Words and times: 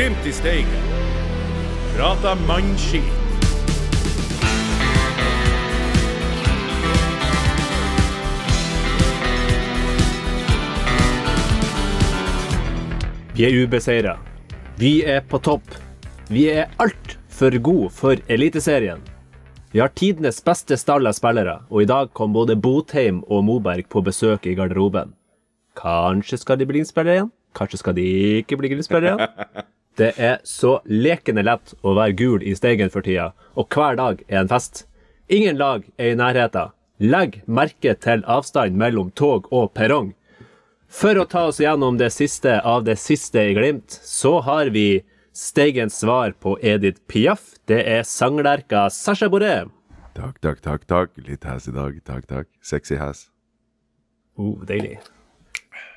Glimt 0.00 0.26
i 0.26 0.32
Steigen. 0.32 0.84
Prata 1.96 2.30
mannskit. 2.48 3.02
Vi 13.34 13.44
er 13.44 13.58
ubeseira. 13.60 14.14
Vi 14.78 15.02
er 15.04 15.20
på 15.20 15.36
topp. 15.36 15.68
Vi 16.32 16.46
er 16.48 16.72
altfor 16.80 17.58
gode 17.60 17.90
for 17.92 18.16
Eliteserien. 18.28 19.02
Vi 19.74 19.82
har 19.84 19.92
tidenes 19.92 20.40
beste 20.40 20.78
stall 20.80 21.10
av 21.10 21.18
spillere, 21.18 21.58
og 21.68 21.82
i 21.82 21.90
dag 21.90 22.14
kom 22.16 22.32
både 22.32 22.56
Botheim 22.56 23.18
og 23.28 23.44
Moberg 23.50 23.90
på 23.92 24.00
besøk 24.08 24.48
i 24.48 24.56
garderoben. 24.56 25.12
Kanskje 25.76 26.40
skal 26.40 26.56
de 26.56 26.64
bli 26.70 26.80
Glimt-spillere 26.80 27.18
igjen? 27.18 27.30
Kanskje 27.52 27.82
skal 27.82 27.98
de 28.00 28.06
ikke 28.40 28.56
bli 28.56 28.72
Glimt-spillere 28.72 29.12
igjen? 29.18 29.68
Det 30.00 30.14
er 30.16 30.38
så 30.48 30.78
lekende 30.88 31.42
lett 31.44 31.74
å 31.84 31.92
være 31.98 32.16
gul 32.16 32.44
i 32.46 32.54
Steigen 32.56 32.88
for 32.92 33.04
tida, 33.04 33.34
og 33.52 33.68
hver 33.74 33.98
dag 33.98 34.22
er 34.30 34.38
en 34.40 34.48
fest. 34.48 34.86
Ingen 35.28 35.60
lag 35.60 35.84
er 36.00 36.14
i 36.14 36.16
nærheten. 36.16 36.72
Legg 37.00 37.42
merke 37.44 37.92
til 38.00 38.24
avstand 38.24 38.78
mellom 38.80 39.10
tog 39.12 39.50
og 39.52 39.74
perrong. 39.76 40.14
For 40.88 41.20
å 41.20 41.26
ta 41.28 41.46
oss 41.50 41.60
gjennom 41.60 42.00
det 42.00 42.10
siste 42.16 42.56
av 42.64 42.86
det 42.88 42.96
siste 43.00 43.44
i 43.50 43.52
Glimt, 43.56 43.92
så 43.92 44.38
har 44.48 44.72
vi 44.72 45.02
Steigens 45.36 46.00
svar 46.00 46.32
på 46.40 46.56
Edith 46.64 47.04
Piaf. 47.06 47.54
Det 47.68 47.84
er 47.84 48.02
sanglerka 48.02 48.88
Sasha 48.90 49.28
Boré. 49.28 49.68
Takk, 50.16 50.40
takk, 50.40 50.64
takk. 50.64 50.88
takk. 50.88 51.16
Litt 51.28 51.44
hes 51.44 51.68
i 51.68 51.76
dag. 51.76 52.00
Takk, 52.08 52.26
takk. 52.26 52.48
Sexy 52.60 52.96
hes. 52.98 53.28
Oh, 54.40 54.56
deilig. 54.64 54.98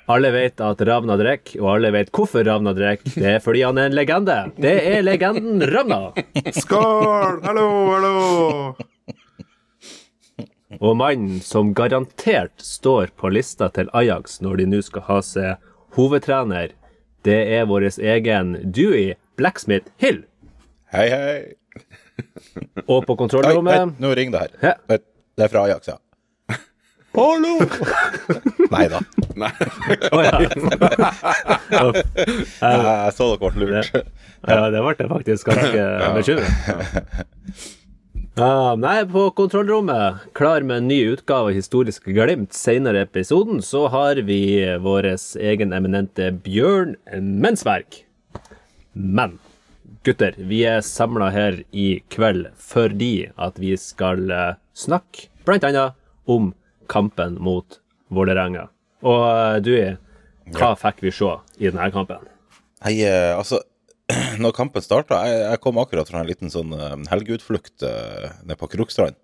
Alle 0.05 0.31
vet 0.31 0.59
at 0.59 0.81
Ravna 0.83 1.15
drikker, 1.15 1.61
og 1.63 1.69
alle 1.77 1.89
vet 1.95 2.09
hvorfor 2.11 2.43
Ravna 2.43 2.73
drikker. 2.75 3.13
Det 3.15 3.29
er 3.37 3.43
fordi 3.43 3.61
han 3.63 3.77
er 3.79 3.87
en 3.87 3.95
legende. 3.95 4.35
Det 4.59 4.73
er 4.89 5.05
legenden 5.05 5.63
Ravna. 5.71 5.99
Skål! 6.57 7.39
Hallo, 7.45 7.67
hallo! 7.93 8.17
Og 10.83 10.97
mannen 10.99 11.39
som 11.45 11.71
garantert 11.77 12.59
står 12.59 13.13
på 13.15 13.31
lista 13.31 13.69
til 13.71 13.87
Ajax 13.95 14.41
når 14.43 14.59
de 14.59 14.67
nå 14.73 14.81
skal 14.83 15.07
ha 15.07 15.21
seg 15.23 15.71
hovedtrener, 15.95 16.73
det 17.23 17.39
er 17.55 17.69
vår 17.69 17.88
egen 18.03 18.57
Dewey 18.75 19.13
Blacksmith 19.39 19.88
Hill. 20.03 20.25
Hei, 20.91 21.07
hei. 21.13 21.38
Og 22.89 23.05
på 23.07 23.15
kontrollrommet 23.15 23.95
nå 24.03 24.11
ringer 24.19 24.35
det 24.35 24.43
her. 24.43 24.73
Ja. 24.73 24.99
Det 25.33 25.47
er 25.47 25.53
fra 25.53 25.63
Ajax, 25.69 25.88
ja. 25.93 26.02
Hallo! 27.14 27.59
Nei 28.72 28.88
da. 28.89 29.00
Ja. 30.14 30.39
Jeg 32.61 33.14
så 33.17 33.28
dere 33.33 33.52
ble 33.53 33.67
lurt. 33.67 33.95
ja, 34.45 34.58
det 34.73 34.81
ble 34.83 34.94
jeg 35.00 35.09
faktisk 35.09 35.50
ganske 35.50 35.84
bekymret. 36.16 37.23
Ja, 38.38 38.73
nei, 38.84 38.95
på 39.09 39.28
kontrollrommet, 39.38 40.25
klar 40.38 40.66
med 40.66 40.84
en 40.84 40.89
ny 40.91 41.00
utgave 41.16 41.50
av 41.50 41.58
Historiske 41.58 42.14
Glimt. 42.14 42.53
Senere 42.58 43.02
i 43.02 43.08
episoden 43.08 43.61
så 43.66 43.88
har 43.94 44.22
vi 44.25 44.41
vår 44.86 45.09
egen 45.41 45.73
eminente 45.73 46.30
Bjørn 46.45 46.95
Mensberg. 47.17 48.03
Men 48.94 49.38
gutter, 50.06 50.34
vi 50.38 50.64
er 50.69 50.81
samla 50.86 51.30
her 51.34 51.61
i 51.72 52.02
kveld 52.14 52.50
fordi 52.61 53.30
at 53.38 53.58
vi 53.61 53.73
skal 53.80 54.28
eh, 54.34 54.58
snakke 54.78 55.30
blant 55.47 55.66
annet 55.69 55.97
om 56.30 56.52
kampen 56.91 57.37
mot 57.43 57.79
Vålerenga. 58.13 58.67
Og 59.03 59.21
eh, 59.27 59.59
du, 59.63 59.73
hva 60.57 60.73
fikk 60.79 61.03
vi 61.05 61.13
se 61.16 61.29
i 61.59 61.69
denne 61.69 61.89
kampen? 61.94 62.23
Nei, 62.83 62.97
eh, 63.07 63.31
altså 63.35 63.61
Når 64.44 64.51
kampen 64.55 64.83
starta 64.83 65.22
jeg, 65.23 65.38
jeg 65.47 65.61
kom 65.63 65.77
akkurat 65.79 66.09
fra 66.09 66.19
en 66.22 66.27
liten 66.27 66.51
sånn 66.51 66.73
eh, 66.75 66.97
helgeutflukt 67.11 67.85
eh, 67.88 68.33
nede 68.43 68.59
på 68.59 68.69
Krokstrand. 68.73 69.16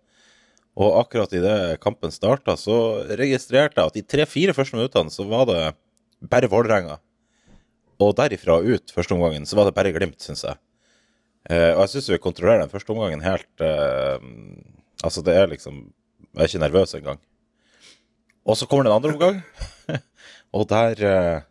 Og 0.80 0.96
akkurat 1.02 1.34
idet 1.36 1.82
kampen 1.84 2.14
starta, 2.14 2.56
så 2.56 3.04
registrerte 3.20 3.82
jeg 3.82 3.92
at 3.92 3.98
de 3.98 4.06
tre-fire 4.08 4.56
første 4.56 4.78
minuttene 4.78 5.12
så 5.12 5.26
var 5.28 5.46
det 5.50 5.62
bare 6.32 6.50
Vålerenga. 6.52 7.00
Og 8.00 8.16
derifra 8.16 8.62
ut 8.64 8.94
første 8.96 9.16
omgangen 9.16 9.48
så 9.50 9.60
var 9.60 9.68
det 9.68 9.76
bare 9.76 9.92
Glimt, 9.96 10.22
syns 10.24 10.46
jeg. 10.48 10.60
Eh, 11.52 11.74
og 11.74 11.84
jeg 11.84 11.96
syns 11.96 12.10
vi 12.14 12.22
kontrollerer 12.24 12.64
den 12.64 12.72
første 12.72 12.94
omgangen 12.94 13.24
helt 13.24 13.64
eh, 13.64 14.20
Altså, 15.00 15.24
det 15.24 15.38
er 15.40 15.48
liksom 15.48 15.78
Jeg 16.36 16.42
er 16.44 16.50
ikke 16.50 16.62
nervøs 16.62 16.94
engang. 16.98 17.20
Og 18.50 18.58
så 18.58 18.66
kommer 18.66 18.88
det 18.88 18.92
en 18.92 18.98
andre 18.98 19.14
omgang, 19.14 19.42
og 20.58 20.66
der 20.72 21.06
eh, 21.06 21.46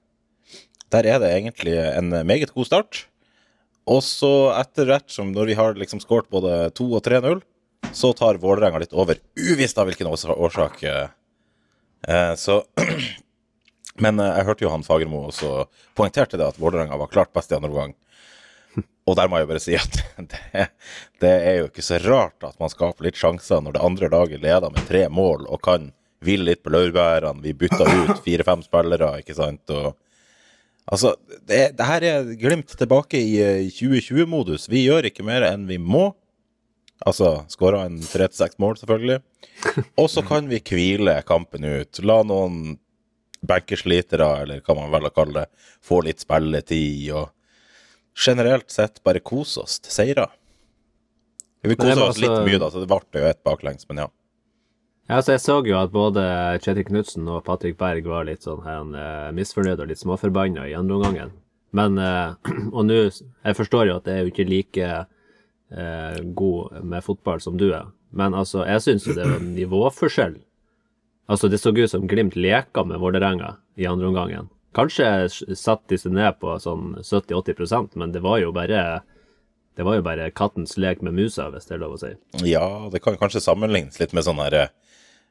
der 0.93 1.05
er 1.05 1.21
det 1.21 1.31
egentlig 1.35 1.77
en 1.77 2.11
meget 2.27 2.53
god 2.55 2.67
start. 2.67 3.05
Og 3.89 4.03
så 4.05 4.51
etter 4.57 4.89
hvert 4.89 5.13
som 5.13 5.33
når 5.33 5.51
vi 5.51 5.57
har 5.59 5.77
liksom 5.77 6.01
skåret 6.01 6.29
både 6.33 6.71
2 6.77 6.89
og 6.97 7.05
3-0, 7.05 7.41
så 7.93 8.13
tar 8.17 8.41
Vålerenga 8.41 8.81
litt 8.83 8.97
over. 8.97 9.21
Uvisst 9.37 9.79
av 9.79 9.89
hvilken 9.89 10.09
årsak. 10.09 10.83
eh. 10.83 11.09
Eh, 12.09 12.35
så 12.35 12.63
Men 13.99 14.21
jeg 14.23 14.45
hørte 14.47 14.63
jo 14.63 14.71
han 14.71 14.85
Fagermo 14.87 15.25
også 15.27 15.65
poengterte 15.99 16.39
det 16.39 16.47
at 16.47 16.59
Vålerenga 16.61 16.97
var 17.01 17.11
klart 17.11 17.33
best 17.35 17.51
i 17.51 17.57
andre 17.57 17.71
omgang. 17.73 17.95
Og 19.09 19.17
der 19.19 19.29
må 19.29 19.41
jeg 19.41 19.49
bare 19.51 19.63
si 19.63 19.75
at 19.75 20.01
det, 20.31 20.69
det 21.21 21.33
er 21.33 21.57
jo 21.59 21.69
ikke 21.69 21.85
så 21.85 21.99
rart 22.05 22.47
at 22.47 22.61
man 22.63 22.71
skaper 22.71 23.09
litt 23.09 23.19
sjanser 23.19 23.61
når 23.65 23.75
det 23.75 23.85
andre 23.85 24.13
laget 24.13 24.45
leder 24.45 24.71
med 24.71 24.87
tre 24.87 25.09
mål 25.11 25.49
og 25.49 25.61
kan 25.67 25.91
hvile 26.25 26.51
litt 26.51 26.63
på 26.65 26.73
laurbærene. 26.75 27.43
Vi 27.45 27.57
bytta 27.59 27.87
ut 27.87 28.21
fire-fem 28.27 28.63
spillere, 28.67 29.19
ikke 29.23 29.39
sant. 29.39 29.65
Og 29.75 29.97
Altså, 30.89 31.11
det, 31.45 31.75
det 31.77 31.85
her 31.85 32.05
er 32.09 32.29
Glimt 32.41 32.73
tilbake 32.81 33.21
i 33.21 33.35
eh, 33.45 33.67
2020-modus. 33.77 34.71
Vi 34.73 34.87
gjør 34.87 35.11
ikke 35.11 35.27
mer 35.27 35.45
enn 35.51 35.67
vi 35.69 35.77
må. 35.77 36.07
Altså 37.07 37.45
skåra 37.53 37.85
en 37.87 38.01
tre 38.03 38.27
til 38.31 38.41
seks 38.41 38.57
mål, 38.63 38.79
selvfølgelig. 38.81 39.21
Og 40.01 40.09
så 40.11 40.25
kan 40.27 40.49
vi 40.51 40.63
hvile 40.65 41.21
kampen 41.29 41.67
ut. 41.69 42.01
La 42.09 42.23
noen 42.27 42.79
benkerslitere, 43.45 44.31
eller 44.43 44.65
hva 44.65 44.79
man 44.79 44.91
velger 44.95 45.13
å 45.13 45.17
kalle 45.21 45.43
det, 45.43 45.67
få 45.85 46.01
litt 46.07 46.25
spilletid. 46.25 47.13
Og 47.13 47.29
generelt 48.19 48.73
sett 48.73 49.03
bare 49.05 49.21
kose 49.21 49.63
oss 49.63 49.79
til 49.85 49.95
seirer. 49.95 50.33
Vi 51.63 51.77
koser 51.77 51.99
kosa 51.99 52.09
oss 52.15 52.23
litt 52.23 52.39
mye, 52.47 52.59
da, 52.63 52.71
så 52.73 52.81
det 52.83 52.89
ble 52.89 53.23
jo 53.23 53.29
et 53.29 53.45
baklengs, 53.47 53.87
men 53.91 54.07
ja. 54.07 54.09
Ja, 55.09 55.23
så 55.25 55.33
Jeg 55.33 55.41
så 55.41 55.55
jo 55.65 55.77
at 55.81 55.93
både 55.95 56.23
Kjetil 56.61 56.85
Knutsen 56.85 57.29
og 57.33 57.45
Patrick 57.47 57.79
Berg 57.81 58.05
var 58.11 58.27
litt 58.29 58.45
sånn 58.45 58.61
her, 58.67 58.83
eh, 59.01 59.29
misfornøyd 59.33 59.81
og 59.81 59.89
litt 59.89 60.03
småforbanna 60.03 60.67
i 60.69 60.75
andre 60.77 60.99
omgangen. 60.99 61.31
Men 61.73 61.97
eh, 61.99 62.35
Og 62.77 62.85
nå 62.89 62.99
Jeg 63.09 63.57
forstår 63.57 63.89
jo 63.89 63.97
at 63.99 64.05
det 64.09 64.15
er 64.15 64.21
jo 64.27 64.33
ikke 64.33 64.49
like 64.49 64.91
eh, 64.91 66.21
god 66.37 66.83
med 66.85 67.05
fotball 67.05 67.41
som 67.41 67.57
du 67.61 67.71
er, 67.73 67.89
men 68.13 68.33
altså, 68.37 68.65
jeg 68.69 68.85
syns 68.85 69.07
jo 69.09 69.17
det 69.17 69.27
var 69.29 69.41
nivåforskjell. 69.59 70.37
Altså, 71.29 71.49
det 71.53 71.61
så 71.61 71.73
ut 71.77 71.91
som 71.93 72.07
Glimt 72.09 72.37
leka 72.37 72.85
med 72.89 73.01
Vålerenga 73.01 73.57
i 73.77 73.87
andre 73.89 74.09
omgangen. 74.09 74.49
Kanskje 74.77 75.09
s- 75.29 75.43
satte 75.61 75.89
de 75.93 75.99
seg 76.01 76.13
ned 76.17 76.37
på 76.41 76.55
sånn 76.61 76.99
70-80% 77.05 77.97
men 78.01 78.13
det 78.13 78.21
var 78.25 78.39
jo 78.41 78.53
bare 78.53 79.01
det 79.79 79.85
var 79.87 79.95
jo 79.95 80.03
bare 80.03 80.31
kattens 80.35 80.73
lek 80.77 81.01
med 81.07 81.15
musa, 81.15 81.47
hvis 81.53 81.69
det 81.69 81.77
er 81.77 81.81
lov 81.85 81.93
å 81.95 81.99
si. 82.01 82.09
Ja, 82.51 82.89
det 82.91 82.99
kan 83.05 83.15
kanskje 83.21 83.41
sammenlignes 83.45 84.01
litt 84.01 84.13
med 84.17 84.25
sånn 84.27 84.41
her 84.43 84.57
eh, 84.59 84.73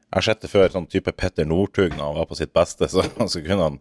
Jeg 0.08 0.16
har 0.22 0.24
sett 0.24 0.40
det 0.46 0.48
før, 0.48 0.70
sånn 0.72 0.86
type 0.88 1.12
Petter 1.20 1.44
Northug 1.46 1.92
når 1.98 2.04
han 2.06 2.16
var 2.22 2.28
på 2.30 2.36
sitt 2.40 2.54
beste, 2.56 2.88
så, 2.94 3.04
så 3.28 3.42
kunne 3.44 3.66
han 3.66 3.80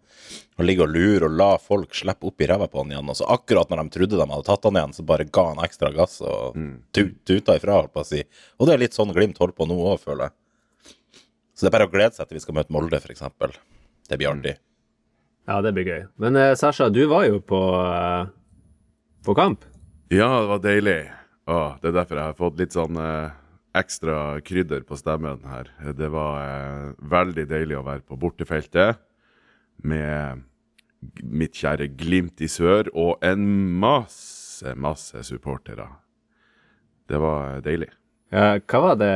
ligge 0.67 0.83
og 0.83 0.91
lure 0.91 1.29
og 1.29 1.37
la 1.39 1.53
folk 1.63 1.95
slippe 1.95 2.27
opp 2.27 2.43
i 2.43 2.49
ræva 2.51 2.67
på 2.73 2.83
han 2.83 2.91
igjen. 2.91 3.13
Og 3.13 3.19
så 3.21 3.29
akkurat 3.31 3.71
når 3.71 3.85
de 3.85 3.95
trodde 3.95 4.19
de 4.19 4.27
hadde 4.33 4.47
tatt 4.49 4.67
han 4.67 4.81
igjen, 4.81 4.97
så 4.97 5.05
bare 5.07 5.29
ga 5.31 5.45
han 5.53 5.63
ekstra 5.63 5.93
gass 5.95 6.19
og 6.27 6.57
tu- 6.97 7.15
tuta 7.29 7.55
ifra, 7.61 7.77
holdt 7.79 7.95
på 7.95 8.03
å 8.03 8.09
si. 8.09 8.25
Og 8.59 8.67
det 8.67 8.75
er 8.75 8.83
litt 8.83 8.99
sånn 8.99 9.15
Glimt 9.15 9.39
holder 9.39 9.55
på 9.61 9.69
nå 9.71 9.79
òg, 9.93 10.01
føler 10.03 10.27
jeg. 10.29 10.37
Så 11.57 11.65
det 11.65 11.71
er 11.71 11.77
bare 11.79 11.87
å 11.89 11.95
glede 11.95 12.19
seg 12.19 12.27
til 12.29 12.37
vi 12.41 12.43
skal 12.45 12.59
møte 12.59 12.75
Molde, 12.75 12.99
f.eks. 13.01 13.23
Det 14.11 14.19
blir 14.21 14.29
artig. 14.35 14.57
Ja, 15.47 15.61
det 15.63 15.71
blir 15.77 15.87
gøy. 15.87 16.03
Men 16.21 16.37
eh, 16.43 16.53
Sasha, 16.59 16.91
du 16.91 17.05
var 17.09 17.29
jo 17.31 17.39
på, 17.39 17.61
eh, 17.87 18.27
på 19.25 19.35
kamp. 19.39 19.63
Ja, 20.11 20.27
det 20.43 20.51
var 20.51 20.61
deilig. 20.67 20.99
Åh, 21.47 21.77
det 21.81 21.93
er 21.93 22.01
derfor 22.01 22.19
jeg 22.19 22.27
har 22.33 22.37
fått 22.43 22.59
litt 22.59 22.75
sånn 22.75 22.99
eh, 22.99 23.31
ekstra 23.79 24.41
krydder 24.47 24.85
på 24.87 24.99
stemmen 24.99 25.45
her. 25.49 25.71
Det 25.97 26.09
var 26.13 26.41
eh, 26.43 26.95
veldig 27.13 27.47
deilig 27.51 27.79
å 27.79 27.85
være 27.87 28.05
på 28.07 28.19
bortefeltet 28.21 29.03
med 29.87 30.45
mitt 31.23 31.57
kjære 31.57 31.91
Glimt 31.99 32.41
i 32.43 32.49
sør 32.51 32.91
og 32.95 33.23
en 33.25 33.45
masse, 33.81 34.75
masse 34.75 35.23
supportere. 35.29 35.89
Det 37.11 37.21
var 37.23 37.57
eh, 37.57 37.63
deilig. 37.65 37.93
Ja, 38.35 38.57
hva, 38.59 38.81
var 38.83 38.97
det, 38.99 39.13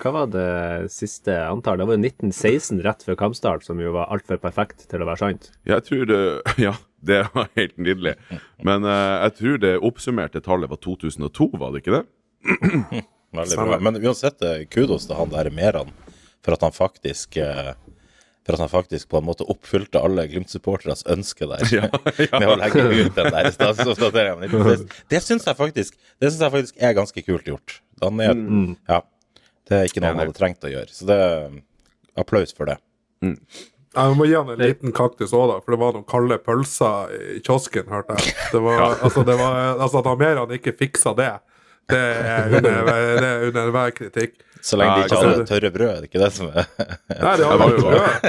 hva 0.00 0.10
var 0.14 0.28
det 0.32 0.88
siste 0.92 1.34
antall? 1.44 1.82
Det 1.82 1.86
var 1.90 1.98
jo 1.98 2.06
1916 2.06 2.80
rett 2.86 3.02
før 3.04 3.18
kampstart, 3.20 3.66
som 3.66 3.80
jo 3.82 3.92
var 3.92 4.08
altfor 4.14 4.40
perfekt 4.40 4.86
til 4.88 5.04
å 5.04 5.08
være 5.10 5.20
sant. 5.20 5.50
Jeg 5.68 5.84
tror 5.84 6.08
det 6.08 6.20
Ja, 6.66 6.72
det 7.04 7.20
var 7.34 7.50
helt 7.58 7.76
nydelig. 7.76 8.16
Men 8.64 8.88
eh, 8.88 9.16
jeg 9.26 9.36
tror 9.40 9.60
det 9.66 9.74
oppsummerte 9.84 10.42
tallet 10.44 10.72
var 10.72 10.80
2002, 10.80 11.50
var 11.60 11.74
det 11.74 11.84
ikke 11.84 11.98
det? 11.98 12.04
Veldig 13.40 13.56
bra. 13.60 13.78
Men 13.82 13.98
uansett, 14.02 14.42
eh, 14.42 14.64
kudos 14.70 15.06
til 15.08 15.16
han 15.18 15.32
der 15.34 15.50
Meran 15.54 15.90
for 16.44 16.52
at 16.56 16.62
han 16.66 16.72
faktisk 16.76 17.36
eh, 17.40 17.72
For 18.44 18.52
at 18.58 18.60
han 18.60 18.68
faktisk 18.68 19.08
på 19.08 19.16
en 19.22 19.24
måte 19.24 19.46
oppfylte 19.48 20.02
alle 20.04 20.26
Glimt-supporteres 20.28 21.02
ønske 21.08 21.46
der. 21.48 21.62
Ja, 21.72 21.88
ja. 22.20 22.40
Med 22.42 22.48
å 22.52 22.56
legge 22.60 22.82
ut 23.06 23.14
den 23.16 23.30
der 23.32 23.48
statusoppdateringen. 23.54 24.50
Det, 24.68 24.98
det 25.08 25.20
syns 25.24 25.46
jeg, 25.48 25.56
faktisk- 25.56 25.96
det 26.20 26.28
synes 26.30 26.42
jeg 26.44 26.52
faktisk 26.52 26.82
er 26.84 26.92
ganske 26.98 27.24
kult 27.24 27.48
gjort. 27.48 27.78
Han 28.02 28.20
er, 28.20 28.34
Mm. 28.36 28.76
ja, 28.88 29.00
det 29.70 29.78
er 29.78 29.88
ikke 29.88 30.02
noe 30.04 30.12
han 30.12 30.20
hadde 30.26 30.36
trengt 30.36 30.60
å 30.68 30.68
gjøre. 30.74 30.92
Så 30.92 31.06
det 31.08 31.20
applaus 32.20 32.52
for 32.52 32.68
det. 32.68 32.76
Mm. 33.24 33.38
Jeg 33.94 34.16
må 34.18 34.26
gi 34.28 34.34
han 34.36 34.48
en 34.50 34.58
liten 34.60 34.92
kaktus 34.92 35.32
òg, 35.32 35.48
da, 35.52 35.56
for 35.64 35.72
det 35.72 35.80
var 35.80 35.92
noen 35.96 36.04
kalde 36.10 36.36
pølser 36.44 37.12
i 37.14 37.40
kiosken, 37.46 37.86
hørte 37.88 38.16
jeg. 38.18 38.34
Det 38.52 38.60
var, 38.60 38.98
altså, 39.06 39.24
det 39.24 39.36
var, 39.40 39.58
altså 39.78 40.02
At 40.04 40.18
Meran 40.20 40.52
ikke 40.56 40.74
fiksa 40.76 41.14
det, 41.16 41.30
det 41.92 42.00
er 42.00 42.56
under, 42.58 42.76
det 43.20 43.28
er 43.28 43.46
under 43.50 43.70
hver 43.74 43.90
kritikk. 43.96 44.36
Så 44.64 44.78
lenge 44.80 44.94
de 44.96 45.04
ikke 45.04 45.16
altså- 45.18 45.32
hadde 45.34 45.46
tørre 45.50 45.70
brød, 45.74 45.90
er 45.96 46.00
det 46.00 46.08
ikke 46.10 46.22
det 46.24 46.32
som 46.32 46.46
er 46.48 46.64
Nei, 46.64 47.34
de 47.36 47.44
hadde 47.44 47.58
var 47.60 47.70
jo- 47.70 47.82
brød. 47.84 48.28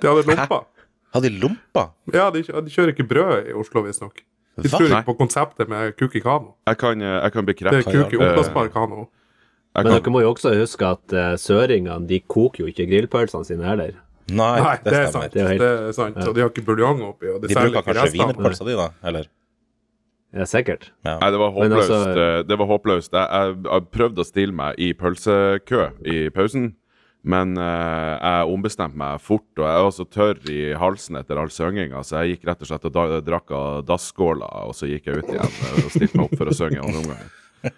De 0.00 0.06
hadde 0.08 0.26
lompa. 0.30 0.58
Hadde 1.14 1.26
de 1.30 1.40
lompa? 1.42 1.84
Ja, 2.14 2.28
de, 2.30 2.42
de 2.46 2.70
kjører 2.70 2.92
ikke 2.94 3.06
brød 3.10 3.48
i 3.50 3.54
Oslo, 3.58 3.82
visstnok. 3.82 4.20
De 4.60 4.68
Hva? 4.68 4.76
tror 4.78 4.86
ikke 4.92 5.06
på 5.08 5.16
konseptet 5.18 5.68
med 5.70 5.96
kuk 5.98 6.14
i 6.14 6.20
kano. 6.22 6.52
Jeg 6.68 6.78
kan, 6.78 7.00
eh, 7.02 7.16
jeg 7.24 7.32
kan 7.32 7.46
Det 7.46 7.56
er 7.62 7.82
kuk 7.82 8.12
i 8.14 8.18
eh, 8.18 8.22
oppblåsbar 8.28 8.68
kano. 8.74 9.06
jeg 9.74 9.84
Men 9.84 9.92
kan, 9.92 10.02
dere 10.02 10.12
må 10.12 10.20
jo 10.22 10.30
også 10.34 10.52
huske 10.58 10.86
at 10.86 11.14
uh, 11.16 11.34
søringene 11.40 12.06
de 12.10 12.20
koker 12.20 12.64
jo 12.64 12.70
ikke 12.70 12.86
grillpølsene 12.90 13.46
sine 13.46 13.64
heller. 13.66 13.94
Nei, 14.30 14.60
Nei, 14.62 14.76
det 14.84 14.92
det 14.92 14.98
er 15.00 15.10
sant. 15.10 15.32
Det 15.32 15.42
er 15.42 15.48
helt- 15.48 15.60
Det 15.62 15.70
er 15.88 15.92
sant. 15.96 16.16
Og 16.28 16.34
de 16.36 16.40
har 16.44 16.50
ikke 16.52 16.62
buljong 16.66 17.00
oppi. 17.08 17.26
Og 17.34 17.40
de, 17.42 17.48
De 17.48 17.54
bruker 17.58 17.82
kanskje 17.82 18.12
wienerpølsa 18.14 18.66
di, 18.68 18.76
da? 18.78 18.88
Eller? 19.02 19.26
Ja, 20.32 20.44
sikkert. 20.46 20.90
Ja. 21.04 21.16
Nei, 21.18 21.30
det 21.34 21.38
var 21.42 21.50
håpløst. 21.56 21.90
altså- 21.90 22.44
det 22.46 22.58
var 22.60 22.66
håpløst. 22.70 23.12
Jeg, 23.12 23.28
jeg, 23.32 23.56
jeg 23.66 23.86
prøvde 23.90 24.22
å 24.22 24.28
stille 24.28 24.52
meg 24.54 24.78
i 24.78 24.92
pølsekø 24.94 25.88
i 26.06 26.20
pausen, 26.30 26.68
men 27.26 27.56
uh, 27.58 28.14
jeg 28.16 28.46
ombestemte 28.54 28.96
meg 28.96 29.18
fort, 29.20 29.48
og 29.58 29.66
jeg 29.66 29.82
var 29.84 29.90
så 29.96 30.06
tørr 30.08 30.38
i 30.54 30.60
halsen 30.78 31.18
etter 31.20 31.36
all 31.42 31.50
synginga, 31.52 32.00
så 32.06 32.22
jeg 32.22 32.36
gikk 32.36 32.46
rett 32.48 32.62
og 32.62 32.70
slett 32.70 32.86
og 32.88 32.94
da, 32.94 33.20
drakk 33.26 33.50
av 33.58 33.82
dasskåla, 33.90 34.48
og 34.70 34.72
så 34.78 34.86
gikk 34.88 35.10
jeg 35.10 35.18
ut 35.24 35.28
igjen 35.34 35.50
eh, 35.50 35.84
og 35.84 35.90
stilte 35.96 36.16
meg 36.16 36.24
opp 36.30 36.38
for 36.40 36.46
å 36.52 36.56
synge 36.56 36.80
andre 36.80 37.02
omgang. 37.02 37.28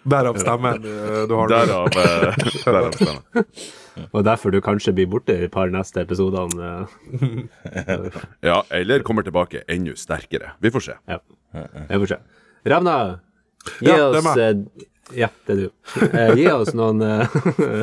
Derav 0.07 0.37
stemmen 0.39 0.77
du 1.27 1.33
har. 1.35 1.49
Derav, 1.51 1.89
derav 1.91 2.93
stemmen. 2.95 3.57
Og 4.15 4.23
derfor 4.23 4.53
du 4.55 4.61
kanskje 4.63 4.93
blir 4.95 5.09
borte 5.11 5.35
i 5.35 5.43
et 5.49 5.51
par 5.51 5.67
neste 5.73 6.05
episodene. 6.05 6.85
eh. 7.19 8.07
Ja, 8.47 8.61
eller 8.71 9.03
kommer 9.03 9.25
tilbake 9.27 9.65
enda 9.67 9.91
sterkere. 9.99 10.53
Vi 10.63 10.71
får 10.71 10.85
se. 10.87 10.95
Ja. 11.11 11.19
Jeg 11.89 11.99
får 11.99 12.13
se. 12.13 12.21
Ravna, 12.65 13.19
gi 13.81 13.89
Ja, 13.91 14.09
oss 14.09 14.37
eh, 14.37 14.53
Ja, 15.13 15.27
det 15.45 15.53
er 15.53 15.59
du. 15.59 15.65
Eh, 16.15 16.31
gi 16.39 16.45
oss 16.51 16.71
noen, 16.73 17.01
eh, 17.03 17.27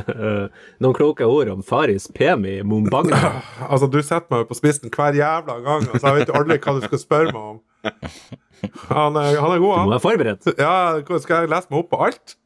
noen 0.82 0.94
kloke 0.96 1.26
ord 1.28 1.50
om 1.52 1.60
Faris 1.62 2.08
Pemi 2.16 2.62
Mumbanga. 2.66 3.18
Altså, 3.70 3.86
du 3.92 4.00
setter 4.02 4.26
meg 4.32 4.44
jo 4.44 4.48
på 4.50 4.56
spissen 4.58 4.90
hver 4.90 5.14
jævla 5.18 5.58
gang, 5.66 5.84
altså, 5.92 6.06
jeg 6.08 6.16
vet 6.22 6.32
jo 6.32 6.38
aldri 6.40 6.58
hva 6.64 6.74
du 6.78 6.86
skal 6.88 7.02
spørre 7.02 7.34
meg 7.36 7.42
om. 7.42 7.60
Han 8.90 9.16
er, 9.20 9.36
han 9.40 9.52
er 9.54 9.60
god, 9.60 9.60
Du 9.60 9.66
må 9.68 9.76
han. 9.76 9.92
være 9.94 10.04
forberedt. 10.04 10.50
Ja, 10.60 10.74
skal 11.22 11.44
jeg 11.44 11.52
lese 11.52 11.70
meg 11.72 11.78
opp 11.84 11.90
på 11.92 12.00
alt? 12.08 12.36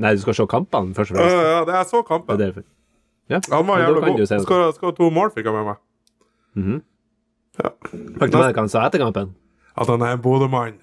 Nei, 0.00 0.12
du 0.16 0.20
skal 0.22 0.36
se 0.38 0.44
kampene 0.50 0.94
først 0.94 1.12
og 1.14 1.18
Ja, 1.18 1.24
fremst. 1.26 1.48
ja, 1.50 1.62
det 1.66 1.74
er 1.80 1.86
så 1.90 2.02
Det 2.38 2.46
er. 2.50 2.60
Ja, 3.30 3.38
Han 3.52 3.66
var 3.66 3.80
jævla 3.84 4.00
god. 4.10 4.20
si 4.26 4.38
skal, 4.42 4.72
skåra 4.74 4.94
to 4.96 5.08
mål, 5.10 5.30
fikk 5.36 5.46
han 5.50 5.54
med 5.60 5.70
meg. 5.70 5.78
Fikk 7.60 8.30
du 8.32 8.36
med 8.38 8.46
deg 8.46 8.54
hva 8.56 8.62
han 8.64 8.70
sa 8.72 8.84
etter 8.88 9.02
kampen? 9.02 9.32
At 9.76 9.88
han 9.90 10.02
er 10.02 10.16
en 10.16 10.22
Bodø-mann. 10.24 10.78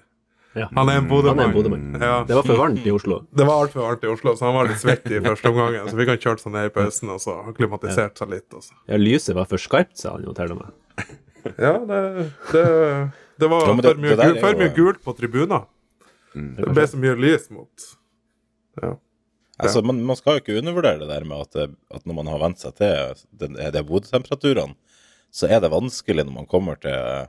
Ja. 0.56 0.68
Han 0.74 0.88
er 0.88 0.96
en 1.02 1.08
Bodø-mann. 1.10 1.52
Bodø-mann. 1.52 1.98
Ja. 2.00 2.24
Det 2.26 2.34
var 2.38 2.42
for 2.48 2.56
varmt 2.58 2.86
i 2.88 2.90
Oslo. 2.94 3.18
Det 3.36 3.44
var 3.46 3.66
altfor 3.66 3.84
varmt 3.84 4.04
i 4.04 4.08
Oslo, 4.10 4.32
så 4.38 4.46
han 4.48 4.54
var 4.56 4.68
litt 4.70 4.80
svett 4.80 5.06
i 5.12 5.20
første 5.28 5.50
omgang. 5.52 5.76
Så 5.90 5.98
fikk 6.00 6.08
han 6.14 6.20
kjørt 6.24 6.40
seg 6.42 6.54
ned 6.56 6.70
i 6.70 6.72
pausen, 6.74 7.10
og 7.14 7.20
så 7.22 7.36
klimatisert 7.58 8.18
seg 8.18 8.32
litt. 8.32 8.48
Også. 8.56 8.72
Ja, 8.88 8.96
lyset 8.98 9.36
var 9.36 9.46
for 9.50 9.60
skarpt, 9.60 9.96
sa 10.00 10.14
han 10.16 10.24
jo 10.26 10.34
til 10.38 10.54
og 10.56 10.62
med. 10.64 10.76
Ja, 11.58 11.74
det, 11.88 11.98
det, 12.52 12.62
det 13.40 13.48
var 13.48 13.68
Ja, 13.68 13.74
det- 13.76 13.84
for, 13.92 14.00
mye, 14.02 14.16
det 14.18 14.24
gul, 14.26 14.40
for 14.42 14.50
jo- 14.52 14.58
mye 14.64 14.72
gult 14.76 14.98
på 15.04 15.14
tribuner. 15.16 15.62
Det 16.34 16.72
ble 16.74 16.84
så 16.90 16.98
mye 17.00 17.14
lys 17.16 17.46
mot 17.54 17.86
ja. 18.82 18.90
Altså, 19.58 19.80
man, 19.82 20.02
man 20.06 20.14
skal 20.18 20.36
jo 20.36 20.42
ikke 20.42 20.58
undervurdere 20.60 21.00
det 21.00 21.08
der 21.10 21.24
med 21.26 21.40
at, 21.46 21.70
at 21.94 22.04
når 22.06 22.14
man 22.20 22.28
har 22.30 22.38
vent 22.42 22.60
seg 22.62 22.76
til 22.78 23.14
det, 23.40 23.48
det 23.74 23.80
bodetemperaturene, 23.88 24.76
så 25.34 25.48
er 25.50 25.62
det 25.64 25.70
vanskelig 25.72 26.26
når 26.28 26.34
man 26.36 26.46
kommer 26.50 26.78
til 26.82 27.26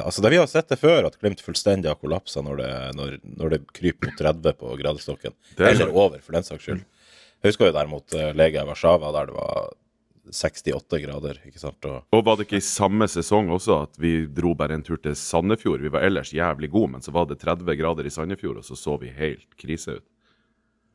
Altså, 0.00 0.22
Vi 0.30 0.36
har 0.40 0.46
sett 0.48 0.68
det 0.72 0.78
før, 0.80 1.04
at 1.06 1.18
Glimt 1.20 1.40
fullstendig 1.44 1.88
har 1.90 1.98
kollapsa 2.00 2.40
når 2.42 2.56
det, 2.62 2.70
når, 2.96 3.18
når 3.36 3.50
det 3.50 3.60
kryper 3.76 4.08
mot 4.08 4.18
30 4.18 4.52
på 4.60 4.76
gradestokken. 4.80 5.34
Er 5.58 5.72
Eller 5.74 5.90
over, 5.92 6.18
for 6.24 6.32
den 6.32 6.42
saks 6.46 6.64
skyld. 6.64 6.80
Jeg 7.42 7.50
husker 7.50 7.66
jo 7.68 7.74
der 7.76 7.88
mot 7.90 8.14
eh, 8.14 8.30
Legia 8.38 8.64
Warszawa, 8.64 9.10
der 9.12 9.26
det 9.26 9.34
var 9.34 9.72
68 10.32 11.00
grader. 11.02 11.40
ikke 11.46 11.58
sant? 11.58 11.84
Og, 11.84 12.04
Og 12.14 12.24
var 12.24 12.36
det 12.38 12.46
ikke 12.46 12.60
i 12.60 12.64
samme 12.64 13.08
sesong 13.10 13.50
også 13.50 13.80
at 13.88 13.98
vi 14.00 14.26
dro 14.30 14.54
bare 14.54 14.78
en 14.78 14.84
tur 14.86 14.96
til 15.02 15.16
Sandefjord? 15.18 15.82
Vi 15.82 15.90
var 15.92 16.06
ellers 16.06 16.30
jævlig 16.32 16.70
gode, 16.70 16.92
men 16.94 17.02
så 17.02 17.10
var 17.12 17.26
det 17.26 17.40
30 17.42 17.74
grader 17.76 18.06
i 18.06 18.10
Sandefjord, 18.14 18.62
og 18.62 18.64
så 18.64 18.78
så 18.78 18.94
vi 19.02 19.10
helt 19.16 19.48
krise 19.58 19.98
ut. 19.98 20.04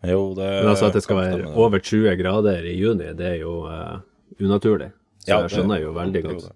jo, 0.08 0.34
det 0.38 0.48
Men 0.64 0.70
altså 0.72 0.88
at 0.88 0.94
det 0.94 1.04
skal 1.04 1.16
være 1.18 1.52
over 1.56 1.80
20 1.80 2.16
grader 2.24 2.64
i 2.66 2.78
juni, 2.80 3.12
det 3.18 3.26
er 3.34 3.40
jo 3.42 3.66
uh, 3.68 4.00
unaturlig. 4.40 4.92
Så 5.20 5.28
Ja, 5.28 5.42
jeg 5.42 5.50
det- 5.50 5.58
skjønner 5.58 5.82
jo 5.82 5.92
veldig 5.94 6.14
det 6.14 6.24
godt. 6.24 6.52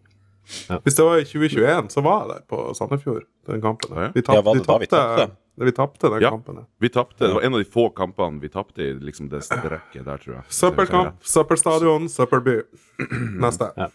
Det. 0.68 0.80
Hvis 0.86 0.95
det 0.98 1.06
var 1.07 1.18
i 1.21 1.25
2021, 1.27 1.92
så 1.94 2.01
var 2.06 2.19
jeg 2.25 2.30
der 2.36 2.42
på 2.51 2.62
Sandefjord, 2.77 3.24
den 3.48 3.62
kampen. 3.63 3.95
Ja, 3.95 4.01
ja. 4.07 4.12
Vi 4.15 4.21
Ja, 4.21 4.27
tapte 4.31 4.45
var 4.45 4.56
det 4.59 4.65
da 4.68 4.77
vi 4.77 4.86
tapte- 4.88 5.18
tapte? 5.18 5.38
vi 5.62 5.71
tapte 5.77 6.09
den 6.09 6.21
Ja. 6.21 6.30
kampen. 6.30 6.56
ja. 6.62 6.65
Vi 6.80 6.89
tapte. 6.89 7.27
Det 7.27 7.33
var 7.33 7.42
en 7.42 7.53
av 7.53 7.59
de 7.59 7.65
få 7.65 7.89
kampene 7.95 8.39
vi 8.42 8.50
tapte 8.50 8.81
i 8.81 8.94
liksom 8.94 9.30
det 9.30 9.44
strekket 9.44 10.06
der, 10.06 10.18
tror 10.18 10.36
jeg. 10.36 10.44
Søppelkamp, 10.50 11.15
søppelstadion, 11.24 12.09
søppelby. 12.09 12.62
Neste. 13.45 13.71
Ja. 13.77 13.89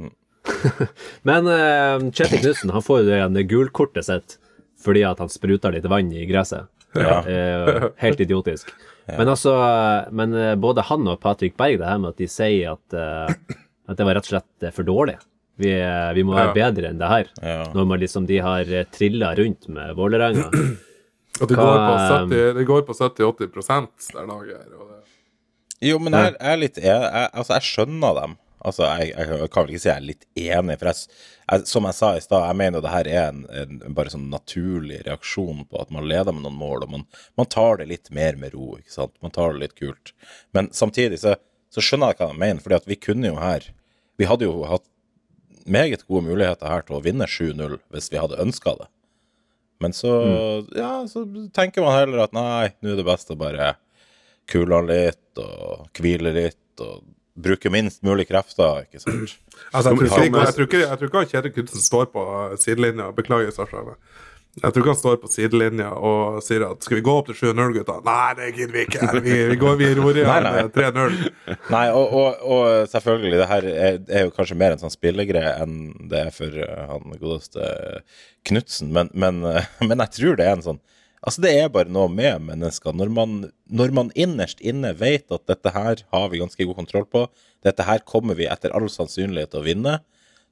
Men 1.22 1.46
uh, 1.46 2.10
Kjetil 2.10 2.40
Knutsen 2.40 2.70
han 2.72 2.82
får 2.82 3.02
jo 3.04 3.28
det 3.34 3.44
gulkortet 3.50 4.06
sitt 4.06 4.38
fordi 4.80 5.02
at 5.04 5.18
han 5.20 5.28
spruta 5.28 5.68
litt 5.70 5.84
vann 5.84 6.08
i 6.16 6.22
gresset. 6.24 6.64
Eh, 6.96 7.84
helt 8.00 8.20
idiotisk. 8.24 8.70
Men 9.06 9.28
altså, 9.28 9.52
men 10.10 10.32
eh, 10.34 10.54
både 10.56 10.80
han 10.88 11.04
og 11.06 11.20
Patrick 11.20 11.52
Berg, 11.60 11.76
det 11.82 11.86
her 11.86 11.98
med 12.00 12.14
at 12.14 12.16
de 12.22 12.26
sier 12.32 12.72
at, 12.72 12.96
uh, 12.96 13.28
at 13.90 13.98
det 14.00 14.06
var 14.08 14.16
rett 14.16 14.24
og 14.24 14.32
slett 14.32 14.72
for 14.72 14.88
dårlig. 14.88 15.18
Vi, 15.60 15.70
eh, 15.76 16.10
vi 16.16 16.24
må 16.24 16.34
være 16.36 16.50
Ja. 16.50 16.56
bedre 16.56 16.90
enn 16.90 17.00
det 17.00 17.08
her. 17.10 17.30
Ja. 17.44 17.64
Når 17.76 17.88
man 17.92 18.00
liksom, 18.00 18.26
de 18.28 18.38
har 18.44 18.64
uh, 18.70 18.84
trilla 18.94 19.34
rundt 19.38 19.68
med 19.68 19.94
Vålerenga. 19.98 20.48
Og 21.40 21.48
det 21.48 21.56
går 21.56 21.78
på 21.86 21.96
70 22.10 22.54
det 22.58 22.64
går 22.68 22.82
på 22.88 22.94
70-80 22.96 24.12
der 24.16 24.26
laget 24.28 24.56
her. 24.56 24.70
Det. 24.70 25.00
Jo, 25.88 25.98
men 26.02 26.12
jeg, 26.12 26.34
jeg 26.36 26.52
er 26.52 26.58
litt 26.60 26.78
jeg, 26.80 26.96
jeg, 27.00 27.28
Altså, 27.32 27.54
jeg 27.56 27.68
skjønner 27.70 28.16
dem. 28.18 28.34
Altså, 28.60 28.84
jeg, 29.00 29.14
jeg 29.16 29.48
kan 29.54 29.64
vel 29.64 29.70
ikke 29.72 29.80
si 29.80 29.88
jeg 29.88 29.96
er 29.96 30.04
litt 30.04 30.26
enig, 30.36 30.74
for 30.80 30.90
jeg, 30.90 31.14
jeg, 31.48 31.62
som 31.70 31.86
jeg 31.88 31.96
sa 31.96 32.10
i 32.16 32.20
stad, 32.20 32.42
jeg 32.44 32.58
mener 32.60 32.82
det 32.84 32.92
her 32.92 33.08
er 33.08 33.30
en, 33.30 33.38
en 33.56 33.94
bare 33.96 34.12
sånn 34.12 34.26
naturlig 34.32 34.98
reaksjon 35.06 35.62
på 35.70 35.80
at 35.80 35.94
man 35.96 36.04
leder 36.10 36.36
med 36.36 36.44
noen 36.44 36.58
mål, 36.60 36.84
og 36.84 36.92
man, 36.92 37.06
man 37.40 37.48
tar 37.48 37.80
det 37.80 37.88
litt 37.88 38.10
mer 38.12 38.36
med 38.36 38.52
ro, 38.52 38.74
ikke 38.76 38.92
sant. 38.92 39.14
Man 39.24 39.32
tar 39.32 39.54
det 39.54 39.62
litt 39.62 39.78
kult. 39.80 40.12
Men 40.52 40.68
samtidig 40.76 41.22
så, 41.22 41.38
så 41.72 41.80
skjønner 41.86 42.12
jeg 42.12 42.20
hva 42.20 42.28
jeg 42.34 42.42
mener, 42.44 42.60
fordi 42.66 42.80
at 42.82 42.90
vi 42.90 43.00
kunne 43.00 43.32
jo 43.32 43.40
her 43.40 43.70
Vi 44.20 44.28
hadde 44.28 44.44
jo 44.44 44.66
hatt 44.68 44.84
meget 45.66 46.06
gode 46.06 46.28
muligheter 46.28 46.70
her 46.70 46.86
til 46.86 46.98
å 46.98 47.04
vinne 47.04 47.28
7-0 47.28 47.78
hvis 47.92 48.10
vi 48.12 48.20
hadde 48.20 48.40
ønska 48.42 48.76
det. 48.80 48.88
Men 49.80 49.94
så, 49.96 50.12
ja, 50.76 50.92
så 51.08 51.24
tenker 51.56 51.84
man 51.84 51.96
heller 51.96 52.26
at 52.26 52.34
nei, 52.36 52.72
nå 52.84 52.92
er 52.92 53.00
det 53.00 53.06
best 53.08 53.32
å 53.32 53.38
bare 53.40 53.74
kule 54.50 54.76
han 54.76 54.90
litt 54.90 55.40
og 55.40 55.88
hvile 55.96 56.34
litt 56.36 56.84
og 56.84 57.06
bruke 57.40 57.70
minst 57.72 58.02
mulig 58.04 58.26
krefter, 58.28 58.84
ikke 58.84 59.00
sant. 59.00 59.36
Altså, 59.72 59.92
jeg, 59.92 59.96
tror 59.96 60.24
ikke, 60.26 60.42
jeg, 60.42 60.54
tror 60.56 60.66
ikke, 60.66 60.82
jeg 60.82 60.98
tror 60.98 61.10
ikke 61.10 61.22
Kjetil 61.30 61.54
Knutsen 61.56 61.84
står 61.84 62.10
på 62.12 62.24
sidelinja. 62.60 63.08
Beklager, 63.16 63.52
Sasha. 63.54 63.96
Jeg 64.58 64.74
tror 64.74 64.82
ikke 64.82 64.90
han 64.90 64.98
står 64.98 65.18
på 65.22 65.28
sidelinja 65.30 65.88
og 65.94 66.40
sier 66.42 66.64
at 66.66 66.82
skal 66.82 66.98
vi 66.98 67.04
gå 67.06 67.12
opp 67.20 67.28
til 67.28 67.36
7-0, 67.38 67.74
gutta? 67.76 67.98
Nei, 68.06 68.30
det 68.34 68.48
gidder 68.56 68.74
vi 68.74 68.82
ikke. 68.82 69.10
Vi, 69.22 69.36
vi, 69.52 69.58
går, 69.60 69.76
vi 69.78 69.90
ror 69.94 70.18
i 70.18 70.24
hjel 70.24 70.46
nei. 70.48 70.64
3-0. 70.74 71.18
Nei, 71.70 71.84
og, 71.94 72.16
og, 72.18 72.42
og 72.56 72.90
selvfølgelig, 72.90 73.38
det 73.38 73.48
her 73.52 73.68
er, 73.70 74.00
er 74.10 74.26
jo 74.26 74.34
kanskje 74.34 74.58
mer 74.58 74.74
en 74.74 74.82
sånn 74.82 74.94
spillegreie 74.94 75.54
enn 75.62 75.76
det 76.10 76.24
er 76.26 76.34
for 76.34 76.58
eh, 76.66 76.82
han 76.90 77.14
godeste 77.22 77.70
Knutsen, 78.48 78.90
men, 78.96 79.12
men, 79.14 79.38
eh, 79.46 79.70
men 79.86 80.02
jeg 80.06 80.16
tror 80.18 80.40
det 80.40 80.48
er 80.48 80.58
en 80.58 80.66
sånn 80.66 80.82
Altså, 81.20 81.42
det 81.44 81.50
er 81.52 81.66
bare 81.68 81.92
noe 81.92 82.08
med 82.08 82.46
mennesker. 82.46 82.94
Når 82.96 83.10
man, 83.12 83.32
når 83.68 83.90
man 83.92 84.08
innerst 84.16 84.62
inne 84.64 84.94
vet 84.96 85.28
at 85.28 85.42
dette 85.50 85.72
her 85.74 86.00
har 86.14 86.30
vi 86.32 86.40
ganske 86.40 86.64
god 86.64 86.78
kontroll 86.78 87.04
på, 87.12 87.26
dette 87.60 87.84
her 87.84 88.00
kommer 88.08 88.38
vi 88.38 88.46
etter 88.48 88.72
all 88.72 88.88
sannsynlighet 88.88 89.52
til 89.52 89.60
å 89.60 89.66
vinne, 89.66 89.98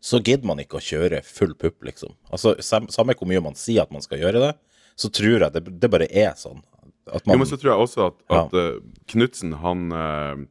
så 0.01 0.21
gidder 0.23 0.47
man 0.47 0.61
ikke 0.63 0.79
å 0.79 0.85
kjøre 0.85 1.23
full 1.27 1.55
pupp, 1.59 1.83
liksom. 1.87 2.13
Altså, 2.31 2.55
sam- 2.63 2.89
Samme 2.93 3.17
hvor 3.19 3.27
mye 3.31 3.43
man 3.43 3.57
sier 3.59 3.83
at 3.83 3.91
man 3.95 4.03
skal 4.05 4.21
gjøre 4.23 4.43
det, 4.45 4.53
så 4.99 5.11
tror 5.15 5.41
jeg 5.43 5.53
det, 5.55 5.65
det 5.81 5.91
bare 5.91 6.07
er 6.11 6.35
sånn. 6.39 6.63
At 7.09 7.25
Jo, 7.27 7.39
men 7.41 7.49
så 7.49 7.57
tror 7.59 7.73
jeg 7.73 7.83
også 7.87 8.07
at, 8.11 8.17
at 8.37 8.53
ja. 8.59 8.65
Knutsen, 9.09 9.55
han, 9.63 9.91
uh, 9.93 10.43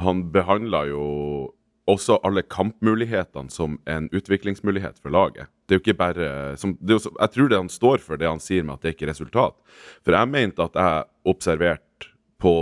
han 0.00 0.24
behandla 0.32 0.84
jo 0.88 1.04
også 1.88 2.18
alle 2.22 2.42
kampmulighetene 2.44 3.50
som 3.50 3.78
en 3.88 4.10
utviklingsmulighet 4.12 4.98
for 5.00 5.10
laget. 5.10 5.48
Det 5.66 5.74
er 5.74 5.78
jo 5.80 5.84
ikke 5.86 5.98
bare 5.98 6.28
som, 6.60 6.74
det 6.80 6.92
er 6.92 6.98
jo 6.98 7.04
så, 7.06 7.12
Jeg 7.16 7.32
tror 7.34 7.48
det 7.48 7.60
han 7.62 7.70
står 7.72 8.04
for, 8.04 8.20
det 8.20 8.28
han 8.28 8.40
sier 8.44 8.62
med 8.66 8.76
at 8.76 8.84
det 8.84 8.92
ikke 8.94 9.06
er 9.08 9.12
resultat. 9.14 9.56
For 10.04 10.12
jeg 10.16 10.28
mente 10.32 10.64
at 10.68 10.76
jeg 10.76 11.08
observerte 11.32 12.12
på 12.38 12.52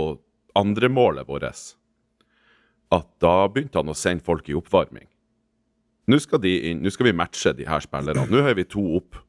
andremålet 0.57 1.27
vårt 1.27 1.43
at 2.95 3.07
da 3.21 3.33
begynte 3.51 3.77
han 3.81 3.91
å 3.91 3.97
sende 3.97 4.23
folk 4.25 4.47
i 4.49 4.55
oppvarming. 4.57 5.05
Nå 6.07 6.19
skal, 6.23 6.41
de 6.43 6.53
inn, 6.71 6.83
nå 6.83 6.91
skal 6.93 7.09
vi 7.09 7.15
matche 7.19 7.53
de 7.57 7.65
her 7.67 7.83
spillerne. 7.83 8.27
Nå 8.31 8.43
har 8.45 8.55
vi 8.55 8.67
to 8.67 8.83
opp. 8.99 9.19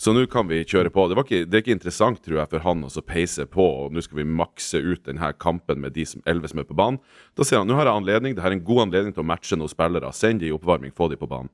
Så 0.00 0.14
nå 0.16 0.22
kan 0.32 0.48
vi 0.48 0.62
kjøre 0.64 0.88
på. 0.92 1.02
Det, 1.10 1.16
var 1.18 1.26
ikke, 1.26 1.44
det 1.44 1.58
er 1.58 1.62
ikke 1.64 1.74
interessant 1.76 2.22
tror 2.24 2.38
jeg, 2.38 2.48
for 2.54 2.64
han 2.64 2.86
å 2.86 2.88
så 2.92 3.02
peise 3.04 3.44
på, 3.44 3.64
og 3.82 3.92
nå 3.92 4.00
skal 4.00 4.22
vi 4.22 4.24
makse 4.24 4.80
ut 4.80 5.02
denne 5.04 5.28
kampen 5.36 5.82
med 5.82 5.92
de 5.92 6.06
som, 6.08 6.22
11 6.24 6.54
som 6.54 6.62
er 6.62 6.68
på 6.70 6.76
banen. 6.78 7.00
Da 7.36 7.44
sier 7.44 7.60
han 7.60 7.68
nå 7.68 7.76
har 7.76 7.84
jeg 7.84 8.00
anledning, 8.00 8.36
det 8.36 8.40
her 8.40 8.54
er 8.54 8.56
en 8.56 8.64
god 8.64 8.86
anledning 8.86 9.12
til 9.16 9.24
å 9.24 9.28
matche 9.28 9.58
noen 9.60 9.72
spillere. 9.72 10.12
Send 10.16 10.40
de 10.40 10.48
i 10.48 10.54
oppvarming, 10.56 10.94
få 10.96 11.10
de 11.12 11.20
på 11.20 11.28
banen. 11.28 11.52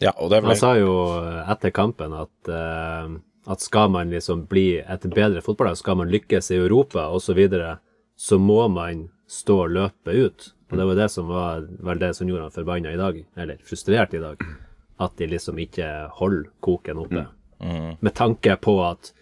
Ja, 0.00 0.14
og 0.16 0.32
det 0.32 0.40
er 0.40 0.48
Han 0.48 0.56
sa 0.56 0.72
jo 0.80 0.94
etter 1.52 1.74
kampen 1.76 2.16
at, 2.16 2.32
uh, 2.48 3.12
at 3.52 3.64
skal 3.64 3.92
man 3.92 4.12
liksom 4.12 4.46
bli 4.48 4.80
et 4.80 5.04
bedre 5.12 5.44
fotballag, 5.44 5.76
skal 5.76 6.00
man 6.00 6.08
lykkes 6.12 6.48
i 6.52 6.62
Europa 6.62 7.10
osv., 7.12 7.28
så, 7.28 7.36
videre, 7.36 7.74
så 8.16 8.40
må 8.40 8.64
man 8.72 9.10
stå 9.28 9.58
og 9.66 9.76
løpe 9.76 10.16
ut. 10.16 10.48
Og 10.72 10.78
det 10.80 10.84
var 10.88 10.96
det 10.96 11.08
som 11.12 11.26
var 11.28 11.66
vel 11.84 11.98
det 12.00 12.14
som 12.16 12.28
gjorde 12.28 12.46
han 12.46 12.54
forbanna 12.54 12.92
i 12.94 12.96
dag, 12.96 13.18
eller 13.36 13.58
frustrert 13.68 14.14
i 14.16 14.22
dag. 14.22 14.40
At 15.04 15.18
de 15.20 15.26
liksom 15.28 15.58
ikke 15.60 15.88
holder 16.16 16.48
koken 16.64 17.02
oppe. 17.02 17.26
Med 18.00 18.14
tanke 18.16 18.56
på 18.56 18.78
at 18.86 19.12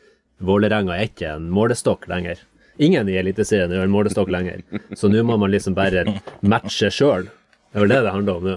Vålerenga 0.41 0.95
er 0.97 1.11
ikke 1.11 1.35
en 1.35 1.51
målestokk 1.53 2.07
lenger. 2.09 2.39
Ingen 2.81 3.11
i 3.13 3.19
Eliteserien 3.21 3.75
er 3.75 3.83
en 3.85 3.93
målestokk 3.93 4.31
lenger. 4.33 4.63
Så 4.97 5.11
nå 5.13 5.21
må 5.27 5.37
man 5.43 5.51
liksom 5.53 5.75
bare 5.77 6.07
matche 6.41 6.89
sjøl. 6.95 7.27
Det 7.27 7.77
er 7.77 7.85
vel 7.85 7.93
det 7.93 7.99
det 8.07 8.15
handler 8.15 8.39
om 8.39 8.47
nå. 8.47 8.57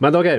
Men 0.00 0.16
dere, 0.16 0.34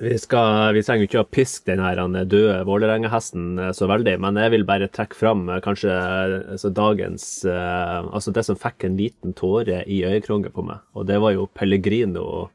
vi, 0.00 0.16
skal, 0.18 0.72
vi 0.72 0.82
trenger 0.84 1.04
ikke 1.04 1.20
å 1.20 1.28
piske 1.28 1.68
den 1.68 1.82
her 1.84 2.00
døde 2.24 2.62
Vålerenga-hesten 2.68 3.58
eh, 3.60 3.72
så 3.76 3.88
veldig, 3.90 4.16
men 4.24 4.38
jeg 4.40 4.54
vil 4.54 4.64
bare 4.68 4.88
trekke 4.88 5.18
fram 5.18 5.44
eh, 5.48 5.60
kanskje 5.64 5.92
eh, 5.92 6.36
altså 6.56 6.70
dagens 6.72 7.26
eh, 7.44 7.98
Altså 8.08 8.32
det 8.32 8.46
som 8.48 8.58
fikk 8.60 8.86
en 8.88 8.96
liten 8.96 9.36
tåre 9.36 9.82
i 9.84 10.00
øyekroken 10.08 10.54
på 10.56 10.64
meg, 10.64 10.80
og 10.96 11.06
det 11.10 11.20
var 11.20 11.36
jo 11.36 11.50
Pellegrino 11.52 12.48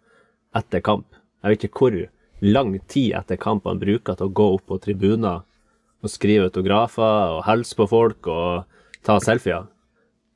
etter 0.56 0.82
kamp. 0.82 1.06
Jeg 1.44 1.54
vet 1.54 1.68
ikke 1.68 1.86
hvor 1.86 2.00
lang 2.46 2.74
tid 2.90 3.14
etter 3.20 3.40
kamp 3.40 3.68
han 3.70 3.82
bruker 3.82 4.18
til 4.18 4.30
å 4.30 4.36
gå 4.42 4.50
opp 4.58 4.66
på 4.72 4.80
tribuner 4.82 5.46
og 6.06 6.12
skrive 6.12 6.50
autografer 6.50 7.38
og 7.38 7.46
hilse 7.48 7.78
på 7.78 7.88
folk 7.90 8.30
og 8.32 8.66
ta 9.06 9.20
selfier. 9.22 9.70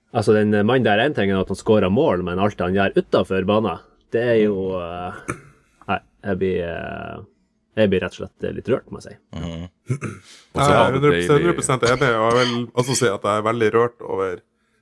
Altså, 0.10 0.34
den 0.34 0.54
mannen 0.66 0.86
der, 0.86 1.01
én 1.04 1.13
ting 1.13 1.30
er 1.30 1.42
at 1.42 1.51
han 1.51 1.58
skårer 1.58 1.92
mål, 1.94 2.24
men 2.25 2.42
alt 2.42 2.62
han 2.62 2.74
gjør 2.74 2.98
utafor 2.98 3.46
banen, 3.50 3.84
det 4.13 4.24
er 4.25 4.39
jo 4.42 4.72
eh, 4.82 5.20
jeg 6.23 6.38
blir 6.39 6.63
eh, 6.63 7.19
Jeg 7.77 7.89
blir 7.89 8.01
rett 8.03 8.15
og 8.17 8.27
slett 8.27 8.55
litt 8.55 8.67
rørt, 8.67 8.89
må 8.91 8.99
jeg 8.99 9.11
si. 9.13 9.17
Mm 9.38 9.43
-hmm. 9.43 9.69
Jeg 10.55 10.71
er 10.71 10.93
100, 10.93 11.11
deilig 11.11 11.29
100 11.29 11.93
enig, 11.93 12.15
og 12.15 12.33
jeg 12.33 12.47
vil 12.47 12.67
også 12.73 12.95
si 12.95 13.05
at 13.07 13.23
jeg 13.23 13.38
er 13.38 13.41
veldig 13.41 13.73
rørt 13.73 14.01
over 14.01 14.39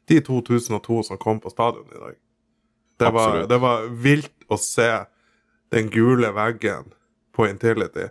de 0.09 0.19
2002 0.21 1.03
som 1.03 1.17
kom 1.17 1.39
på 1.39 1.49
stadion 1.49 1.85
i 1.91 1.99
dag. 1.99 2.15
Det 2.99 3.13
var, 3.13 3.45
det 3.47 3.61
var 3.61 3.87
vilt 3.87 4.31
å 4.49 4.57
se 4.57 5.05
den 5.71 5.89
gule 5.89 6.31
veggen 6.33 6.93
på 7.35 7.45
Intility. 7.49 8.09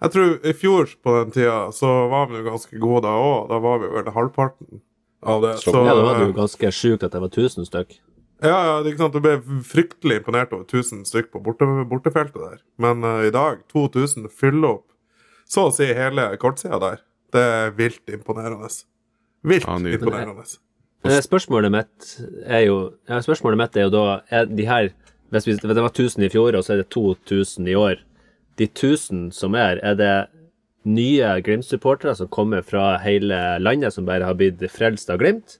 Jeg 0.00 0.10
tror 0.10 0.38
i 0.46 0.52
fjor 0.52 0.86
på 1.02 1.14
den 1.24 1.30
tida 1.34 1.72
så 1.74 2.08
var 2.08 2.28
vi 2.28 2.36
jo 2.38 2.44
ganske 2.50 2.78
gode 2.78 3.02
da 3.02 3.08
òg. 3.18 3.48
Da 3.48 3.58
var 3.58 3.78
vi 3.78 3.86
vel 3.96 4.12
halvparten 4.14 4.80
av 5.22 5.42
det. 5.42 5.56
Så- 5.58 5.72
Så, 5.72 5.84
Ja, 5.86 5.94
da 5.94 6.02
var 6.02 6.18
det 6.18 6.26
jo 6.28 6.32
ganske 6.32 6.70
sjukt 6.70 7.02
at 7.02 7.12
det 7.12 7.20
var 7.20 7.28
1000 7.28 7.64
stykk. 7.66 7.98
Ja, 8.42 8.58
ja, 8.68 8.74
det 8.82 8.90
er 8.90 8.92
ikke 8.92 9.04
sant. 9.04 9.16
Du 9.16 9.24
ble 9.24 9.62
fryktelig 9.66 10.20
imponert 10.20 10.52
over 10.54 10.66
1000 10.68 11.02
stykk 11.08 11.32
på 11.34 11.42
borte, 11.42 11.66
bortefeltet 11.90 12.38
der. 12.38 12.60
Men 12.80 13.02
uh, 13.06 13.24
i 13.26 13.32
dag, 13.34 13.64
2000, 13.72 14.28
fyller 14.30 14.76
opp 14.76 14.86
så 15.48 15.68
å 15.68 15.74
si 15.74 15.88
hele 15.96 16.28
kortsida 16.40 16.78
der. 16.82 17.02
Det 17.32 17.42
er 17.42 17.74
vilt 17.76 18.12
imponerende. 18.12 18.68
Vilt 19.48 19.68
Ja, 19.68 19.76
imponerende. 19.78 20.44
Eh, 21.06 21.20
Spørsmålet 21.22 21.72
mitt 21.72 22.08
er 22.44 22.64
jo 22.66 22.78
ja, 23.08 23.20
Spørsmålet 23.22 23.60
mitt 23.60 23.76
er 23.78 23.86
jo 23.86 23.92
da 23.94 24.04
er 24.34 24.48
de 24.50 24.64
her 24.66 24.88
hvis 25.30 25.46
vi, 25.46 25.54
Det 25.60 25.76
var 25.76 25.92
1000 25.92 26.24
i 26.24 26.30
fjor, 26.32 26.56
og 26.56 26.64
så 26.64 26.72
er 26.72 26.82
det 26.82 26.88
2000 26.88 27.68
i 27.68 27.74
år. 27.76 28.00
De 28.56 28.64
1000 28.64 29.30
som 29.36 29.54
er, 29.54 29.76
er 29.84 29.94
det 29.94 30.14
nye 30.88 31.34
Glimt-supportere 31.44 32.14
som 32.16 32.30
kommer 32.32 32.64
fra 32.64 32.96
hele 33.02 33.58
landet, 33.60 33.92
som 33.92 34.06
bare 34.08 34.24
har 34.24 34.38
blitt 34.38 34.62
frelst 34.72 35.10
av 35.12 35.20
Glimt? 35.20 35.58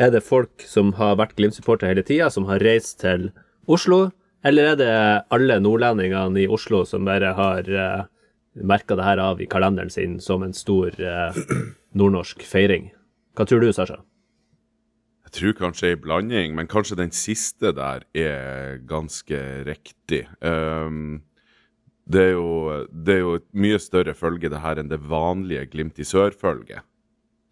Er 0.00 0.12
det 0.12 0.24
folk 0.24 0.64
som 0.64 0.94
har 0.96 1.18
vært 1.20 1.34
Glimt-supportere 1.36 1.92
hele 1.92 2.04
tida, 2.06 2.30
som 2.32 2.46
har 2.48 2.62
reist 2.64 3.02
til 3.02 3.28
Oslo? 3.68 4.06
Eller 4.42 4.72
er 4.72 4.78
det 4.80 4.94
alle 5.34 5.58
nordlendingene 5.60 6.42
i 6.42 6.48
Oslo 6.50 6.82
som 6.88 7.04
bare 7.06 7.34
har 7.36 7.68
uh, 7.68 8.06
merka 8.56 8.96
det 8.98 9.04
her 9.06 9.20
av 9.22 9.42
i 9.42 9.48
kalenderen 9.50 9.92
sin 9.92 10.16
som 10.20 10.42
en 10.42 10.56
stor 10.56 10.96
uh, 10.96 11.36
nordnorsk 11.98 12.42
feiring? 12.48 12.88
Hva 13.36 13.46
tror 13.48 13.62
du, 13.62 13.68
Sasha? 13.72 14.00
Jeg 15.28 15.36
tror 15.38 15.58
kanskje 15.60 15.92
ei 15.92 16.00
blanding, 16.00 16.56
men 16.56 16.68
kanskje 16.68 16.98
den 16.98 17.12
siste 17.16 17.70
der 17.76 18.02
er 18.16 18.80
ganske 18.88 19.38
riktig. 19.68 20.24
Um, 20.40 21.22
det, 22.04 22.32
er 22.32 22.34
jo, 22.34 22.48
det 22.90 23.14
er 23.14 23.22
jo 23.22 23.36
et 23.38 23.46
mye 23.56 23.78
større 23.80 24.16
følge 24.16 24.50
det 24.52 24.60
her 24.64 24.80
enn 24.80 24.90
det 24.90 25.00
vanlige 25.08 25.68
Glimt 25.72 26.00
i 26.00 26.08
sør-følget. 26.08 26.84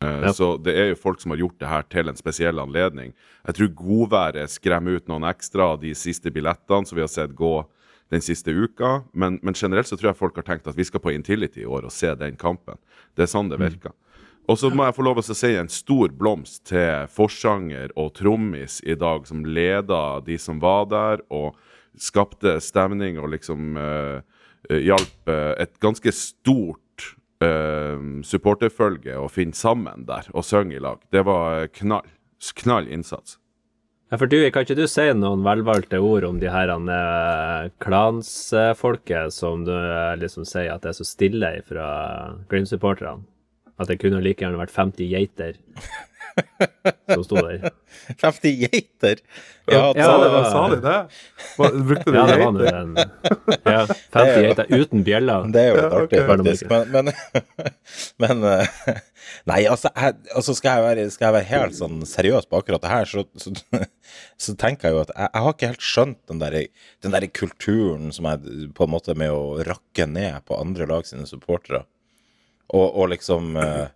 Eh, 0.04 0.21
Ja. 0.25 0.33
Så 0.33 0.57
det 0.62 0.76
er 0.78 0.88
jo 0.90 0.97
folk 0.97 1.21
som 1.21 1.30
har 1.30 1.38
gjort 1.38 1.59
det 1.61 1.69
her 1.69 1.83
til 1.83 2.09
en 2.09 2.16
spesiell 2.16 2.59
anledning. 2.59 3.12
Jeg 3.47 3.54
tror 3.54 3.75
godværet 3.76 4.50
skremmer 4.50 4.97
ut 4.97 5.09
noen 5.09 5.25
ekstra 5.28 5.75
av 5.75 5.80
de 5.80 5.92
siste 5.95 6.30
billettene 6.33 6.87
som 6.87 6.97
vi 6.97 7.04
har 7.04 7.12
sett 7.12 7.35
gå 7.37 7.66
den 8.11 8.21
siste 8.21 8.50
uka, 8.50 9.04
men, 9.12 9.38
men 9.42 9.54
generelt 9.54 9.87
så 9.87 9.97
tror 9.97 10.11
jeg 10.11 10.19
folk 10.19 10.37
har 10.40 10.42
tenkt 10.42 10.66
at 10.66 10.76
vi 10.76 10.85
skal 10.85 11.00
på 11.00 11.12
Intility 11.12 11.62
i 11.62 11.66
år 11.66 11.85
og 11.87 11.92
se 11.95 12.11
den 12.19 12.35
kampen. 12.37 12.80
Det 13.14 13.23
er 13.23 13.30
sånn 13.30 13.49
det 13.52 13.61
virker. 13.61 13.92
Og 14.49 14.59
så 14.59 14.71
må 14.75 14.83
jeg 14.88 14.97
få 14.97 15.04
lov 15.07 15.21
å 15.21 15.23
si 15.23 15.52
en 15.54 15.69
stor 15.71 16.09
blomst 16.09 16.64
til 16.66 17.07
forsanger 17.07 17.92
og 17.95 18.14
trommis 18.19 18.80
i 18.83 18.97
dag, 18.99 19.28
som 19.28 19.45
leda 19.45 20.21
de 20.26 20.38
som 20.38 20.59
var 20.59 20.88
der, 20.90 21.23
og 21.30 21.54
skapte 21.95 22.57
stemning 22.61 23.21
og 23.21 23.30
liksom 23.30 23.76
eh, 23.78 24.23
hjalp 24.75 25.30
et 25.30 25.78
ganske 25.78 26.11
stort 26.11 26.83
eh, 27.44 28.00
supporterfølge 28.26 29.18
og 29.18 29.30
finne 29.35 29.56
sammen 29.56 30.06
der 30.09 30.30
og 30.35 30.47
synge 30.47 30.76
i 30.76 30.82
lag. 30.82 31.02
Det 31.12 31.25
var 31.26 31.68
knall. 31.80 32.09
Knall 32.56 32.88
innsats. 32.88 33.37
Ja, 34.11 34.18
for 34.18 34.26
du, 34.26 34.38
Kan 34.50 34.64
ikke 34.64 34.75
du 34.75 34.88
si 34.90 35.04
noen 35.14 35.44
velvalgte 35.47 36.00
ord 36.02 36.25
om 36.26 36.40
de 36.42 36.50
her 36.50 36.73
uh, 36.73 37.68
klansfolket 37.78 39.30
som 39.37 39.62
du 39.68 39.75
eh, 39.76 40.16
liksom 40.18 40.47
sier 40.49 40.73
at 40.75 40.82
det 40.82 40.90
er 40.90 40.99
så 40.99 41.06
stille 41.06 41.52
fra 41.68 41.90
Glimt-supporterne? 42.50 43.23
At 43.78 43.88
det 43.88 44.00
kunne 44.02 44.18
like 44.25 44.42
gjerne 44.42 44.59
vært 44.59 44.75
50 44.75 45.12
geiter 45.12 45.61
som 47.11 47.25
sto 47.27 47.41
der. 47.43 47.71
50 48.21 48.53
geiter! 48.65 49.21
Ja, 49.71 49.93
Ja, 49.95 50.05
sa, 50.07 50.15
det 50.23 50.29
var- 50.33 50.47
sa 50.51 50.63
de 50.73 50.79
det? 50.83 50.97
Hva, 51.57 51.69
brukte 51.91 52.11
de 52.11 52.17
Ja, 52.17 52.25
det 52.27 52.39
var 52.41 52.53
geiter? 52.53 52.79
en 52.81 52.97
ja, 52.97 53.87
50 53.87 54.43
geiter 54.47 54.67
uten 54.81 55.05
bjeller. 55.07 55.47
Det 55.55 55.61
er 55.63 55.69
jo 55.69 55.77
litt 55.77 55.85
Ja, 55.85 56.01
artig, 56.01 56.23
faktisk. 56.31 56.71
Men, 56.71 56.91
men, 56.91 57.13
men 58.25 58.45
eh, 58.51 59.01
Nei, 59.47 59.61
altså, 59.71 59.91
jeg, 59.95 60.17
altså 60.35 60.55
skal, 60.59 60.81
jeg 60.81 60.87
være, 60.89 61.11
skal 61.15 61.27
jeg 61.29 61.37
være 61.39 61.51
helt 61.53 61.77
sånn 61.79 62.01
seriøs 62.09 62.49
på 62.51 62.59
akkurat 62.59 62.83
det 62.83 62.91
her, 62.91 63.05
så, 63.11 63.25
så, 63.39 63.53
så 64.43 64.55
tenker 64.59 64.89
jeg 64.89 64.97
jo 64.97 65.03
at 65.05 65.13
jeg, 65.15 65.29
jeg 65.29 65.45
har 65.45 65.55
ikke 65.55 65.71
helt 65.75 65.87
skjønt 65.93 66.19
den 66.33 66.41
der, 66.43 66.57
den 67.05 67.15
der 67.15 67.27
kulturen 67.31 68.11
som 68.17 68.27
er 68.33 68.41
på 68.75 68.89
en 68.89 68.95
måte 68.97 69.15
med 69.19 69.31
å 69.35 69.61
rakke 69.69 70.09
ned 70.11 70.41
på 70.49 70.59
andre 70.59 70.89
lag 70.91 71.07
sine 71.07 71.29
supportere. 71.31 71.85
Og, 72.71 72.87
og 73.03 73.09
liksom 73.13 73.55
eh, 73.61 73.89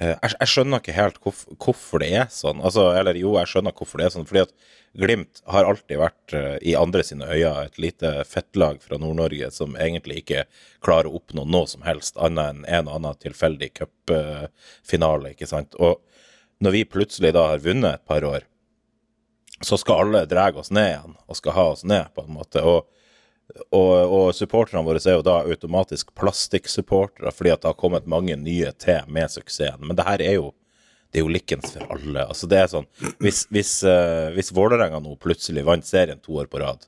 jeg, 0.00 0.32
jeg 0.34 0.50
skjønner 0.52 0.82
ikke 0.82 0.96
helt 0.96 1.20
hvorf, 1.24 1.44
hvorfor 1.62 2.02
det 2.02 2.10
er 2.20 2.26
sånn. 2.32 2.58
Altså, 2.60 2.90
eller 2.98 3.16
jo, 3.16 3.36
jeg 3.40 3.48
skjønner 3.52 3.76
hvorfor 3.76 4.02
det 4.02 4.08
er 4.08 4.14
sånn. 4.16 4.26
Fordi 4.28 4.44
at 4.44 4.52
Glimt 4.96 5.42
har 5.44 5.66
alltid 5.68 5.98
vært 6.00 6.32
eh, 6.32 6.56
i 6.70 6.72
andre 6.78 7.02
sine 7.04 7.26
øyne 7.28 7.66
et 7.66 7.78
lite 7.80 8.12
fettlag 8.24 8.78
fra 8.80 8.96
Nord-Norge 9.00 9.50
som 9.52 9.76
egentlig 9.76 10.22
ikke 10.22 10.46
klarer 10.84 11.10
å 11.10 11.18
oppnå 11.18 11.44
noe 11.44 11.68
som 11.68 11.84
helst 11.84 12.16
annet 12.16 12.54
enn 12.54 12.62
en 12.64 12.88
og 12.88 12.96
annen 13.00 13.18
tilfeldig 13.20 13.70
cupfinale, 13.76 15.34
ikke 15.34 15.48
sant. 15.50 15.76
Og 15.76 16.00
når 16.64 16.78
vi 16.78 16.84
plutselig 16.88 17.34
da 17.36 17.44
har 17.50 17.64
vunnet 17.64 17.98
et 17.98 18.08
par 18.08 18.24
år, 18.24 18.46
så 19.60 19.76
skal 19.80 20.06
alle 20.06 20.24
dra 20.28 20.48
oss 20.56 20.72
ned 20.72 20.88
igjen, 20.88 21.16
og 21.28 21.40
skal 21.40 21.56
ha 21.56 21.66
oss 21.74 21.84
ned, 21.84 22.08
på 22.16 22.24
en 22.24 22.36
måte. 22.36 22.64
Og 22.64 22.88
og, 23.70 23.92
og 24.12 24.28
supporterne 24.34 24.84
våre 24.86 25.00
er 25.00 25.18
jo 25.18 25.24
da 25.26 25.38
automatisk 25.46 26.12
plastikksupportere, 26.18 27.32
fordi 27.32 27.52
at 27.54 27.62
det 27.62 27.70
har 27.70 27.78
kommet 27.78 28.08
mange 28.10 28.36
nye 28.40 28.72
til 28.82 29.06
med 29.12 29.30
suksessen. 29.32 29.84
Men 29.86 29.98
det 29.98 30.06
her 30.08 30.24
er 30.24 30.38
jo 30.40 30.54
det 31.14 31.20
er 31.20 31.24
jo 31.24 31.32
likens 31.32 31.70
for 31.72 31.94
alle. 31.94 32.24
Altså 32.26 32.48
det 32.50 32.58
er 32.60 32.66
sånn, 32.68 32.88
Hvis, 33.22 33.44
hvis, 33.54 33.78
uh, 33.86 34.34
hvis 34.34 34.50
Vålerenga 34.52 34.98
nå 35.00 35.14
plutselig 35.22 35.62
vant 35.64 35.86
serien 35.86 36.18
to 36.20 36.34
år 36.42 36.50
på 36.50 36.60
rad, 36.60 36.82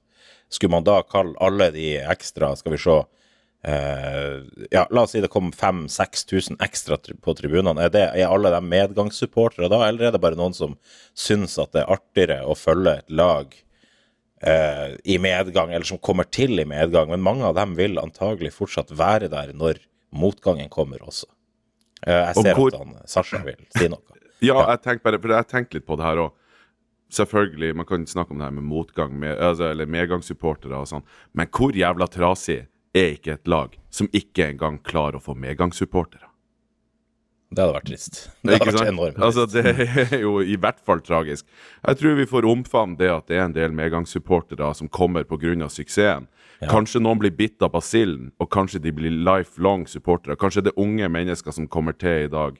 skulle 0.52 0.74
man 0.74 0.84
da 0.84 0.98
kalle 1.06 1.38
alle 1.44 1.70
de 1.74 1.98
ekstra 2.08 2.54
Skal 2.56 2.72
vi 2.72 2.80
se 2.80 2.96
uh, 2.98 4.34
Ja, 4.74 4.82
la 4.90 5.04
oss 5.04 5.14
si 5.14 5.22
det 5.22 5.30
kom 5.32 5.52
5000-6000 5.54 6.58
ekstra 6.64 6.98
på 6.98 7.36
tribunene. 7.38 7.86
Er, 7.86 7.96
er 8.10 8.26
alle 8.26 8.52
de 8.52 8.60
medgangssupportere 8.64 9.70
da, 9.70 9.84
eller 9.86 10.08
er 10.08 10.16
det 10.16 10.22
bare 10.26 10.40
noen 10.40 10.56
som 10.56 10.76
syns 11.14 11.56
at 11.62 11.72
det 11.76 11.86
er 11.86 11.96
artigere 11.96 12.42
å 12.44 12.58
følge 12.58 12.98
et 12.98 13.16
lag 13.22 13.54
eh, 14.42 14.96
i 15.04 15.18
medgang, 15.18 15.72
eller 15.72 15.84
som 15.88 15.98
kommer 15.98 16.24
til 16.30 16.58
i 16.60 16.64
medgang, 16.68 17.10
men 17.10 17.20
mange 17.24 17.44
av 17.48 17.54
dem 17.58 17.74
vil 17.78 17.98
antagelig 17.98 18.52
fortsatt 18.56 18.90
være 18.96 19.28
der 19.32 19.52
når 19.52 19.80
motgangen 20.14 20.68
kommer 20.70 20.98
også. 21.04 21.26
Eh, 22.06 22.12
jeg 22.34 22.34
ser 22.44 22.54
hvor- 22.54 22.74
at 22.74 22.78
han, 22.78 22.94
Sasha 23.06 23.42
vil 23.44 23.58
si 23.76 23.88
noe. 23.88 24.02
Ja, 24.40 24.54
jeg 24.70 24.82
tenker 24.84 25.02
bare, 25.02 25.18
for 25.18 25.32
jeg 25.34 25.46
har 25.50 25.64
litt 25.74 25.86
på 25.86 25.96
det 25.98 26.04
her 26.06 26.16
òg. 26.22 26.32
selvfølgelig, 27.10 27.74
man 27.74 27.86
kan 27.88 28.04
snakke 28.06 28.30
om 28.30 28.38
det 28.38 28.44
her 28.44 28.52
med 28.54 28.62
motgang, 28.68 29.18
med, 29.18 29.36
altså, 29.40 29.70
eller 29.72 29.86
medgangssupportere 29.86 30.76
og 30.78 30.86
sånn, 30.86 31.02
men 31.34 31.48
hvor 31.48 31.72
jævla 31.74 32.06
trasig 32.06 32.66
er 32.94 33.14
ikke 33.16 33.32
et 33.32 33.48
lag 33.48 33.74
som 33.90 34.06
ikke 34.12 34.46
engang 34.52 34.78
klarer 34.84 35.16
å 35.18 35.24
få 35.24 35.34
medgangssupportere? 35.34 36.27
Det 37.48 37.62
hadde 37.64 37.76
vært 37.78 37.86
trist. 37.88 38.18
Det 38.44 38.58
hadde 38.58 38.72
vært 38.76 38.90
enormt 38.90 39.20
Altså, 39.24 39.46
det 39.48 39.62
er 39.72 40.18
jo 40.24 40.34
i 40.44 40.56
hvert 40.60 40.82
fall 40.84 41.00
tragisk. 41.04 41.46
Jeg 41.80 42.00
tror 42.00 42.18
vi 42.18 42.26
får 42.28 42.48
omfavne 42.48 42.98
det 43.00 43.08
at 43.12 43.30
det 43.30 43.38
er 43.38 43.46
en 43.46 43.56
del 43.56 43.72
medgangssupportere 43.76 44.68
som 44.76 44.90
kommer 44.92 45.24
pga. 45.24 45.68
suksessen. 45.68 46.28
Kanskje 46.66 47.00
noen 47.00 47.20
blir 47.22 47.30
bitt 47.30 47.62
av 47.62 47.70
basillen, 47.70 48.32
og 48.42 48.50
kanskje 48.50 48.82
de 48.82 48.92
blir 48.92 49.14
lifelong 49.14 49.86
supportere. 49.86 50.36
Kanskje 50.36 50.66
det 50.66 50.72
er 50.74 50.82
unge 50.82 51.08
mennesker 51.08 51.54
som 51.54 51.68
kommer 51.70 51.94
til 51.94 52.26
i 52.26 52.32
dag, 52.32 52.58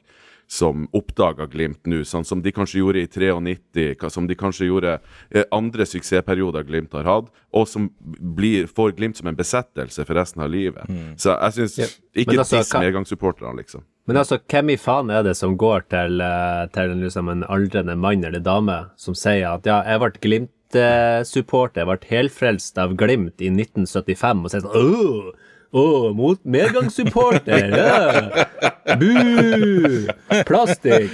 som 0.49 0.87
oppdaga 0.97 1.45
Glimt 1.45 1.85
nå, 1.85 2.01
sånn 2.07 2.25
som 2.25 2.41
de 2.41 2.51
kanskje 2.53 2.81
gjorde 2.81 3.03
i 3.03 3.07
93, 3.07 4.09
som 4.09 4.25
de 4.27 4.37
kanskje 4.37 4.65
gjorde 4.65 4.95
eh, 5.29 5.45
andre 5.53 5.85
suksessperioder 5.85 6.65
Glimt 6.65 6.95
har 6.97 7.05
hatt, 7.05 7.27
og 7.53 7.67
som 7.69 7.85
blir, 8.01 8.65
får 8.65 8.95
Glimt 8.97 9.19
som 9.19 9.29
en 9.29 9.37
besettelse 9.37 10.05
for 10.07 10.17
resten 10.17 10.41
av 10.41 10.49
livet. 10.49 10.89
Så 11.21 11.35
jeg 11.35 11.57
syns 11.59 11.77
ikke 12.17 12.33
Men 12.33 12.41
altså, 12.41 12.63
diss 12.63 12.73
medgangssupporterne, 12.73 13.53
liksom. 13.61 13.85
Men 14.09 14.17
altså, 14.23 14.39
hvem 14.49 14.71
i 14.73 14.79
faen 14.81 15.11
er 15.13 15.27
det 15.27 15.35
som 15.37 15.53
går 15.53 15.85
til, 15.93 16.17
eh, 16.25 16.63
til 16.73 16.95
liksom 17.03 17.29
en 17.29 17.45
aldrende 17.45 17.93
mann 17.93 18.25
eller 18.25 18.41
dame 18.41 18.79
som 18.97 19.13
sier 19.13 19.51
at 19.51 19.69
ja, 19.69 19.83
jeg 19.85 20.01
ble 20.01 20.23
Glimt-supporter, 20.25 21.83
jeg 21.83 21.91
ble 21.91 22.09
helfrelst 22.15 22.81
av 22.81 22.97
Glimt 22.97 23.37
i 23.37 23.53
1975, 23.53 24.41
og 24.41 24.49
sier 24.49 24.65
sånn 24.65 25.37
Åh, 25.71 25.81
åh, 25.81 26.13
mot 26.17 26.39
medgangssupporter! 26.43 27.69
Ja. 27.77 28.95
Bu! 28.99 30.07
Plastikk! 30.47 31.13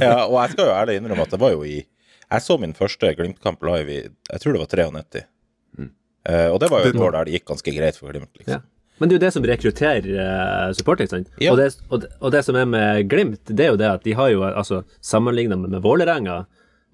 Ja, 0.00 0.26
og 0.26 0.36
jeg 0.42 0.52
skal 0.52 0.66
jo 0.66 0.74
ærlig 0.74 0.98
innrømme 1.00 1.24
at 1.24 1.32
det 1.32 1.40
var 1.40 1.54
jo 1.54 1.64
i 1.64 1.78
Jeg 1.80 2.44
så 2.44 2.58
min 2.60 2.76
første 2.76 3.14
Glimt-kamp 3.16 3.64
live 3.64 3.94
i 3.94 4.00
Jeg 4.04 4.42
tror 4.42 4.56
det 4.56 4.60
var 4.64 4.72
93. 4.76 5.24
Eh, 6.28 6.48
og 6.52 6.58
det 6.60 6.68
var 6.68 6.84
jo 6.84 6.92
et 6.92 7.00
år 7.00 7.14
der 7.16 7.28
det 7.28 7.38
gikk 7.38 7.46
ganske 7.48 7.72
greit 7.78 7.96
for 7.96 8.12
Glimt, 8.12 8.28
Ja. 8.34 8.42
liksom. 8.42 8.66
Men 8.98 9.08
det 9.08 9.14
er 9.14 9.18
jo 9.20 9.22
det 9.22 9.32
som 9.36 9.44
rekrutterer 9.46 10.06
uh, 10.18 10.72
supporter, 10.74 11.06
ikke 11.06 11.14
sant? 11.14 11.28
Ja. 11.38 11.52
Og, 11.52 11.60
det, 11.60 11.68
og, 11.88 12.04
og 12.18 12.32
det 12.34 12.40
som 12.42 12.56
er 12.58 12.64
med 12.66 13.04
Glimt, 13.08 13.44
det 13.46 13.64
er 13.64 13.70
jo 13.70 13.78
det 13.78 13.86
at 13.94 14.02
de 14.02 14.16
har 14.18 14.32
jo, 14.32 14.42
altså, 14.42 14.82
sammenligna 15.00 15.56
med, 15.56 15.70
med 15.76 15.84
Vålerenga 15.84 16.44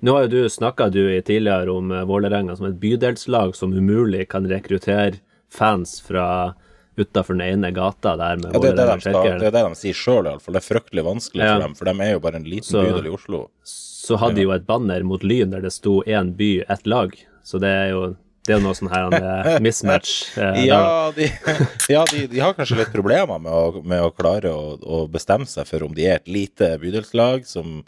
Nå 0.04 0.12
har 0.12 0.26
jo 0.26 0.32
du 0.34 0.50
snakka 0.52 0.90
tidligere 0.92 1.72
om 1.72 1.88
uh, 1.90 2.02
Vålerenga 2.04 2.58
som 2.58 2.66
et 2.68 2.76
bydelslag 2.82 3.54
som 3.56 3.72
umulig 3.72 4.28
kan 4.28 4.44
rekruttere 4.50 5.22
fans 5.48 5.96
fra 6.04 6.52
utafor 6.98 7.34
den 7.38 7.44
ene 7.46 7.70
gata 7.74 8.16
der 8.16 8.36
med 8.40 8.52
Ja, 8.52 8.58
det, 8.60 8.70
er 8.72 8.76
det, 8.78 8.86
de 8.94 9.00
skal, 9.00 9.38
det 9.40 9.48
er 9.48 9.54
det 9.56 9.62
de 9.68 9.74
sier 9.80 9.94
sjøl, 9.98 10.26
iallfall. 10.30 10.54
Det 10.58 10.62
er 10.62 10.68
fryktelig 10.74 11.04
vanskelig 11.04 11.44
Ja. 11.44 11.54
for 11.56 11.64
dem, 11.66 11.74
for 11.78 11.84
de 11.90 11.94
er 12.06 12.12
jo 12.14 12.20
bare 12.20 12.36
en 12.36 12.44
liten 12.44 12.70
Så- 12.70 12.84
bydel 12.84 13.06
i 13.06 13.14
Oslo. 13.14 13.48
Så 13.64 14.18
hadde 14.20 14.34
de 14.36 14.42
jo 14.42 14.52
et 14.52 14.66
banner 14.66 15.02
mot 15.02 15.22
Lyn 15.24 15.50
der 15.50 15.60
det 15.64 15.72
sto 15.72 16.02
én 16.06 16.34
by, 16.36 16.64
ett 16.68 16.86
lag. 16.86 17.14
Så 17.44 17.58
det 17.60 17.68
er 17.70 17.90
jo 17.90 18.16
det 18.46 18.56
er 18.56 18.60
noe 18.60 18.74
sånn 18.76 18.90
her 18.92 19.08
en 19.08 19.62
mismatch. 19.64 20.36
eh. 20.36 20.66
Ja, 20.66 21.10
de, 21.16 21.30
ja 21.88 22.04
de, 22.04 22.26
de 22.28 22.40
har 22.44 22.52
kanskje 22.52 22.76
litt 22.76 22.92
problemer 22.92 23.40
med 23.40 23.50
å, 23.52 23.82
med 23.82 24.02
å 24.04 24.10
klare 24.12 24.50
å, 24.52 24.76
å 24.84 25.08
bestemme 25.08 25.46
seg 25.48 25.64
for 25.66 25.82
om 25.86 25.94
de 25.96 26.04
er 26.04 26.16
et 26.20 26.28
lite 26.28 26.74
bydelslag 26.82 27.46
som 27.48 27.82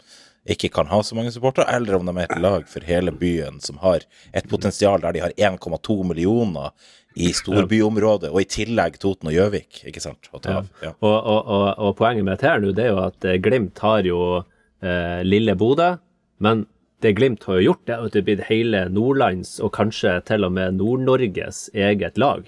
ikke 0.53 0.69
kan 0.73 0.89
ha 0.91 1.01
så 1.03 1.15
mange 1.17 1.31
supportere, 1.35 1.67
eller 1.75 1.97
om 1.97 2.07
de 2.07 2.15
er 2.15 2.29
et 2.29 2.41
lag 2.43 2.67
for 2.69 2.85
hele 2.87 3.11
byen 3.11 3.59
som 3.63 3.79
har 3.83 4.05
et 4.31 4.47
potensial 4.49 5.01
der 5.03 5.17
de 5.17 5.25
har 5.25 5.35
1,2 5.35 5.97
millioner 6.07 6.71
i 7.17 7.31
storbyområdet, 7.33 8.29
og 8.29 8.41
i 8.43 8.49
tillegg 8.49 8.99
Toten 9.01 9.31
og 9.31 9.35
Gjøvik, 9.35 9.81
ikke 9.89 10.03
sant? 10.03 10.29
Å. 10.31 10.41
Ja. 10.45 10.93
Og, 10.93 11.15
og, 11.15 11.39
og, 11.41 11.67
og 11.87 11.95
poenget 11.97 12.27
dette 12.29 12.47
her 12.47 12.61
nå, 12.61 12.73
det 12.77 12.85
er 12.85 12.91
jo 12.93 13.03
at 13.07 13.25
eh, 13.25 13.39
Glimt 13.41 13.81
har 13.81 14.05
jo 14.05 14.19
eh, 14.37 15.23
lille 15.25 15.57
Bodø, 15.57 15.95
men 16.45 16.67
det 17.01 17.15
Glimt 17.17 17.45
har 17.49 17.57
jo 17.57 17.71
gjort, 17.71 17.85
det 17.89 17.95
er 17.95 18.05
at 18.05 18.13
det 18.13 18.21
er 18.21 18.27
blitt 18.27 18.45
hele 18.51 18.83
Nordlands, 18.93 19.55
og 19.63 19.73
kanskje 19.77 20.19
til 20.29 20.45
og 20.45 20.53
med 20.53 20.77
Nord-Norges 20.77 21.67
eget 21.73 22.21
lag. 22.21 22.45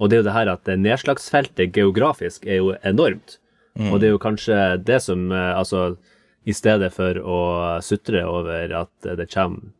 Og 0.00 0.10
det 0.10 0.18
er 0.18 0.22
jo 0.22 0.28
det 0.28 0.36
her 0.36 0.50
at 0.52 0.68
nedslagsfeltet 0.82 1.72
geografisk 1.76 2.46
er 2.48 2.60
jo 2.60 2.74
enormt. 2.84 3.38
Og 3.80 4.00
det 4.00 4.10
er 4.10 4.12
jo 4.12 4.20
kanskje 4.20 4.56
det 4.84 4.98
som 5.04 5.30
eh, 5.32 5.52
Altså, 5.56 5.96
i 6.44 6.54
stedet 6.54 6.90
for 6.94 7.18
å 7.18 7.40
sutre 7.84 8.24
over 8.26 8.72
at 8.74 9.10
det 9.18 9.28
kommer 9.32 9.70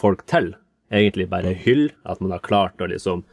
folk 0.00 0.24
til, 0.30 0.54
egentlig 0.92 1.28
bare 1.30 1.54
hyll 1.56 1.88
at 2.08 2.20
man 2.20 2.34
har 2.34 2.42
klart 2.44 2.80
å 2.80 2.88
liksom 2.90 3.24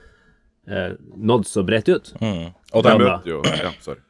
eh, 0.67 0.95
nådd 1.15 1.47
så 1.47 1.63
bredt 1.67 1.89
ut. 1.89 2.13
Mm. 2.21 2.51
Og 2.73 2.83
det 2.83 2.93
de, 2.93 3.05
møter 3.05 3.31
jo 3.31 3.41
Ja, 3.47 3.71
sorry. 3.83 4.03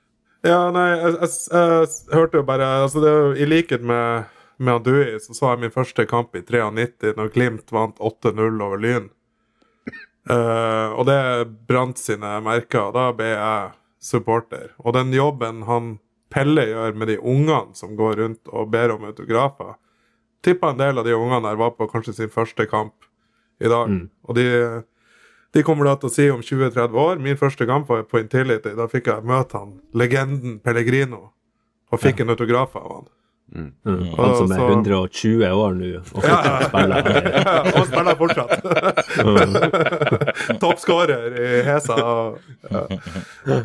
Ja, 0.46 0.60
nei, 0.72 0.88
jeg, 0.94 1.14
jeg, 1.18 1.32
jeg, 1.52 1.88
hørte 2.14 2.40
jo 2.40 2.48
bare 2.48 2.68
altså 2.84 3.02
det 3.04 3.12
er 3.12 3.40
I 3.42 3.48
likhet 3.50 3.84
med, 3.84 4.30
med 4.62 4.78
han 4.78 4.86
Dui, 4.86 5.18
så 5.22 5.36
så 5.36 5.52
jeg 5.54 5.66
min 5.66 5.74
første 5.74 6.06
kamp 6.08 6.38
i 6.38 6.44
93, 6.46 7.16
når 7.18 7.32
Glimt 7.34 7.74
vant 7.74 7.98
8-0 7.98 8.62
over 8.64 8.82
Lyn. 8.82 9.10
Uh, 10.28 10.92
og 11.00 11.06
det 11.08 11.20
brant 11.70 12.00
sine 12.00 12.34
merker, 12.44 12.92
da 12.96 13.10
ble 13.16 13.32
jeg 13.32 13.70
supporter. 14.04 14.74
Og 14.84 14.96
den 14.98 15.14
jobben 15.16 15.64
han 15.68 15.98
Pelle 16.34 16.66
gjør 16.68 16.96
med 17.00 17.08
de 17.08 17.18
ungene 17.20 17.76
som 17.78 17.96
går 17.96 18.16
rundt 18.22 18.48
og 18.52 18.70
ber 18.74 18.92
om 18.98 19.06
autografer 19.08 19.76
Tippa 20.46 20.70
en 20.70 20.78
del 20.80 21.00
av 21.02 21.06
de 21.08 21.16
ungene 21.18 21.42
der 21.48 21.56
var 21.60 21.72
på 21.76 21.88
kanskje 21.90 22.14
sin 22.14 22.30
første 22.30 22.68
kamp 22.70 22.94
i 23.60 23.66
dag. 23.72 23.90
Og 24.30 24.36
de, 24.38 24.44
de 25.58 25.64
kommer 25.66 25.86
da 25.90 25.96
til 25.98 26.08
å 26.12 26.14
si 26.14 26.28
om 26.30 26.44
20-30 26.46 26.94
år 27.02 27.18
Min 27.26 27.40
første 27.40 27.66
kamp 27.66 27.90
var 27.90 28.04
på 28.06 28.20
Intility. 28.22 28.76
Da 28.78 28.86
fikk 28.92 29.10
jeg 29.10 29.26
møte 29.28 29.58
han, 29.58 29.72
legenden 29.98 30.60
Pellegrino, 30.64 31.32
og 31.92 32.00
fikk 32.04 32.22
en 32.22 32.30
autograf 32.36 32.76
av 32.78 32.92
han. 32.94 33.08
Mm. 33.48 33.72
Han 33.88 34.36
som 34.36 34.52
er 34.52 34.60
så- 34.60 34.70
120 34.70 35.44
år 35.56 35.74
nå 35.80 35.90
og 35.98 36.06
fortsatt 36.12 36.68
spiller. 36.70 37.02
Ja, 37.48 37.54
og 37.74 37.86
spiller 37.88 38.16
fortsatt. 38.20 38.52
Toppskårer 40.62 41.38
i 41.40 41.64
Hesa. 41.68 41.96
Og, 41.96 42.38
ja. 43.48 43.62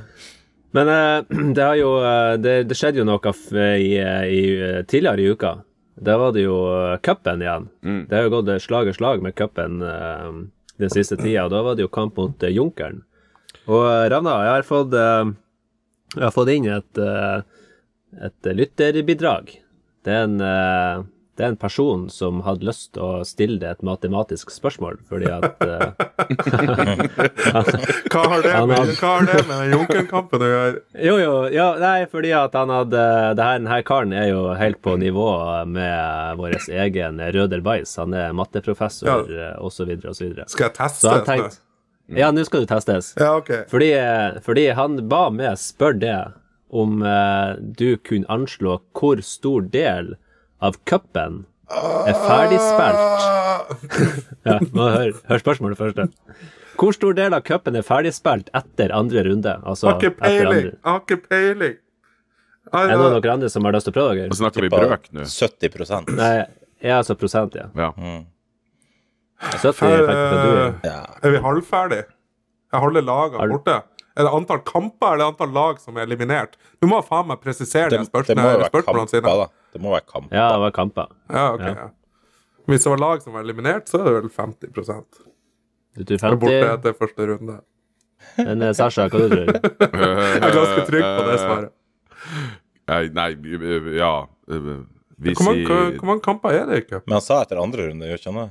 Men 0.72 0.88
eh, 0.88 1.24
det 1.54 1.62
har 1.62 1.76
jo 1.76 1.92
eh, 2.00 2.34
det, 2.40 2.56
det 2.70 2.78
skjedde 2.78 3.02
jo 3.02 3.08
noe 3.08 3.34
i, 3.76 3.92
eh, 4.00 4.24
i, 4.26 4.42
tidligere 4.88 5.22
i 5.22 5.30
uka. 5.32 5.52
Da 6.02 6.16
var 6.18 6.32
det 6.34 6.46
jo 6.46 6.56
cupen 7.04 7.42
igjen. 7.44 7.68
Det 8.08 8.16
har 8.16 8.24
jo 8.26 8.32
gått 8.32 8.50
slag 8.64 8.88
i 8.88 8.94
slag 8.96 9.20
med 9.22 9.36
cupen 9.36 9.82
den 9.84 10.90
siste 10.90 11.18
tida, 11.20 11.44
og 11.44 11.52
da 11.52 11.60
var 11.62 11.76
det 11.76 11.84
jo 11.84 11.90
kamp 11.92 12.16
mot 12.16 12.46
Junkeren. 12.48 13.02
Og 13.68 13.84
Ravna, 14.10 14.38
jeg 14.48 14.54
har 14.56 14.66
fått, 14.66 14.96
jeg 14.96 16.24
har 16.24 16.34
fått 16.34 16.50
inn 16.56 16.66
et, 16.72 17.02
et 18.24 18.50
lytterbidrag. 18.56 19.52
Det 20.02 20.16
er 20.16 20.24
en 20.24 20.40
det 21.38 21.44
er 21.46 21.48
en 21.54 21.56
person 21.56 22.08
som 22.12 22.42
hadde 22.44 22.66
lyst 22.68 22.90
til 22.92 23.02
å 23.02 23.22
stille 23.24 23.56
deg 23.62 23.70
et 23.78 23.84
matematisk 23.88 24.50
spørsmål, 24.52 24.98
fordi 25.08 25.30
at 25.32 25.62
eh, 25.64 25.92
Hva 28.12 28.22
har 28.28 28.42
det 28.44 28.52
med, 28.68 28.76
hadde- 28.76 28.96
hva 29.00 29.12
har 29.16 29.26
det 29.28 29.38
med 29.48 29.56
den 29.62 29.72
Junkerkampen 29.76 30.44
å 30.44 30.50
gjøre? 30.50 30.82
Jo, 31.06 31.14
jo, 31.22 31.32
ja, 31.54 31.68
nei, 31.80 32.04
fordi 32.12 32.32
at 32.36 32.54
han 32.58 32.72
hadde 32.72 33.02
det 33.38 33.46
her, 33.46 33.58
Denne 33.62 33.80
karen 33.88 34.12
er 34.16 34.28
jo 34.30 34.42
helt 34.58 34.80
på 34.84 34.94
nivå 35.00 35.26
med 35.72 36.36
vår 36.40 36.58
egen 36.84 37.20
Røder 37.34 37.62
Bais. 37.64 37.96
Han 38.00 38.14
er 38.14 38.32
matteprofessor 38.36 39.08
Ja. 39.08 39.18
så 39.24 39.50
og 39.62 39.72
så 39.72 39.86
videre. 39.88 40.48
Skal 40.48 40.68
jeg 40.68 40.74
Så 40.74 40.82
teste? 40.82 41.08
han 41.16 41.24
tenkte 41.28 41.58
Ja, 42.18 42.30
nå 42.34 42.44
skal 42.44 42.60
du 42.60 42.66
testes. 42.66 43.14
Ja, 43.16 43.36
okay. 43.38 43.64
Fordi, 43.70 43.88
fordi 44.44 44.66
han 44.76 44.98
ba 45.08 45.30
meg 45.30 45.56
spørre 45.56 45.98
det 46.02 46.16
om 46.72 47.02
eh, 47.04 47.56
du 47.60 47.96
kunne 48.04 48.28
anslå 48.32 48.78
hvor 48.96 49.20
stor 49.24 49.62
del 49.72 50.14
av 50.62 50.78
cupen 50.88 51.42
er 51.72 52.16
ferdigspilt. 52.26 53.28
Ja, 54.46 54.58
må 54.74 54.88
hør, 54.92 55.12
hør 55.28 55.42
spørsmålet 55.42 55.78
først. 55.78 56.16
Hvor 56.80 56.94
stor 56.96 57.14
del 57.16 57.36
av 57.36 57.44
cupen 57.46 57.76
er 57.78 57.86
ferdigspilt 57.86 58.50
etter 58.56 58.92
andre 58.96 59.24
runde? 59.28 59.54
Altså 59.62 59.90
Har 59.90 60.00
ikke 60.00 60.16
peiling. 60.20 60.72
Har 60.86 61.02
ikke 61.04 61.20
peiling. 61.28 61.78
Er 62.72 62.88
det 62.88 62.96
noen 62.96 63.16
av 63.18 63.22
dere 63.22 63.36
andre 63.36 63.50
som 63.52 63.66
har 63.66 63.74
lyst 63.76 63.88
til 63.88 63.94
å 63.94 63.98
prøve 63.98 64.16
dere? 64.16 64.36
Snakker 64.38 64.64
vi 64.64 64.70
brøk 64.72 65.08
nå. 65.12 65.26
70% 65.28 66.12
Nei, 66.16 66.34
er 66.80 66.98
altså 66.98 67.16
prosent, 67.18 67.58
ja. 67.58 67.68
Ja. 67.76 67.92
70 69.52 69.72
Fer. 69.76 70.12
Ja. 70.86 70.98
Er 71.22 71.34
vi 71.34 71.40
halvferdig? 71.42 72.04
Er 72.72 72.84
halve 72.84 73.02
lagene 73.04 73.48
borte. 73.52 73.80
Er 74.12 74.26
det 74.28 74.32
antall 74.36 74.60
kamper 74.68 75.16
eller 75.16 75.32
antall 75.32 75.52
lag 75.54 75.80
som 75.80 75.96
er 75.96 76.06
eliminert? 76.06 76.56
Du 76.80 76.86
må 76.88 77.00
faen 77.04 77.28
meg 77.30 77.40
presisere 77.42 77.90
de 77.92 78.00
det 78.02 78.36
må 78.38 78.48
jo 78.54 78.62
være 78.62 78.82
kamper, 78.86 79.24
da. 79.24 79.48
Det 79.72 79.80
må 79.80 79.92
være 79.94 80.06
kamper. 80.08 80.36
Ja, 80.36 80.46
det 80.52 80.62
var 80.66 80.74
kamper. 80.76 81.12
Ja, 81.32 81.44
ok. 81.56 81.66
Ja. 81.66 81.90
Hvis 82.70 82.84
det 82.84 82.92
var 82.92 83.02
lag 83.02 83.22
som 83.24 83.36
var 83.36 83.44
eliminert, 83.46 83.88
så 83.90 84.00
er 84.00 84.08
det 84.08 84.14
vel 84.20 84.30
50 84.30 84.72
Du 84.72 86.16
tror 86.16 86.32
er 86.32 86.40
borte 86.40 86.72
etter 86.72 86.96
første 86.98 87.28
runde. 87.32 87.60
Men 88.38 88.62
eh, 88.62 88.72
Sasha, 88.76 89.08
hva 89.10 89.22
du 89.22 89.32
tror 89.32 89.48
du? 89.48 89.52
Jeg 90.02 90.42
er 90.42 90.56
ganske 90.56 90.84
trygg 90.88 91.06
på 91.06 91.24
det 91.28 91.38
svaret. 91.42 91.72
Nei, 92.92 93.02
nei, 93.14 93.28
ja 93.96 94.10
Vi 94.52 95.32
Hvor 95.34 95.46
mange, 95.46 95.62
hvor, 95.66 95.80
sier 95.86 95.98
hvor 95.98 96.08
mange 96.08 96.22
kamper 96.24 96.54
er 96.56 96.68
det 96.68 96.78
i 96.80 96.84
cup? 96.86 97.06
Men 97.06 97.16
han 97.18 97.24
sa 97.24 97.40
etter 97.42 97.60
andre 97.62 97.88
runde, 97.88 98.08
gjør 98.08 98.20
ikke 98.20 98.32
han 98.32 98.40
det? 98.42 98.48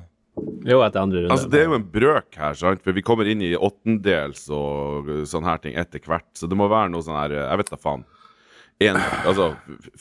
Jo, 0.71 0.79
etter 0.85 1.01
andre 1.01 1.23
runde. 1.23 1.35
Altså, 1.35 1.49
det 1.51 1.59
er 1.61 1.67
jo 1.67 1.77
en 1.77 1.87
brøk 1.93 2.37
her, 2.39 2.57
sant? 2.57 2.83
For 2.85 2.95
vi 2.95 3.03
kommer 3.05 3.27
inn 3.31 3.43
i 3.43 3.51
åttendels 3.55 4.45
og 4.55 5.09
sånne 5.29 5.51
her 5.51 5.61
ting 5.63 5.77
etter 5.79 6.03
hvert. 6.05 6.29
Så 6.37 6.49
det 6.51 6.57
må 6.59 6.69
være 6.71 6.91
noe 6.93 7.03
sånn 7.05 7.19
her 7.19 7.35
Jeg 7.35 7.61
vet 7.61 7.73
da 7.73 7.79
faen. 7.79 8.05
En, 8.81 8.97
altså 9.29 9.51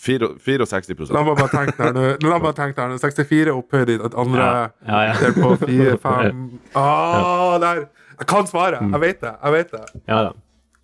64 0.00 1.10
La 1.12 1.22
meg 1.26 1.36
bare 1.36 1.50
tenke 1.52 1.74
der 1.76 1.92
nå. 1.96 2.04
La 2.24 2.36
meg 2.38 2.44
bare 2.46 2.56
tenke 2.56 2.76
der 2.78 2.92
nå. 2.92 2.98
64 3.02 3.52
opphøyd 3.54 3.90
i 3.92 3.96
det 4.00 4.12
andre 4.18 4.44
Ja, 4.46 4.68
ja, 4.88 5.00
ja. 5.10 5.32
på 5.36 5.50
4, 5.66 5.96
5 6.04 6.44
ah, 6.80 7.58
Der! 7.60 7.82
Jeg 8.20 8.28
kan 8.28 8.46
svaret! 8.48 8.80
Mm. 8.84 8.94
Jeg 8.96 9.00
vet 9.06 9.20
det. 9.24 9.34
Jeg 9.44 9.52
vet 9.58 9.70
det. 9.76 9.84
Ja 10.08 10.22
da. 10.28 10.32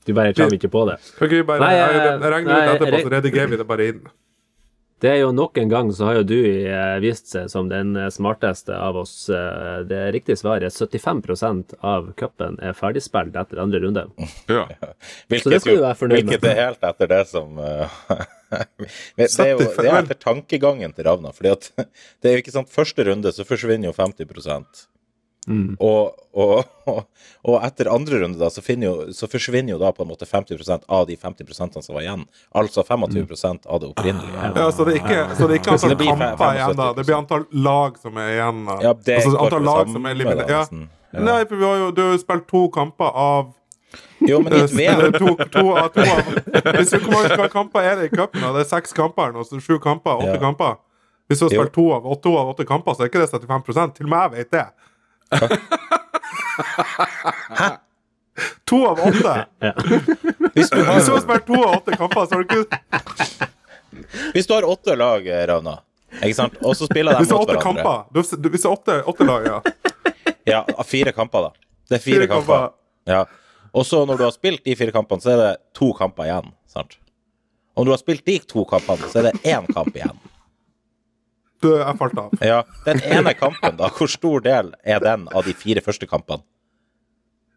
Du 0.07 0.13
bare 0.15 0.33
kommer 0.37 0.55
ikke 0.57 0.71
på 0.73 0.85
det. 0.89 0.95
Kan 1.19 1.27
ikke 1.27 1.41
vi 1.41 1.47
bare, 1.49 1.61
Nei, 1.65 1.73
jeg, 1.75 1.97
jeg- 1.97 2.05
jeg 2.23 2.33
regner 2.37 2.53
nei, 2.53 2.61
ut 2.63 2.75
etterpå, 2.77 3.01
så 3.03 3.11
redigerer 3.17 3.51
vi 3.51 3.57
det 3.61 3.67
bare 3.69 3.89
inn. 3.91 4.01
Det 5.07 5.12
er 5.12 5.21
jo 5.21 5.29
nok 5.31 5.59
en 5.62 5.69
gang 5.71 5.90
så 5.95 6.09
har 6.09 6.16
jo 6.19 6.23
du 6.27 6.38
eh, 6.66 6.97
vist 7.05 7.29
seg 7.31 7.47
som 7.53 7.69
den 7.71 7.92
eh, 7.95 8.09
smarteste 8.11 8.75
av 8.75 8.97
oss. 8.99 9.29
Eh, 9.31 9.85
Det 9.87 10.01
riktige 10.16 10.35
svaret 10.40 10.66
er 10.66 10.75
75% 10.75 11.77
av 11.87 12.09
cupen 12.19 12.57
er 12.59 12.75
ferdigspilt 12.75 13.37
etter 13.38 13.61
andre 13.62 13.85
runde. 13.85 14.03
Ja. 14.51 14.64
Så 15.31 15.53
det 15.53 15.61
skal 15.62 15.79
du 15.79 15.85
være 15.85 16.01
fornøyd 16.01 16.25
med. 16.25 16.33
Hvilket 16.35 16.49
er 16.51 16.59
helt 16.64 16.90
etter 16.90 17.12
det 17.12 17.23
som 17.31 17.55
Det 19.16 19.31
er 19.31 19.53
jo 19.53 19.62
det 19.62 19.87
er 19.87 20.01
etter 20.01 20.19
tankegangen 20.27 20.95
til 20.97 21.07
Ravna. 21.07 21.31
fordi 21.37 21.55
at 21.55 21.71
det 22.23 22.31
er 22.33 22.37
jo 22.38 22.42
ikke 22.42 22.57
sant, 22.59 22.73
Første 22.75 23.07
runde 23.07 23.31
så 23.35 23.47
forsvinner 23.47 23.92
jo 23.92 23.95
50 23.95 24.27
Mm. 25.47 25.77
og, 25.79 26.17
og, 26.35 26.65
og, 26.91 27.05
og 27.47 27.57
etter 27.63 27.87
andre 27.93 28.19
runde 28.25 28.39
da, 28.41 28.49
så, 28.51 28.63
jo, 28.83 28.95
så 29.15 29.29
forsvinner 29.31 29.77
jo 29.77 29.79
da 29.79 29.93
på 29.95 30.03
en 30.03 30.11
måte 30.11 30.27
50% 30.27 30.89
av 30.91 31.05
de 31.07 31.15
50% 31.17 31.83
som 31.87 31.95
var 31.95 32.03
igjen. 32.03 32.25
Altså 32.51 32.83
25% 32.83 33.67
av 33.71 33.81
det 33.83 33.91
opprinnelige. 33.93 34.51
Ja, 34.57 34.67
så 34.75 34.87
det 34.89 34.97
er 34.97 35.03
ikke, 35.05 35.21
så 35.39 35.47
det 35.47 35.55
er 35.55 35.61
ikke 35.61 35.77
antall 35.77 35.95
det 35.95 36.09
kamper 36.11 36.59
igjen, 36.59 36.77
da. 36.81 36.89
Det 36.97 37.05
blir 37.07 37.19
antall 37.21 37.47
lag 37.53 38.01
som 38.03 38.19
er 38.19 38.33
igjen. 38.35 38.65
da. 38.67 38.79
Ja, 38.83 38.95
det 39.07 39.21
altså, 39.21 39.37
antall 39.45 39.69
lag 39.69 39.85
samme, 39.85 39.95
som 40.01 40.09
er 40.11 40.17
eliminert. 40.19 40.51
Ja. 40.51 40.65
Ja. 41.15 41.23
Nei, 41.23 41.39
for 41.47 41.57
vi 41.61 41.65
har 41.65 41.79
jo, 41.85 41.93
du 41.95 42.03
har 42.03 42.11
jo 42.17 42.19
spilt 42.21 42.49
to 42.51 42.65
kamper 42.75 43.15
av 43.15 43.53
Jo, 44.27 44.41
men 44.43 44.53
i 44.57 44.59
et 44.65 44.73
VM 44.75 45.13
to, 45.15 45.37
to, 45.53 45.63
av- 45.77 45.93
to 45.95 46.03
av 46.03 46.75
Hvis 46.77 46.91
du 46.91 46.99
Hvor 47.05 47.13
mange 47.15 47.47
kamper 47.53 47.87
er 47.87 48.01
det 48.01 48.09
i 48.11 48.13
cupen? 48.17 48.43
Det 48.43 48.65
er 48.65 48.69
seks 48.69 48.93
kamper 48.97 49.31
nå, 49.33 49.45
så 49.47 49.61
sju 49.63 49.79
kamper. 49.79 50.19
Åtte 50.19 50.35
Ja. 50.35 50.41
kamper. 50.43 50.77
Hvis 51.29 51.39
du 51.41 51.47
har 51.47 51.55
spilt 51.55 51.73
to 51.75 51.87
av 51.95 52.07
åtte, 52.07 52.23
to 52.27 52.35
av 52.39 52.51
åtte 52.53 52.67
kamper, 52.67 52.95
så 52.95 53.05
er 53.05 53.11
ikke 53.11 53.23
det 53.23 53.31
75 53.31 53.95
Til 53.97 54.07
og 54.07 54.11
med 54.13 54.21
jeg 54.27 54.33
vet 54.37 54.51
det. 54.57 54.67
To 58.69 58.87
av 58.87 58.99
åtte! 59.01 59.47
Hvis 60.55 60.71
du 60.71 60.77
Hvis 60.83 61.07
du 61.07 61.12
har 61.15 61.21
spilt 61.25 61.47
to 61.49 61.57
av 61.62 61.77
åtte 61.79 61.97
kamper, 61.97 62.27
så 62.27 62.35
har 62.37 62.43
du 62.43 62.49
ikke 62.61 62.81
hvis 64.37 64.47
du 64.47 64.53
har 64.53 64.65
åtte 64.69 64.93
lag, 64.99 65.25
Ravna, 65.49 65.79
ikke 66.21 66.35
sant? 66.37 66.57
og 66.61 66.75
så 66.77 66.85
spiller 66.89 67.17
de 67.17 67.25
mot 67.25 67.31
hverandre 67.49 67.62
kamper 67.62 68.03
du, 68.12 68.21
du, 68.21 68.49
Hvis 68.53 68.62
det 68.67 68.69
er 68.69 68.75
åtte, 68.75 68.97
åtte 69.09 69.25
lag, 69.27 69.47
ja. 69.49 69.61
Ja, 70.47 70.61
fire 70.85 71.12
kamper, 71.17 71.47
da. 71.49 71.51
Det 71.89 71.97
er 71.97 72.03
fire, 72.05 72.21
Fire 72.21 72.29
kamper. 72.31 72.67
kamper. 72.67 72.77
Ja. 73.09 73.23
Og 73.73 73.87
så 73.89 74.03
når 74.07 74.21
du 74.21 74.25
har 74.27 74.35
spilt 74.37 74.62
de 74.69 74.77
fire 74.79 74.93
kampene, 74.95 75.25
så 75.25 75.33
er 75.33 75.41
det 75.41 75.51
to 75.79 75.89
kamper 75.97 76.29
igjen. 76.29 76.53
sant? 76.71 76.99
Om 77.75 77.89
du 77.89 77.93
har 77.95 78.01
spilt 78.03 78.25
de 78.29 78.37
to 78.53 78.67
kampene, 78.69 79.09
så 79.12 79.23
er 79.23 79.31
det 79.31 79.35
én 79.57 79.67
kamp 79.73 79.97
igjen. 79.97 80.21
Jeg 81.74 81.98
falt 82.00 82.18
av. 82.22 82.35
Ja, 82.44 82.62
Den 82.87 83.00
ene 83.05 83.35
kampen, 83.38 83.76
da, 83.79 83.90
hvor 83.96 84.11
stor 84.11 84.44
del 84.44 84.72
er 84.85 85.02
den 85.05 85.26
av 85.33 85.46
de 85.48 85.55
fire 85.57 85.83
første 85.85 86.09
kampene? 86.11 86.44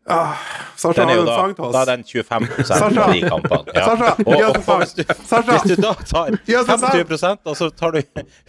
Ah, 0.10 0.34
Sasha 0.80 1.04
har 1.06 1.14
jo 1.14 1.22
en 1.22 1.28
sang 1.28 1.54
til 1.56 1.66
oss. 1.66 1.74
da 1.76 1.82
er 1.82 1.90
den 1.90 2.04
25 2.08 2.66
Sasha! 2.66 2.88
av 3.04 3.12
de 3.14 3.22
kampene. 3.22 3.74
Ja. 3.76 3.86
Sasha, 3.86 4.12
Og, 4.24 4.32
gi 4.34 4.44
og, 4.48 4.70
hvis, 4.80 4.94
du, 4.96 5.04
Sasha! 5.28 5.58
hvis 5.58 5.76
du 5.76 5.82
da 5.84 5.92
tar 6.08 6.38
Gi 6.50 6.56
oss 6.56 6.70
25 6.72 7.50
og 7.52 7.58
så 7.60 7.70
tar 7.70 7.94
du 7.94 8.00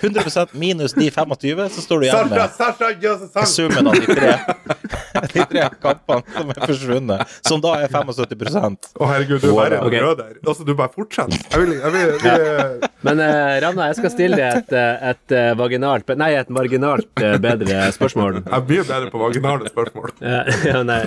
100 0.00 0.54
minus 0.54 0.94
de 0.96 1.10
25, 1.10 1.64
så 1.74 1.84
står 1.84 2.00
du 2.00 2.06
igjen 2.06 2.30
med 2.30 2.54
Sasha, 2.56 3.46
summen 3.50 3.90
av 3.90 3.98
de 3.98 4.16
tre, 4.16 4.32
de 5.34 5.46
tre 5.52 5.66
kampene 5.82 6.36
som 6.36 6.54
er 6.54 6.62
forsvunnet, 6.64 7.36
som 7.50 7.64
da 7.64 7.74
er 7.82 7.92
75% 7.92 8.90
Å, 8.94 9.10
herregud, 9.10 9.42
du 9.42 9.50
er 9.50 9.56
bare 9.58 9.82
okay. 9.84 10.04
rød 10.04 10.22
der. 10.22 10.38
Altså, 10.46 10.66
du 10.68 10.72
bare 10.78 10.94
fortsetter. 10.94 11.44
Jeg 11.50 11.64
vil, 11.64 11.74
jeg 11.76 11.94
vil, 11.96 12.14
jeg 12.24 12.44
vil, 12.46 12.88
Men 13.06 13.22
uh, 13.24 13.58
Ravna, 13.66 13.90
jeg 13.90 14.00
skal 14.00 14.14
stille 14.14 14.38
deg 14.38 14.60
et, 14.60 14.72
eh, 14.76 15.10
et 15.10 15.34
eh, 15.36 15.50
vaginalt 15.58 16.08
Nei, 16.20 16.30
et 16.38 16.50
marginalt 16.52 17.22
bedre 17.42 17.82
spørsmål. 17.94 18.40
Jeg 18.44 18.66
blir 18.68 18.86
bedre 18.86 19.10
på 19.12 19.20
vaginale 19.20 19.70
spørsmål. 19.70 20.14
Ja, 20.70 20.82
nei, 20.86 21.00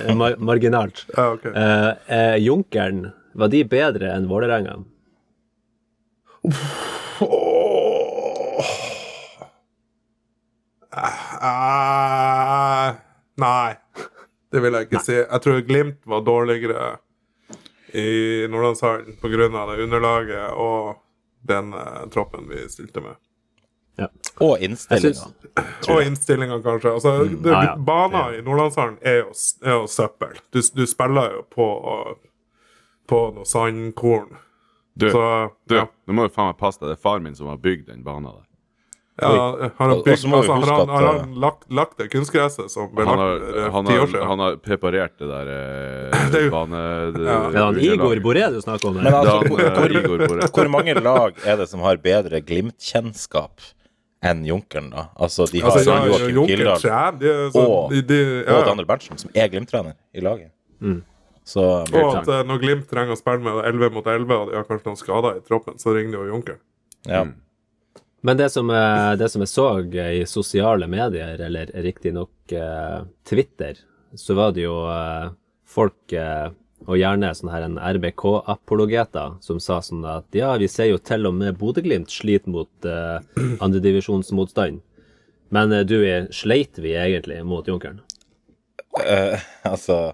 marginalt. 0.46 1.04
Ja, 1.16 1.30
okay. 1.34 1.52
Eh, 1.52 1.90
eh, 2.18 2.36
Junkeren, 2.44 3.08
var 3.34 3.50
de 3.52 3.64
bedre 3.68 4.12
enn 4.14 4.28
Vålerenga? 4.30 4.78
Eh, 10.94 12.90
nei, 13.42 13.72
det 14.52 14.60
vil 14.62 14.76
jeg 14.78 14.86
ikke 14.86 15.02
si. 15.02 15.16
Jeg 15.18 15.42
tror 15.42 15.64
Glimt 15.66 15.98
var 16.08 16.22
dårligere 16.26 16.84
i 17.94 18.46
Nordlandshallen 18.50 19.18
pga. 19.22 19.48
det 19.72 19.82
underlaget 19.82 20.50
og 20.52 21.02
den 21.46 21.72
eh, 21.74 22.04
troppen 22.14 22.48
vi 22.48 22.68
stilte 22.68 23.00
med. 23.00 23.18
Og 24.42 24.56
Jeg 24.58 24.70
innstillinga. 24.70 25.26
Og 25.94 26.00
innstillinga, 26.02 26.56
kanskje. 26.64 26.92
Altså, 26.96 27.12
mm, 27.28 27.44
ja, 27.46 27.60
ja. 27.68 27.74
Baner 27.78 28.38
i 28.38 28.40
Nordlandshallen 28.42 28.96
er 29.06 29.20
jo, 29.20 29.28
er 29.62 29.76
jo 29.76 29.84
søppel. 29.86 30.32
Du, 30.50 30.58
du 30.74 30.82
spiller 30.90 31.36
jo 31.36 31.44
på, 31.54 31.68
på 33.10 33.20
noe 33.36 33.46
sandkorn. 33.46 34.32
Du, 34.98 35.06
Så 35.10 35.22
du, 35.70 35.76
ja. 35.78 35.86
nå 36.06 36.14
må 36.18 36.26
du 36.26 36.34
faen 36.34 36.50
meg 36.52 36.58
passe 36.58 36.78
deg. 36.82 36.90
Det 36.90 36.98
er 36.98 37.04
faren 37.06 37.22
min 37.26 37.38
som 37.38 37.46
har 37.52 37.62
bygd 37.62 37.86
den 37.92 38.02
banen 38.06 38.30
der. 38.32 38.42
Ja, 39.22 39.28
har 39.30 39.70
han, 39.78 39.90
Og- 39.92 40.00
og 40.00 40.04
bygd, 40.08 40.24
altså, 40.26 40.54
har 40.58 40.70
han, 40.74 40.88
har 40.90 41.04
eh, 41.06 41.18
han 41.20 41.34
lagt, 41.38 41.68
lagt 41.70 41.98
det 42.02 42.08
kunstgresset 42.10 42.66
som 42.72 42.88
ble 42.90 43.04
Han 43.06 43.20
lagt 43.20 43.44
har, 43.54 43.68
for 43.70 43.86
ti 43.86 43.98
år 44.02 44.08
siden? 44.10 44.24
han 44.26 44.40
har 44.42 44.56
preparert 44.58 45.14
det 45.22 45.28
der 45.30 45.50
eh, 45.54 46.24
Det 46.32 46.40
er 46.40 46.44
jo- 46.48 46.50
bane... 46.50 46.80
Det, 47.14 47.22
Ja. 47.28 47.36
Er 47.46 47.52
det 47.54 47.62
han 47.62 47.78
Igor 47.86 48.22
Boré 48.26 48.48
du 48.50 48.58
snakker 48.64 48.90
om? 48.90 48.98
Men 48.98 49.14
altså, 49.14 49.36
hvor, 49.46 49.62
eh, 49.62 50.26
hvor, 50.26 50.42
hvor 50.58 50.68
mange 50.74 50.96
lag 50.98 51.38
er 51.46 51.62
det 51.62 51.68
som 51.70 51.86
har 51.86 52.02
bedre 52.02 52.42
Glimt-kjennskap 52.42 53.62
enn 54.24 54.44
Junkeren, 54.48 54.90
da? 54.92 55.06
Altså, 55.20 55.46
de 55.52 55.60
har 55.60 55.70
Altså, 55.74 55.90
ja, 55.94 56.28
Joakim 56.32 56.46
Kildahl 56.50 56.80
trener, 56.82 57.18
de, 57.20 57.28
er 57.32 57.50
så, 57.54 57.64
Og- 57.64 57.94
de, 58.08 58.18
ja. 58.46 58.56
og 58.58 58.66
Daniel 58.70 58.86
Berntsen, 58.88 59.18
som 59.20 59.30
er 59.34 59.48
Glimt-trener 59.52 59.94
i 60.14 60.20
laget. 60.24 60.50
Så 61.44 61.60
Og 61.92 62.14
at 62.16 62.28
eh, 62.32 62.42
når 62.48 62.60
Glimt 62.62 62.86
trenger 62.88 63.12
å 63.12 63.20
spille 63.20 63.42
med 63.44 63.58
11 63.68 63.90
mot 63.92 64.06
11, 64.08 64.30
og 64.38 64.50
de 64.50 64.56
har 64.56 64.64
kanskje 64.68 64.88
noen 64.88 65.00
skader 65.00 65.36
i 65.40 65.42
troppen, 65.44 65.76
så 65.80 65.92
ringer 65.92 66.14
de 66.16 66.22
jo 66.22 66.30
Junker. 66.34 66.60
ja. 67.06 67.24
Men 68.24 68.38
det 68.38 68.46
som, 68.54 68.70
eh, 68.72 69.16
det 69.20 69.26
som 69.30 69.42
jeg 69.44 69.50
så 69.52 69.64
eh, 70.00 70.22
i 70.22 70.24
sosiale 70.24 70.86
medier, 70.88 71.36
eller 71.44 71.66
riktignok 71.84 72.52
eh, 72.56 73.02
Twitter, 73.28 73.74
så 74.16 74.32
var 74.38 74.54
det 74.56 74.62
jo 74.64 74.78
eh, 74.88 75.26
folk, 75.68 76.12
eh, 76.16 76.46
og 76.84 76.98
gjerne 77.00 77.32
sånn 77.36 77.52
her 77.52 77.66
en 77.66 77.78
RBK-apologeter, 77.80 79.38
som 79.44 79.60
sa 79.62 79.80
sånn 79.84 80.04
at 80.08 80.26
ja, 80.36 80.52
vi 80.60 80.68
ser 80.70 80.90
jo 80.90 80.98
til 81.00 81.28
og 81.28 81.38
med 81.38 81.56
Bodø-Glimt 81.60 82.12
sliter 82.12 82.52
mot 82.52 82.88
uh, 82.88 83.22
andredivisjonsmotstand. 83.64 84.82
Men 85.54 85.72
uh, 85.72 85.84
du, 85.86 85.96
sleit 86.34 86.80
vi 86.82 86.96
egentlig 86.98 87.40
mot 87.46 87.66
Junkeren? 87.68 88.02
Uh, 89.00 89.40
altså 89.66 90.12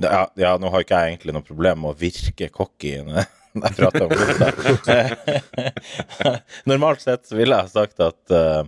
ja, 0.00 0.30
ja, 0.34 0.54
nå 0.56 0.70
har 0.72 0.84
ikke 0.84 0.98
jeg 1.00 1.14
egentlig 1.14 1.34
noe 1.36 1.44
problem 1.44 1.82
med 1.84 1.92
å 1.92 1.98
virke 1.98 2.48
cocky 2.54 2.94
når 3.04 3.66
jeg 3.66 3.76
prater 3.76 4.06
om 4.06 4.10
fotball. 4.14 4.54
Normalt 6.70 7.02
sett 7.04 7.26
så 7.28 7.36
ville 7.38 7.58
jeg 7.58 7.72
sagt 7.72 8.00
at 8.04 8.34
eh, 8.34 8.62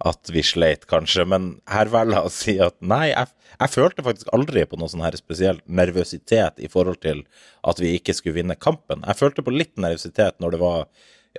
at 0.00 0.30
vi 0.32 0.42
sleit, 0.46 0.86
kanskje, 0.88 1.26
men 1.28 1.50
her 1.68 1.90
velger 1.92 2.16
jeg 2.16 2.28
å 2.28 2.32
si 2.32 2.54
at 2.64 2.76
nei, 2.80 3.10
jeg, 3.10 3.28
jeg 3.52 3.72
følte 3.74 4.04
faktisk 4.06 4.30
aldri 4.36 4.62
på 4.68 4.78
noe 4.80 4.88
sånn 4.88 5.04
her 5.04 5.16
spesiell 5.18 5.60
nervøsitet 5.68 6.62
i 6.64 6.70
forhold 6.72 7.02
til 7.04 7.20
at 7.68 7.82
vi 7.82 7.92
ikke 7.98 8.14
skulle 8.16 8.38
vinne 8.38 8.56
kampen. 8.56 9.04
Jeg 9.04 9.18
følte 9.18 9.44
på 9.44 9.52
litt 9.52 9.74
nervøsitet 9.80 10.40
når 10.40 10.56
det 10.56 10.62
var 10.62 10.86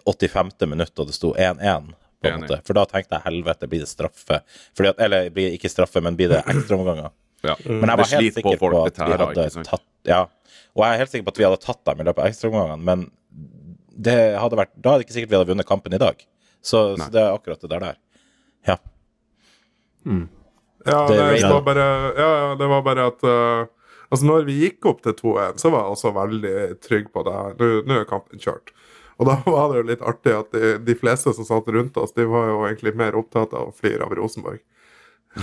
85. 0.06 0.54
minutt 0.70 1.02
og 1.02 1.10
det 1.10 1.18
sto 1.18 1.34
1-1. 1.34 1.90
på 2.22 2.30
en 2.30 2.44
måte. 2.44 2.60
For 2.68 2.78
da 2.78 2.86
tenkte 2.90 3.18
jeg 3.18 3.26
helvete, 3.26 3.70
blir 3.72 3.82
det 3.82 3.90
straffe? 3.90 4.44
Fordi 4.78 4.92
at, 4.94 5.02
eller 5.08 5.32
blir 5.34 5.56
ikke 5.58 5.72
straffe, 5.74 6.04
men 6.06 6.20
blir 6.20 6.30
det 6.30 6.44
ekstraomganger? 6.54 7.10
Ja. 7.42 7.56
Men 7.66 7.90
jeg 7.90 7.98
var 8.04 8.12
helt 8.14 8.38
sikker 8.38 8.62
på 8.62 8.70
på, 8.70 8.84
at 8.86 9.02
vi 9.02 9.18
hadde 9.18 9.66
tatt 9.66 9.88
Ja. 10.06 10.22
Og 10.78 10.86
jeg 10.86 10.94
er 10.94 11.02
helt 11.02 11.12
sikker 11.12 11.26
på 11.26 11.34
at 11.34 11.42
vi 11.42 11.48
hadde 11.50 11.64
tatt 11.66 11.82
dem 11.90 12.04
i 12.04 12.06
løpet 12.08 12.22
av 12.22 12.30
ekstraomgangene, 12.30 12.86
men 12.86 13.10
det 14.02 14.20
hadde 14.38 14.60
vært, 14.62 14.72
da 14.78 14.94
er 14.94 15.02
det 15.02 15.08
ikke 15.08 15.18
sikkert 15.18 15.34
vi 15.34 15.40
hadde 15.40 15.50
vunnet 15.50 15.68
kampen 15.68 15.98
i 15.98 16.00
dag. 16.02 16.22
Så, 16.62 16.94
så 17.02 17.10
det 17.12 17.22
er 17.26 17.34
akkurat 17.34 17.62
det 17.66 17.72
der 17.74 17.84
der. 17.90 18.00
Ja. 18.68 18.78
Ja, 20.06 21.08
Det 21.08 21.18
det, 21.18 21.44
er 21.44 21.52
var 21.52 21.62
bare, 21.62 21.86
ja, 22.18 22.30
ja, 22.42 22.56
det 22.58 22.68
var 22.72 22.82
bare 22.86 23.06
at 23.12 23.24
uh, 23.28 23.70
Altså, 24.12 24.26
når 24.28 24.44
vi 24.44 24.58
gikk 24.66 24.86
opp 24.90 25.00
til 25.06 25.14
2-1, 25.16 25.62
så 25.62 25.70
var 25.72 25.86
jeg 25.86 25.96
også 25.96 26.10
veldig 26.18 26.56
trygg 26.84 27.06
på 27.16 27.22
det. 27.24 27.36
Nå, 27.62 27.68
nå 27.88 28.00
er 28.02 28.10
kampen 28.10 28.42
kjørt. 28.44 28.74
Og 29.22 29.30
da 29.30 29.38
var 29.54 29.72
det 29.72 29.78
jo 29.80 29.86
litt 29.88 30.04
artig 30.04 30.34
at 30.36 30.52
de, 30.52 30.74
de 30.84 30.96
fleste 31.00 31.32
som 31.38 31.48
satt 31.48 31.70
rundt 31.72 31.96
oss, 32.02 32.12
de 32.18 32.26
var 32.28 32.50
jo 32.50 32.58
egentlig 32.68 32.92
mer 33.00 33.16
opptatt 33.16 33.56
av 33.56 33.70
å 33.70 33.76
flire 33.78 34.04
av 34.04 34.12
Rosenborg. 34.20 34.60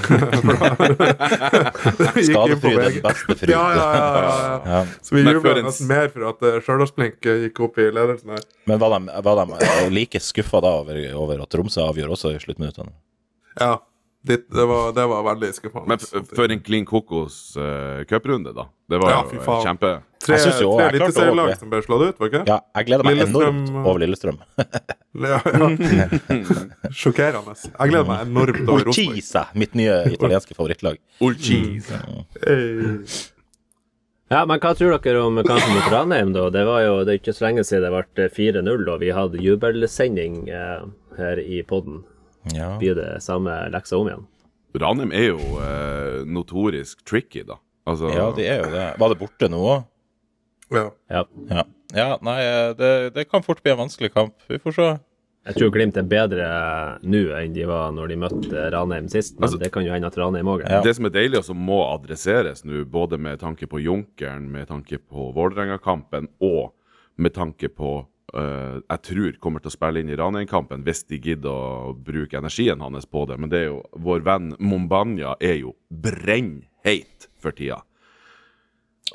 Skadefryd 2.28 2.76
er 2.76 2.90
den 2.92 3.00
beste 3.06 3.36
fryd. 3.40 3.54
Ja, 3.54 3.64
ja, 3.72 3.86
ja, 3.96 4.04
ja, 4.04 4.34
ja. 4.44 4.60
Ja. 4.68 4.80
Så 5.00 5.16
vi 5.16 5.24
jubla 5.24 5.54
nesten 5.64 5.88
mer 5.88 6.12
for 6.12 6.28
at 6.28 6.44
uh, 6.44 6.58
Stjørdalsblink 6.60 7.24
eh, 7.24 7.46
gikk 7.46 7.64
opp 7.70 7.80
i 7.80 7.88
ledelsen 7.88 8.36
her. 8.36 8.44
Men 8.68 8.82
var 8.82 8.98
de, 8.98 9.08
var 9.24 9.40
de 9.40 9.62
eh, 9.64 9.86
like 9.88 10.20
skuffa 10.20 10.60
da 10.60 10.74
over, 10.82 11.00
over 11.16 11.40
at 11.46 11.56
Tromsø 11.56 11.88
avgjorde 11.88 12.18
også 12.18 12.36
i 12.36 12.42
sluttminuttene? 12.44 12.92
Ja. 13.60 13.76
Det, 14.28 14.50
det, 14.50 14.64
var, 14.66 14.92
det 14.92 15.04
var 15.06 15.22
veldig 15.22 15.48
skuffende. 15.54 15.88
Men 15.88 16.24
for 16.36 16.52
en 16.52 16.60
klin 16.60 16.84
kokos 16.84 17.56
uh, 17.56 18.02
cuprunde, 18.10 18.52
da. 18.52 18.66
Det 18.90 18.98
var 18.98 19.12
Ja, 19.14 19.20
fy 19.30 19.38
eh, 19.38 19.44
faen. 19.44 19.62
kjempe 19.64 19.92
tre, 20.18 20.34
Jeg 20.34 20.42
synes 20.42 20.58
jo, 20.64 20.72
tre 20.74 20.88
jeg 20.88 20.98
klarte 20.98 21.04
eliteserielag 21.04 21.52
som 21.60 21.70
ble 21.72 21.80
slått 21.86 22.02
ut, 22.02 22.18
var 22.18 22.30
ikke 22.32 22.42
det? 22.42 22.50
Ja, 22.50 22.58
jeg 22.80 22.88
gleder 22.88 23.06
meg 23.08 23.22
enormt 23.24 23.70
over 23.78 24.02
Lillestrøm. 24.02 24.42
Ja, 25.22 25.38
ja. 26.02 26.10
Sjokkerende. 26.90 27.54
Jeg 27.54 27.94
gleder 27.94 28.10
meg 28.10 28.26
enormt 28.26 28.60
over 28.66 28.90
Rosenborg. 28.90 29.16
Urchisa, 29.16 29.46
mitt 29.54 29.78
nye 29.78 29.96
italienske 30.10 30.58
favorittlag. 30.58 31.00
Ulchis. 31.24 31.88
Mm. 31.94 33.00
Ja, 34.28 34.42
men 34.44 34.60
hva 34.60 34.74
tror 34.76 34.98
dere 35.00 35.24
om 35.24 35.40
kampen 35.40 35.72
mot 35.78 35.88
Ranheim, 35.94 36.34
da? 36.36 36.50
Det 36.52 36.66
var 36.68 36.82
jo 36.84 37.00
det 37.06 37.14
er 37.14 37.22
ikke 37.22 37.32
så 37.38 37.46
lenge 37.46 37.64
siden 37.64 37.86
det 37.86 38.04
ble 38.18 38.28
4-0, 38.34 38.84
og 38.92 39.00
vi 39.00 39.14
hadde 39.16 39.40
jubelsending 39.40 40.42
eh, 40.52 40.82
her 41.16 41.40
i 41.40 41.62
podden. 41.64 42.02
Ja. 42.54 42.72
Blir 42.80 42.94
det 42.98 43.22
samme 43.24 43.54
leksa 43.72 43.98
om 44.00 44.08
igjen? 44.10 44.26
Ranheim 44.78 45.12
er 45.16 45.30
jo 45.30 45.38
eh, 45.64 46.24
notorisk 46.28 47.00
tricky, 47.08 47.42
da. 47.48 47.56
Altså, 47.88 48.10
ja, 48.12 48.28
de 48.36 48.44
er 48.46 48.58
jo 48.62 48.70
det. 48.74 48.86
Var 49.00 49.08
det 49.14 49.18
borte 49.18 49.48
nå 49.50 49.60
òg? 49.64 49.84
Ja. 50.76 50.86
Ja. 51.08 51.22
Ja. 51.48 51.62
ja. 51.96 52.08
Nei, 52.22 52.38
det, 52.76 52.90
det 53.16 53.24
kan 53.30 53.42
fort 53.42 53.62
bli 53.64 53.72
en 53.72 53.80
vanskelig 53.80 54.12
kamp. 54.12 54.34
Vi 54.48 54.58
får 54.60 54.76
se. 54.76 54.88
Jeg 55.48 55.56
tror 55.56 55.70
Glimt 55.72 55.96
er 55.96 56.04
bedre 56.04 56.46
nå 57.08 57.22
enn 57.38 57.54
de 57.56 57.64
var 57.64 57.92
når 57.96 58.10
de 58.12 58.16
møtte 58.20 58.64
Ranheim 58.74 59.06
sist, 59.08 59.38
men 59.38 59.46
Altså- 59.48 59.60
det 59.62 59.70
kan 59.72 59.86
jo 59.86 59.94
hende 59.94 60.10
at 60.10 60.18
Ranheim 60.20 60.50
òg 60.52 60.66
er. 60.66 60.74
Ja. 60.76 60.80
Det 60.84 60.92
som 60.98 61.06
er 61.08 61.14
deilig, 61.14 61.38
og 61.40 61.44
som 61.46 61.56
må 61.56 61.78
adresseres 61.94 62.64
nå, 62.68 62.82
både 62.84 63.16
med 63.18 63.40
tanke 63.40 63.64
på 63.70 63.80
Junkeren, 63.80 64.50
med 64.52 64.68
tanke 64.68 64.98
på 65.00 65.30
Vålerenga-kampen 65.32 66.28
og 66.44 66.74
med 67.16 67.32
tanke 67.32 67.70
på 67.72 68.02
eh, 68.34 68.78
jeg 68.82 69.04
tror 69.08 69.40
kommer 69.42 69.64
til 69.64 69.72
å 69.72 69.76
spille 69.76 70.02
inn 70.02 70.12
i 70.12 70.18
Ranheim-kampen 70.18 70.84
hvis 70.86 71.04
de 71.08 71.20
gidder 71.22 71.50
å 71.50 71.92
bruke 71.92 72.40
energien 72.40 72.82
hans 72.84 73.08
på 73.08 73.24
det. 73.30 73.38
Men 73.40 73.52
det 73.52 73.64
er 73.64 73.68
jo 73.70 73.82
vår 73.96 74.24
venn 74.26 74.54
Mombanya 74.58 75.36
er 75.40 75.60
jo 75.62 75.76
brennheit 75.88 77.30
for 77.38 77.56
tida. 77.56 77.82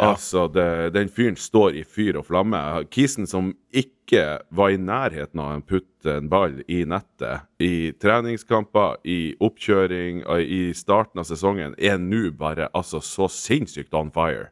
Altså, 0.01 0.47
det, 0.49 0.93
den 0.95 1.09
fyren 1.09 1.35
står 1.37 1.77
i 1.77 1.83
fyr 1.85 2.17
og 2.17 2.25
flamme. 2.25 2.59
Kisen 2.93 3.27
som 3.29 3.51
ikke 3.69 4.39
var 4.49 4.73
i 4.73 4.79
nærheten 4.81 5.41
av 5.41 5.53
å 5.53 5.65
putte 5.69 6.17
en 6.17 6.29
ball 6.31 6.59
i 6.65 6.81
nettet 6.89 7.45
i 7.61 7.93
treningskamper, 8.01 8.97
i 9.05 9.35
oppkjøring, 9.43 10.23
og 10.25 10.41
i 10.41 10.63
starten 10.77 11.21
av 11.21 11.29
sesongen, 11.29 11.77
er 11.77 12.01
nå 12.01 12.31
bare 12.37 12.71
altså 12.73 13.03
så 13.05 13.29
sinnssykt 13.29 13.93
on 13.97 14.11
fire. 14.13 14.49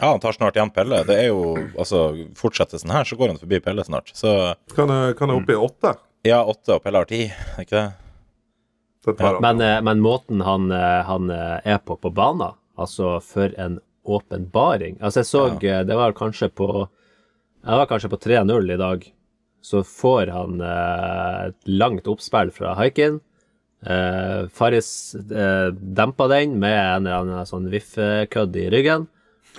Ja, 0.00 0.10
han 0.14 0.20
tar 0.22 0.32
snart 0.32 0.56
igjen 0.56 0.70
Pelle. 0.72 1.02
Det 1.04 1.16
er 1.20 1.26
jo, 1.28 1.54
altså, 1.78 2.06
Fortsetter 2.38 2.80
sånn 2.80 2.94
her, 2.94 3.04
så 3.04 3.18
går 3.20 3.34
han 3.34 3.40
forbi 3.40 3.58
Pelle 3.60 3.84
snart. 3.84 4.12
Så 4.16 4.30
Kan 4.72 4.88
jeg, 4.88 5.16
kan 5.18 5.28
jeg 5.28 5.42
opp 5.42 5.50
i 5.52 5.58
åtte? 5.68 5.96
ja, 6.24 6.38
åtte 6.44 6.76
og 6.78 6.82
Pelle 6.84 7.00
har 7.02 7.08
ti, 7.08 7.26
ikke 7.60 7.76
det? 7.76 7.90
Det 9.06 9.14
ja. 9.24 9.36
Men, 9.40 9.60
eh, 9.64 9.78
men 9.84 10.00
måten 10.04 10.42
han, 10.44 10.66
eh, 10.72 11.02
han 11.08 11.30
eh, 11.32 11.60
er 11.64 11.78
på 11.84 11.96
på 11.96 12.10
banen, 12.12 12.52
altså 12.76 13.14
for 13.24 13.52
en 13.56 13.78
åpenbaring 14.04 14.98
Altså, 15.00 15.20
jeg 15.20 15.28
så 15.28 15.42
ja. 15.62 15.82
Det 15.84 15.96
var 15.96 16.12
kanskje 16.16 16.48
på 16.52 16.66
Jeg 17.64 17.78
var 17.80 17.86
kanskje 17.88 18.10
på 18.12 18.18
3-0 18.20 18.72
i 18.72 18.76
dag. 18.80 19.02
Så 19.62 19.82
får 19.84 20.30
han 20.32 20.60
eh, 20.64 21.48
et 21.50 21.68
langt 21.68 22.06
oppspill 22.08 22.48
fra 22.56 22.72
Haikin. 22.78 23.20
Eh, 23.84 24.48
Faris 24.48 25.14
eh, 25.14 25.68
dempa 25.72 26.28
den 26.32 26.58
med 26.60 26.76
en 26.76 27.06
eller 27.06 27.18
annen 27.20 27.48
sånn 27.48 27.68
viffekødd 27.72 28.56
i 28.56 28.68
ryggen. 28.72 29.04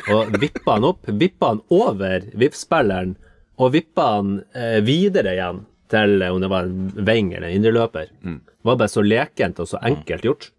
Og 0.10 0.32
vippa 0.42 0.78
han 0.78 0.88
opp. 0.88 1.06
Vippa 1.08 1.52
han 1.54 1.62
over 1.74 2.26
VIF-spilleren, 2.34 3.14
og 3.62 3.76
vippa 3.76 4.08
han 4.16 4.40
eh, 4.58 4.80
videre 4.86 5.36
igjen 5.36 5.62
til 5.92 6.22
eh, 6.22 6.32
om 6.34 6.42
det 6.42 6.50
var 6.52 6.70
en 6.70 7.06
veng 7.06 7.34
eller 7.36 7.50
en 7.50 7.60
indreløper. 7.60 8.10
Det 8.24 8.68
var 8.70 8.80
bare 8.80 8.94
så 8.94 9.04
lekent 9.06 9.62
og 9.62 9.70
så 9.70 9.82
enkelt 9.86 10.26
gjort. 10.26 10.50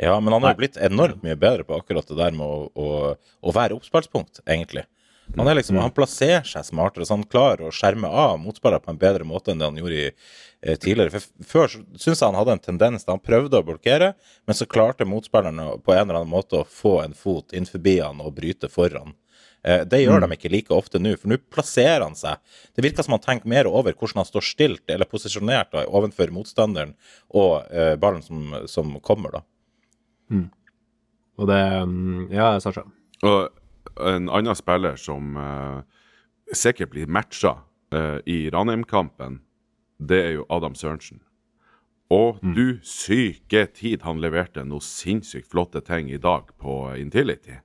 Ja, 0.00 0.16
men 0.20 0.32
han 0.32 0.42
har 0.42 0.54
jo 0.54 0.62
blitt 0.62 0.80
enormt 0.80 1.22
mye 1.22 1.36
bedre 1.38 1.66
på 1.68 1.76
akkurat 1.76 2.08
det 2.08 2.16
der 2.18 2.34
med 2.34 2.46
å, 2.46 2.64
å, 2.72 2.88
å 3.42 3.54
være 3.54 3.76
oppspillspunkt, 3.76 4.40
egentlig. 4.46 4.86
Han, 5.36 5.48
er 5.48 5.56
liksom, 5.56 5.78
han 5.80 5.94
plasserer 5.94 6.44
seg 6.48 6.66
smartere, 6.66 7.06
så 7.06 7.16
han 7.16 7.28
klarer 7.28 7.68
å 7.68 7.74
skjerme 7.74 8.08
av 8.08 8.40
motspillere 8.42 8.82
på 8.82 8.92
en 8.92 9.00
bedre 9.00 9.28
måte 9.28 9.52
enn 9.52 9.62
det 9.62 9.68
han 9.68 9.78
gjorde 9.80 10.00
i, 10.00 10.08
tidligere. 10.62 11.10
For 11.10 11.48
Før 11.54 11.72
syns 11.72 12.20
jeg 12.20 12.26
han 12.26 12.38
hadde 12.38 12.54
en 12.56 12.62
tendens 12.62 13.04
til 13.04 13.16
han 13.16 13.24
prøvde 13.24 13.58
å 13.58 13.66
blokkere, 13.66 14.12
men 14.46 14.56
så 14.58 14.68
klarte 14.70 15.08
motspillerne 15.08 15.78
på 15.82 15.94
en 15.94 16.04
eller 16.04 16.20
annen 16.20 16.30
måte 16.30 16.60
å 16.60 16.68
få 16.68 17.00
en 17.02 17.16
fot 17.18 17.54
inn 17.56 17.66
forbi 17.66 17.96
han 17.98 18.22
og 18.22 18.36
bryte 18.36 18.70
foran. 18.70 19.16
Eh, 19.64 19.84
Det 19.86 20.02
gjør 20.02 20.24
de 20.24 20.36
ikke 20.36 20.50
like 20.50 20.74
ofte 20.74 20.98
nå, 20.98 21.14
for 21.18 21.30
nå 21.30 21.38
plasserer 21.52 22.02
han 22.02 22.16
seg. 22.18 22.40
Det 22.74 22.82
virker 22.84 23.06
som 23.06 23.14
han 23.16 23.22
tenker 23.22 23.50
mer 23.50 23.68
over 23.70 23.94
hvordan 23.94 24.22
han 24.22 24.28
står 24.28 24.46
stilt 24.46 24.90
eller 24.90 25.10
posisjonert 25.10 25.70
da, 25.74 25.84
overfor 25.86 26.32
motstanderen 26.34 26.96
og 27.30 27.68
uh, 27.70 27.94
ballen 28.00 28.22
som, 28.26 28.56
som 28.66 28.96
kommer, 29.04 29.38
da. 29.38 29.42
Og 31.38 31.48
det 31.50 31.62
mm, 31.86 32.32
Ja, 32.34 32.54
Sasha. 32.60 32.84
Og 33.22 34.02
en 34.02 34.28
annen 34.32 34.58
spiller 34.58 34.98
som 34.98 35.36
uh, 35.38 35.82
sikkert 36.52 36.90
blir 36.94 37.06
matcha 37.10 37.58
uh, 37.94 38.18
i 38.26 38.50
Ranheim-kampen, 38.50 39.40
det 39.98 40.20
er 40.22 40.32
jo 40.38 40.46
Adam 40.48 40.74
Sørensen. 40.78 41.20
Og 42.12 42.40
du 42.44 42.78
syke 42.84 43.64
tid 43.72 44.02
han 44.04 44.20
leverte 44.20 44.64
noe 44.68 44.84
sinnssykt 44.84 45.48
flotte 45.52 45.80
ting 45.80 46.10
i 46.12 46.20
dag 46.20 46.50
på 46.60 46.96
Intility. 47.00 47.56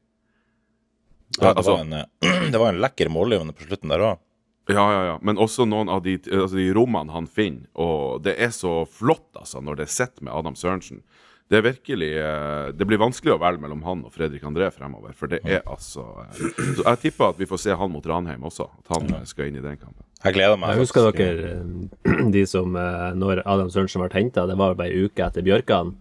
Ja, 1.38 1.50
det, 1.52 1.58
altså- 1.58 1.72
var 1.72 1.84
en, 1.84 1.94
eh, 1.94 2.06
det 2.52 2.58
var 2.58 2.74
en 2.74 2.82
lekker 2.82 3.12
målgivende 3.12 3.54
på 3.54 3.68
slutten 3.68 3.92
der 3.92 4.06
òg. 4.14 4.24
Ja, 4.68 4.86
ja, 4.94 5.04
ja. 5.06 5.20
Men 5.22 5.40
også 5.40 5.64
noen 5.68 5.88
av 5.90 6.02
de, 6.04 6.18
altså 6.28 6.58
de 6.60 6.74
rommene 6.76 7.14
han 7.14 7.28
finner. 7.28 7.70
Og 7.80 8.24
det 8.24 8.36
er 8.44 8.52
så 8.52 8.82
flott, 8.84 9.30
altså, 9.40 9.62
når 9.64 9.80
det 9.80 9.86
er 9.88 9.94
sett 9.96 10.22
med 10.22 10.34
Adam 10.36 10.58
Sørensen. 10.60 11.04
Det 11.48 11.62
er 11.62 11.64
virkelig 11.64 12.10
eh, 12.20 12.70
Det 12.76 12.86
blir 12.88 13.00
vanskelig 13.00 13.38
å 13.38 13.40
velge 13.40 13.64
mellom 13.64 13.84
han 13.88 14.02
og 14.08 14.12
Fredrik 14.16 14.44
André 14.48 14.68
fremover. 14.76 15.14
For 15.16 15.32
det 15.32 15.40
er 15.48 15.62
altså 15.64 16.04
eh, 16.26 16.42
Så 16.76 16.84
jeg 16.84 17.02
tipper 17.06 17.32
at 17.32 17.40
vi 17.40 17.48
får 17.48 17.62
se 17.64 17.78
han 17.80 17.94
mot 17.94 18.08
Ranheim 18.08 18.44
også. 18.50 18.68
At 18.82 18.98
han 18.98 19.08
eh, 19.16 19.24
skal 19.30 19.48
inn 19.48 19.62
i 19.62 19.64
den 19.64 19.80
kampen. 19.80 20.04
Jeg 20.26 20.36
gleder 20.36 20.60
meg. 20.60 20.76
Jeg 20.76 20.84
husker 20.84 21.08
faktisk. 21.08 22.04
dere 22.04 22.26
de 22.36 22.44
som 22.50 22.76
Når 22.76 23.44
Adam 23.46 23.72
Sørensen 23.72 24.04
ble 24.04 24.12
henta, 24.18 24.48
det 24.50 24.58
var 24.60 24.76
bare 24.76 24.92
ei 24.92 25.08
uke 25.08 25.24
etter 25.24 25.46
Bjørkan. 25.46 25.94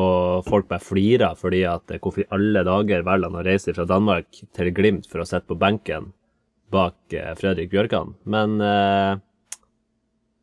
Og 0.00 0.46
folk 0.46 0.68
bare 0.70 0.82
flira 0.82 1.32
fordi 1.38 1.64
at 1.66 1.90
hvorfor 1.98 2.22
i 2.22 2.28
alle 2.34 2.62
dager 2.66 3.06
velger 3.06 3.30
han 3.30 3.38
å 3.38 3.46
reise 3.46 3.74
fra 3.74 3.86
Danmark 3.90 4.42
til 4.54 4.70
Glimt 4.74 5.08
for 5.10 5.22
å 5.22 5.26
sitte 5.26 5.50
på 5.50 5.58
benken 5.58 6.12
bak 6.70 7.14
Fredrik 7.38 7.72
Bjørkan. 7.72 8.14
Men 8.30 8.58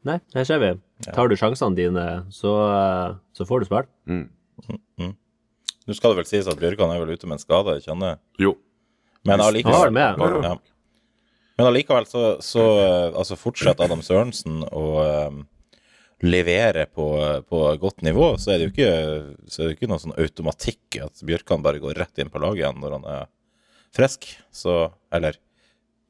Nei, 0.07 0.17
her 0.36 0.47
ser 0.47 0.60
vi. 0.62 0.73
Tar 1.15 1.27
du 1.31 1.36
sjansene 1.39 1.75
dine, 1.75 2.03
så, 2.31 2.51
så 3.36 3.47
får 3.47 3.63
du 3.63 3.67
spille. 3.67 3.88
Mm. 4.99 5.13
Nå 5.87 5.95
skal 5.95 6.13
det 6.13 6.21
vel 6.21 6.29
sies 6.29 6.47
at 6.49 6.59
Bjørkan 6.59 6.91
er 6.91 7.03
vel 7.03 7.13
ute 7.15 7.29
med 7.29 7.37
en 7.37 7.43
skade, 7.43 7.77
jeg 7.77 7.87
kjenner 7.87 8.17
Jo. 8.41 8.55
Men 9.27 9.43
allikevel, 9.43 9.91
med. 9.91 10.19
ja. 10.43 10.55
Men 11.57 11.69
allikevel 11.69 12.05
så, 12.07 12.23
så 12.43 12.63
eh, 12.79 13.17
altså 13.17 13.37
fortsetter 13.39 13.87
Adam 13.87 14.03
Sørensen 14.05 14.61
å 14.67 14.83
eh, 15.03 15.39
levere 16.27 16.85
på, 16.85 17.07
på 17.49 17.63
godt 17.81 18.03
nivå, 18.05 18.35
så 18.41 18.53
er 18.53 18.59
det 18.59 18.67
jo 18.67 18.73
ikke, 18.73 18.91
så 19.49 19.63
er 19.63 19.69
det 19.69 19.77
ikke 19.77 19.89
noe 19.91 20.01
sånn 20.01 20.15
automatikk 20.17 20.99
at 21.05 21.25
Bjørkan 21.25 21.65
bare 21.65 21.81
går 21.81 21.97
rett 21.99 22.21
inn 22.21 22.31
på 22.33 22.41
laget 22.41 22.63
igjen 22.63 22.79
når 22.81 22.95
han 22.97 23.09
er 23.15 23.25
frisk. 23.95 24.29
Så 24.53 24.79
Eller 25.13 25.37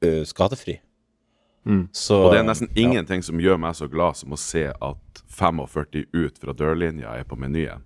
uh, 0.05 0.23
skadefri. 0.27 0.79
Mm. 1.67 1.87
Så 1.91 2.21
Og 2.23 2.31
det 2.31 2.39
er 2.39 2.47
nesten 2.47 2.71
ingenting 2.79 3.23
som 3.23 3.39
gjør 3.43 3.59
meg 3.59 3.75
så 3.75 3.89
glad 3.91 4.15
som 4.19 4.31
å 4.31 4.39
se 4.39 4.69
at 4.71 5.21
45 5.35 6.07
ut 6.15 6.39
fra 6.39 6.55
dørlinja 6.55 7.17
er 7.19 7.27
på 7.27 7.35
menyen. 7.39 7.83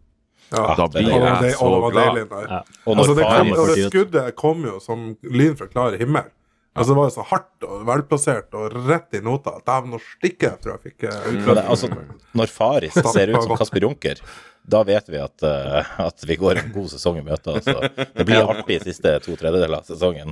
Ja. 0.51 0.75
Da 0.75 0.87
det 0.91 1.05
blir 1.05 1.15
er 1.15 1.41
det 1.41 1.55
så 1.55 1.71
det 1.71 1.91
glad. 1.95 2.21
Ja. 2.49 2.61
Og 2.85 2.97
Altså, 2.97 3.15
det, 3.15 3.25
kom, 3.25 3.51
og 3.55 3.71
det 3.71 3.87
skuddet 3.87 4.35
kom 4.35 4.63
jo 4.67 4.77
som 4.83 5.09
lyn 5.23 5.57
fra 5.59 5.67
klar 5.71 5.97
himmel. 5.99 6.29
Altså, 6.73 6.93
det 6.93 6.97
var 7.01 7.09
jo 7.09 7.13
så 7.17 7.23
hardt 7.27 7.65
og 7.67 7.81
velplassert 7.87 8.55
og 8.55 8.75
rett 8.87 9.17
i 9.17 9.19
nota. 9.23 9.57
Dæven, 9.67 9.91
nå 9.91 9.99
stikker 10.03 10.53
jeg, 10.53 10.59
tror 10.63 10.77
jeg 10.77 10.91
fikk 10.91 11.07
eh, 11.09 11.25
det, 11.49 11.65
altså, 11.65 11.89
når 12.39 12.53
Faris 12.53 12.95
ser 12.95 13.33
ut 13.33 13.41
som 13.43 13.57
Kasper 13.59 13.83
Junker, 13.83 14.21
da 14.71 14.83
vet 14.87 15.09
vi 15.11 15.19
at, 15.19 15.35
uh, 15.43 15.91
at 16.07 16.23
vi 16.27 16.37
går 16.39 16.61
en 16.61 16.71
god 16.75 16.87
sesong 16.93 17.19
i 17.19 17.25
møte. 17.27 17.57
Altså. 17.57 17.89
Det 18.15 18.27
blir 18.27 18.45
artig 18.45 18.77
de 18.77 18.91
siste 18.91 19.17
to 19.25 19.35
tredjedeler 19.35 19.81
av 19.81 19.89
sesongen. 19.89 20.31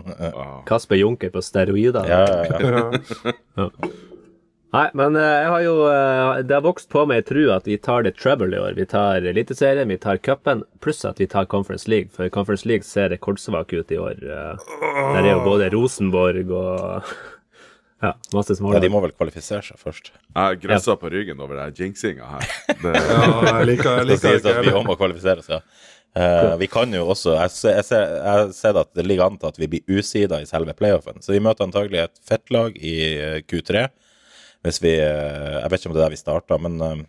Kasper 0.69 1.01
Junker 1.01 1.33
på 1.33 1.43
steroider. 1.43 2.07
Ja, 2.07 2.23
ja, 2.47 2.93
ja. 3.65 3.67
Nei, 4.69 4.85
men 4.93 5.15
eh, 5.17 5.23
jeg 5.41 5.49
har 5.49 5.61
jo 5.65 5.71
eh, 5.89 6.41
Det 6.45 6.53
har 6.53 6.61
vokst 6.61 6.91
på 6.93 7.01
meg 7.09 7.23
tro 7.25 7.47
at 7.55 7.65
vi 7.65 7.79
tar 7.81 8.05
det 8.05 8.13
trouble 8.19 8.53
i 8.53 8.59
år. 8.61 8.75
Vi 8.77 8.85
tar 8.89 9.25
Eliteserien, 9.31 9.89
vi 9.89 9.97
tar 9.97 10.21
cupen, 10.21 10.61
pluss 10.83 11.01
at 11.09 11.17
vi 11.21 11.25
tar 11.31 11.49
Conference 11.49 11.89
League. 11.89 12.13
For 12.13 12.29
Conference 12.33 12.69
League 12.69 12.85
ser 12.85 13.09
rekordsvak 13.15 13.73
ut 13.73 13.91
i 13.91 13.97
år. 13.97 14.21
eh. 14.21 14.69
Der 15.15 15.23
er 15.23 15.31
jo 15.31 15.43
både 15.47 15.71
Rosenborg 15.73 16.53
og 16.53 17.09
Ja, 17.99 18.13
masse 18.31 18.55
ja, 18.55 18.79
de 18.79 18.87
må 18.87 19.01
vel 19.03 19.11
kvalifisere 19.11 19.59
seg 19.59 19.75
først. 19.75 20.13
Jeg 20.31 20.59
grøssa 20.63 20.93
på 20.95 21.09
ryggen 21.11 21.41
over 21.43 21.57
den 21.59 21.73
jinxinga 21.75 22.29
her. 22.31 22.45
Det, 22.83 22.93
Ja, 22.95 23.25
jeg 23.57 23.65
liker, 23.73 23.89
jeg 23.89 24.05
Det 24.05 24.07
liker 24.13 24.21
sies 24.23 24.45
ikke 24.45 24.53
at 24.61 24.67
vi 24.69 24.83
må 24.87 24.95
kvalifisere 24.95 25.43
oss, 25.43 25.49
ja. 25.51 25.59
Uh, 26.17 26.55
vi 26.57 26.65
kan 26.65 26.89
jo 26.89 27.03
også 27.13 27.35
Jeg 27.35 27.51
ser, 27.53 27.75
jeg 27.77 27.85
ser, 27.85 28.13
jeg 28.15 28.31
har 28.33 28.47
sett 28.57 28.77
at 28.81 28.89
det 28.97 29.03
ligger 29.05 29.27
an 29.27 29.35
til 29.37 29.51
at 29.51 29.59
vi 29.61 29.67
blir 29.69 29.99
usida 29.99 30.39
i 30.41 30.47
selve 30.47 30.73
playoffen. 30.79 31.19
Så 31.21 31.35
vi 31.35 31.41
møter 31.43 31.67
antagelig 31.67 32.05
et 32.05 32.21
fettlag 32.25 32.79
i 32.79 32.95
eh, 33.11 33.41
Q3. 33.45 33.83
Hvis 34.65 34.81
vi 34.83 34.91
eh, 34.99 35.59
Jeg 35.61 35.69
vet 35.71 35.79
ikke 35.81 35.89
om 35.91 35.95
det 35.95 36.01
er 36.03 36.07
der 36.09 36.15
vi 36.15 36.19
starta, 36.19 36.57
men 36.59 36.79
eh, 36.83 37.03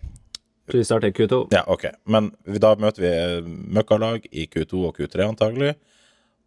Så 0.71 0.79
vi 0.79 0.85
starter 0.87 1.11
Q2. 1.17 1.41
Ja, 1.55 1.65
OK. 1.67 1.89
Men 2.07 2.31
vi- 2.47 2.61
da 2.63 2.75
møter 2.79 3.03
vi 3.03 3.11
eh, 3.11 3.41
møkkalag 3.79 4.27
i 4.31 4.47
Q2 4.47 4.85
og 4.89 4.97
Q3 5.01 5.27
antagelig. 5.33 5.75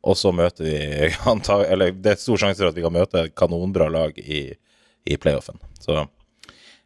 Og 0.04 0.16
så 0.20 0.32
møter 0.36 0.63
vi 0.68 1.12
antag, 1.32 1.66
Eller 1.72 1.92
det 1.92 2.16
er 2.16 2.22
stor 2.24 2.39
sjanse 2.39 2.60
for 2.63 2.72
at 2.72 2.76
vi 2.80 2.84
kan 2.86 2.96
møte 2.96 3.26
kanonbra 3.36 3.89
lag 3.92 4.18
i, 4.20 4.46
i 5.06 5.18
playoffen. 5.20 5.60
Så 5.80 6.06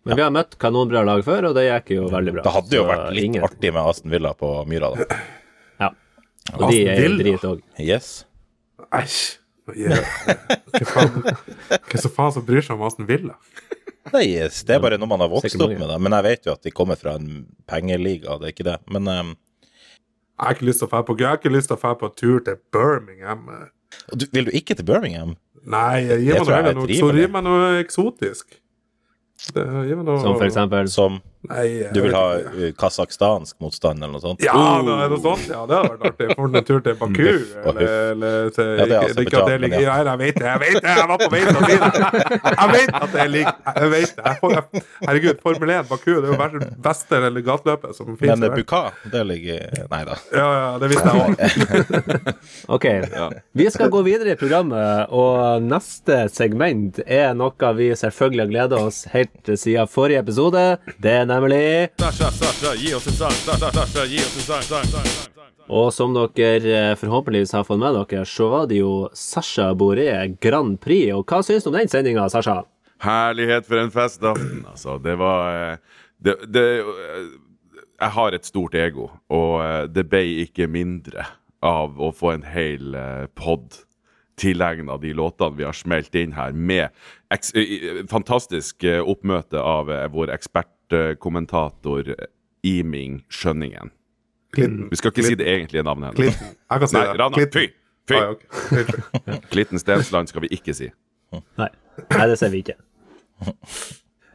Men 0.08 0.16
vi 0.18 0.24
har 0.24 0.32
møtt 0.34 0.58
kanonbra 0.62 1.02
lag 1.06 1.22
før, 1.26 1.50
og 1.52 1.56
det 1.58 1.68
gikk 1.68 1.90
jo 1.98 2.08
veldig 2.14 2.34
bra. 2.38 2.44
det 2.46 2.54
hadde 2.58 2.78
jo 2.80 2.86
vært 2.90 3.10
litt 3.14 3.26
ingen- 3.32 3.44
artig 3.46 3.74
med 3.74 3.84
Aston 3.84 4.14
Villa 4.14 4.34
på 4.38 4.52
Myra, 4.70 4.94
da. 4.96 5.18
Ja. 5.82 5.90
Og 6.56 6.72
de 6.72 6.78
er 6.88 7.02
jo 7.02 7.10
Villa? 7.10 7.24
drit 7.26 7.44
òg. 7.50 7.62
Yes. 7.84 8.12
Æsj. 8.94 9.38
Yeah. 9.76 10.00
Hva 10.72 10.86
faen 10.88 11.18
Hva 11.28 12.00
så 12.00 12.08
faen 12.16 12.32
som 12.38 12.46
bryr 12.48 12.64
seg 12.64 12.78
om 12.78 12.86
Aston 12.88 13.06
Villa? 13.10 13.34
Nei, 14.14 14.28
det 14.40 14.76
er 14.76 14.84
bare 14.84 15.00
noe 15.00 15.10
man 15.10 15.24
har 15.24 15.32
vokst 15.32 15.58
opp 15.60 15.74
med. 15.74 15.88
det, 15.90 15.98
Men 16.04 16.16
jeg 16.18 16.28
vet 16.28 16.48
jo 16.48 16.54
at 16.56 16.64
de 16.64 16.74
kommer 16.76 17.00
fra 17.00 17.18
en 17.20 17.48
pengeliga, 17.70 18.38
det 18.42 18.50
er 18.50 18.56
ikke 18.56 18.68
det. 18.68 18.78
Men 18.94 19.10
um, 19.12 19.34
Jeg 20.38 20.46
har 20.46 20.56
ikke 20.58 20.70
lyst 20.70 20.84
til 20.84 20.90
å 20.90 20.92
dra 20.94 21.02
på, 21.08 21.18
jeg 21.18 21.30
har 21.30 21.42
ikke 21.42 21.56
lyst 21.56 21.72
til 21.72 21.78
å 21.78 21.82
fære 21.82 22.00
på 22.04 22.12
tur 22.16 22.40
til 22.46 22.62
Birmingham. 22.74 23.50
du, 24.14 24.28
vil 24.32 24.48
du 24.48 24.54
ikke 24.56 24.78
til 24.78 24.88
Birmingham? 24.88 25.36
Nei, 25.68 26.06
gi 26.24 26.32
meg 26.32 26.48
noe, 26.48 27.42
noe, 27.44 27.72
eksotisk. 27.82 28.60
Det, 29.54 29.64
noe, 29.64 30.18
Som 30.24 30.34
for 30.40 30.48
eksempel 30.48 30.88
Som 30.90 31.20
Nei, 31.48 31.68
du 31.94 32.02
vil 32.04 32.16
ha 32.16 32.26
uh, 32.38 32.64
kasakhstansk 32.78 33.58
motstand, 33.64 34.02
eller 34.04 34.18
noe 34.18 34.24
sånt? 34.24 34.44
Ja, 34.44 34.54
det 34.84 34.96
er 35.06 35.12
noe 35.14 35.22
sånt. 35.24 35.46
Ja, 35.50 35.64
det 35.70 35.78
hadde 35.80 35.94
vært 35.94 36.08
artig. 36.12 36.28
For 36.38 36.48
en 36.48 36.68
tur 36.68 36.82
til 36.86 36.98
Baku, 37.00 37.24
eller, 37.24 37.82
eller 38.12 38.50
til 38.56 38.72
Ja, 38.72 38.88
det 38.88 38.98
er 38.98 39.12
ikke, 39.12 39.26
ikke 39.28 39.44
det 39.48 39.58
ligger 39.64 39.84
ja. 39.84 39.98
Ja, 39.98 40.12
jeg 40.12 40.22
vet 40.22 40.40
det, 40.40 40.48
jeg 40.48 40.62
vet 40.64 40.80
det! 40.84 40.96
Jeg 40.98 41.10
var 41.12 41.22
på 41.22 41.30
vei 41.34 41.42
til 41.46 41.60
å 41.60 41.64
si 41.64 41.78
det! 41.84 41.92
Jeg 42.48 42.72
vet 42.74 42.98
at 43.00 43.14
det 43.14 43.28
ligger 43.34 43.74
Jeg 43.78 43.92
vet 43.94 44.14
det. 44.18 44.26
Jeg 44.28 44.40
får, 44.42 44.56
jeg, 44.58 44.84
herregud, 45.08 45.42
Formel 45.44 45.74
1, 45.78 45.90
Baku, 45.92 46.10
det 46.12 46.18
er 46.18 46.32
jo 46.32 46.40
verdens 46.42 46.74
beste 46.88 47.22
legatløpet 47.38 47.98
som 47.98 48.12
finnes. 48.12 48.28
Men 48.28 48.44
det 48.44 48.52
er. 48.52 48.58
Buka, 48.58 48.82
det 49.14 49.24
ligger 49.32 49.88
Nei 49.92 50.02
da. 50.08 50.18
Ja, 50.34 50.48
ja, 50.58 50.70
det 50.82 50.92
visste 50.94 51.14
jeg 51.14 51.24
òg. 51.24 52.34
Ok, 52.78 52.86
vi 53.58 53.68
skal 53.72 53.92
gå 53.94 54.02
videre 54.06 54.34
i 54.34 54.40
programmet, 54.40 55.12
og 55.14 55.64
neste 55.64 56.26
segment 56.34 57.00
er 57.06 57.34
noe 57.38 57.72
vi 57.78 57.90
selvfølgelig 57.98 58.44
har 58.44 58.52
gleda 58.52 58.80
oss 58.88 59.04
helt 59.14 59.52
siden 59.54 59.90
forrige 59.92 60.24
episode. 60.26 60.64
Det 61.04 61.14
er 61.22 61.30
nemlig. 61.38 61.90
Og 65.68 65.94
som 65.94 66.14
dere 66.16 66.92
eh, 66.92 66.96
forhåpentligvis 66.96 67.54
har 67.58 67.66
fått 67.68 67.82
med 67.82 67.96
dere, 67.98 68.26
så 68.26 68.50
var 68.54 68.68
det 68.72 68.80
jo 68.80 69.10
Sasha 69.14 69.74
Boré 69.76 70.10
Grand 70.42 70.78
Prix. 70.80 71.12
Og 71.16 71.28
hva 71.28 71.42
syns 71.44 71.66
du 71.66 71.72
om 71.72 71.78
den 71.78 71.92
sendinga, 71.92 72.30
Sasha? 72.32 72.62
Herlighet 73.04 73.68
for 73.68 73.82
en 73.82 73.92
festaften, 73.94 74.64
altså. 74.70 74.98
Det 75.04 75.18
var 75.20 75.50
eh, 75.52 76.00
det, 76.24 76.38
det, 76.48 76.70
eh, 76.80 77.28
Jeg 78.00 78.14
har 78.14 78.32
et 78.34 78.46
stort 78.46 78.76
ego, 78.78 79.10
og 79.34 79.90
det 79.90 80.04
ble 80.06 80.22
ikke 80.46 80.68
mindre 80.70 81.26
av 81.66 81.98
å 81.98 82.12
få 82.14 82.36
en 82.36 82.44
hel 82.46 82.94
pod 83.34 83.80
tilegna 84.38 85.00
de 85.02 85.16
låtene 85.18 85.58
vi 85.58 85.66
har 85.66 85.74
smelt 85.74 86.14
inn 86.14 86.36
her, 86.38 86.54
med 86.54 86.94
eks 87.34 87.56
fantastisk 88.12 88.86
oppmøte 88.86 89.58
av 89.58 89.90
vår 90.14 90.30
ekspertkommentator 90.36 90.77
eh, 90.94 92.28
Iming 92.64 93.24
Skjønningen. 93.30 93.92
Klitten. 94.54 94.88
Vi 94.90 94.96
skal 94.96 95.12
ikke 95.12 95.28
si 95.28 95.36
det 95.36 95.48
egentlige 95.48 95.84
navnet 95.84 96.14
hennes. 96.14 96.38
Klitten. 96.38 96.58
Jeg 96.72 96.80
kan 96.80 96.88
si 96.88 96.98
Nei, 96.98 97.06
det. 97.06 97.20
Rana, 97.20 97.36
Klitten. 97.36 97.62
fy! 97.62 97.68
Fy! 98.08 98.16
Ah, 98.16 98.24
ja, 98.24 98.32
ok. 98.32 98.42
Klitten. 98.72 99.46
Klitten 99.52 99.84
Stensland 99.84 100.32
skal 100.32 100.46
vi 100.48 100.52
ikke 100.56 100.76
si. 100.76 100.90
Nei, 101.60 101.72
Nei 102.16 102.28
det 102.32 102.38
ser 102.40 102.54
vi 102.54 102.64
ikke. 102.66 102.78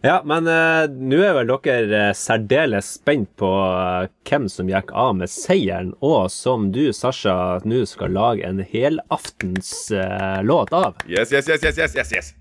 Ja, 0.02 0.16
men 0.26 0.48
uh, 0.50 0.88
nå 0.90 1.20
er 1.22 1.36
vel 1.36 1.50
dere 1.62 1.98
eh, 2.08 2.14
særdeles 2.18 2.88
spent 2.96 3.28
på 3.38 3.46
uh, 3.46 4.08
hvem 4.26 4.48
som 4.50 4.66
gikk 4.66 4.90
av 4.98 5.12
med 5.20 5.30
seieren, 5.30 5.92
og 6.02 6.26
som 6.34 6.72
du, 6.74 6.88
Sasha, 6.90 7.60
nå 7.62 7.84
skal 7.86 8.10
lage 8.18 8.42
en 8.42 8.58
helaftens 8.66 9.70
uh, 9.94 10.42
låt 10.42 10.74
av. 10.74 10.98
Yes, 11.06 11.30
yes, 11.30 11.46
yes, 11.46 11.62
yes, 11.62 11.78
yes, 11.78 11.94
yes, 11.94 12.14
yes. 12.18 12.32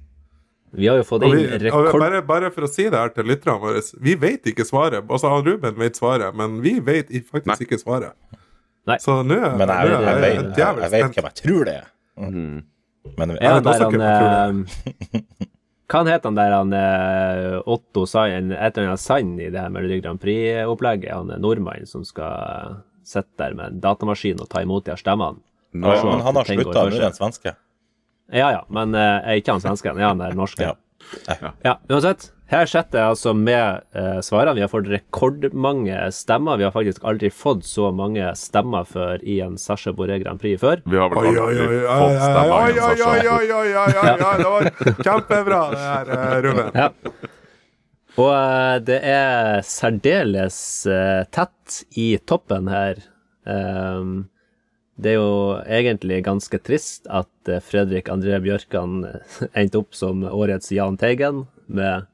Vi 0.71 0.87
har 0.87 0.99
jo 1.01 1.05
fått 1.07 1.25
inn 1.27 1.39
rekord... 1.59 1.91
bare, 1.99 2.21
bare 2.23 2.51
for 2.55 2.67
å 2.67 2.69
si 2.71 2.85
det 2.87 2.95
her 2.95 3.11
til 3.11 3.27
lytterne 3.27 3.57
våre, 3.59 3.81
vi 3.99 4.15
vet 4.19 4.47
ikke 4.51 4.63
svaret. 4.67 5.03
Altså, 5.03 5.31
han 5.33 5.43
Ruben 5.47 5.75
vet 5.79 5.99
svaret, 5.99 6.35
men 6.37 6.61
vi 6.63 6.77
vet 6.79 7.11
faktisk 7.27 7.51
Nei. 7.51 7.65
ikke 7.67 7.79
svaret. 7.81 8.15
Nei. 8.89 8.97
Så 9.03 9.19
nå 9.21 9.37
er 9.37 9.57
Men 9.59 9.69
jeg, 9.69 9.91
jeg, 9.91 9.91
jeg, 9.91 10.01
jeg, 10.01 10.21
vet, 10.21 10.57
jeg, 10.57 10.83
jeg 10.85 10.93
vet 10.93 11.17
hvem 11.17 11.27
jeg 11.27 11.39
tror 11.41 11.67
det 11.67 11.75
er. 11.77 11.89
Men 13.17 13.35
Ja, 13.41 13.55
vet 13.57 13.69
også 13.71 13.89
der 13.91 13.97
han 13.97 14.63
jeg 14.63 15.21
eh, 15.21 15.47
Hva 15.91 15.99
han 15.99 16.07
het 16.07 16.25
han 16.27 16.37
der 16.37 16.53
han 16.55 16.73
eh, 16.77 17.57
Otto 17.67 18.05
Sand, 18.07 18.53
et 18.55 18.77
eller 18.77 18.93
annet 18.93 19.03
Sand 19.03 19.41
i 19.43 19.49
det 19.51 19.59
her 19.59 19.71
Melodi 19.73 19.99
Grand 19.99 20.21
Prix-opplegget? 20.21 21.11
Han 21.11 21.33
er 21.35 21.41
nordmann 21.43 21.89
som 21.89 22.05
skal 22.07 22.31
eh, 22.31 22.77
sitte 23.07 23.35
der 23.41 23.57
med 23.57 23.65
en 23.67 23.81
datamaskin 23.83 24.39
og 24.39 24.47
ta 24.51 24.63
imot 24.63 24.87
de 24.87 24.93
her 24.93 25.01
stemmene. 25.01 25.41
Nå, 25.71 25.91
men 26.03 26.23
han 26.23 26.35
har 26.35 26.47
slutta, 26.47 26.85
nå 26.87 26.95
er 26.95 26.97
det 26.97 27.09
en 27.11 27.17
svenske. 27.17 27.53
Ja 28.31 28.51
ja, 28.53 28.61
men 28.69 28.95
eh, 28.95 29.17
er 29.25 29.41
ikke 29.41 29.57
han 29.57 29.63
svensken? 29.63 29.97
Ja, 29.99 30.13
han 30.13 30.21
er 30.23 30.37
norske. 30.37 30.69
Ja. 30.69 30.77
Ja, 31.65 31.73
uansett. 31.89 32.29
Her 32.51 32.67
sitter 32.67 32.99
jeg 32.99 33.13
altså 33.13 33.31
med 33.35 33.81
eh, 33.95 34.17
svarene. 34.23 34.53
Vi 34.57 34.63
har 34.63 34.69
fått 34.71 34.87
rekordmange 34.91 35.97
stemmer. 36.11 36.59
Vi 36.59 36.65
har 36.67 36.73
faktisk 36.75 37.03
aldri 37.07 37.29
fått 37.31 37.63
så 37.67 37.89
mange 37.95 38.27
stemmer 38.39 38.83
før 38.87 39.23
i 39.23 39.37
en 39.43 39.55
Sasha 39.59 39.93
Boré 39.95 40.17
Grand 40.23 40.39
Prix 40.39 40.59
før. 40.61 40.81
Vi 40.85 40.99
har 40.99 41.11
vel 41.13 41.19
Oi, 41.21 41.31
oi, 41.31 41.35
oi, 41.35 41.45
aldri 41.47 41.77
oi, 41.79 41.99
fått 42.03 42.17
stemmer 42.19 42.55
oi, 42.55 42.71
oi, 42.71 42.79
Sasha. 42.79 43.11
oi, 43.11 43.19
oi, 43.19 43.27
oi, 43.35 43.69
oi, 43.71 43.93
oi, 44.01 44.15
oi, 44.15 44.33
det 44.41 44.49
var 44.55 44.67
kjempebra 45.07 45.61
det 45.71 45.85
her, 45.85 46.41
Ruben. 46.47 46.73
Ja. 46.83 46.89
Og 48.19 48.33
eh, 48.35 48.75
det 48.91 48.99
er 49.07 49.63
særdeles 49.63 50.59
eh, 50.91 51.21
tett 51.31 51.81
i 52.03 52.09
toppen 52.27 52.67
her. 52.71 52.99
Ehm, 53.47 54.17
det 55.01 55.15
er 55.15 55.17
jo 55.17 55.31
egentlig 55.65 56.21
ganske 56.27 56.59
trist 56.61 57.09
at 57.09 57.49
eh, 57.49 57.61
Fredrik 57.65 58.09
André 58.13 58.37
Bjørkan 58.43 59.01
eh, 59.09 59.41
endte 59.59 59.81
opp 59.81 59.97
som 59.97 60.23
årets 60.27 60.71
Jahn 60.75 60.97
Teigen 61.01 61.45
med 61.67 62.07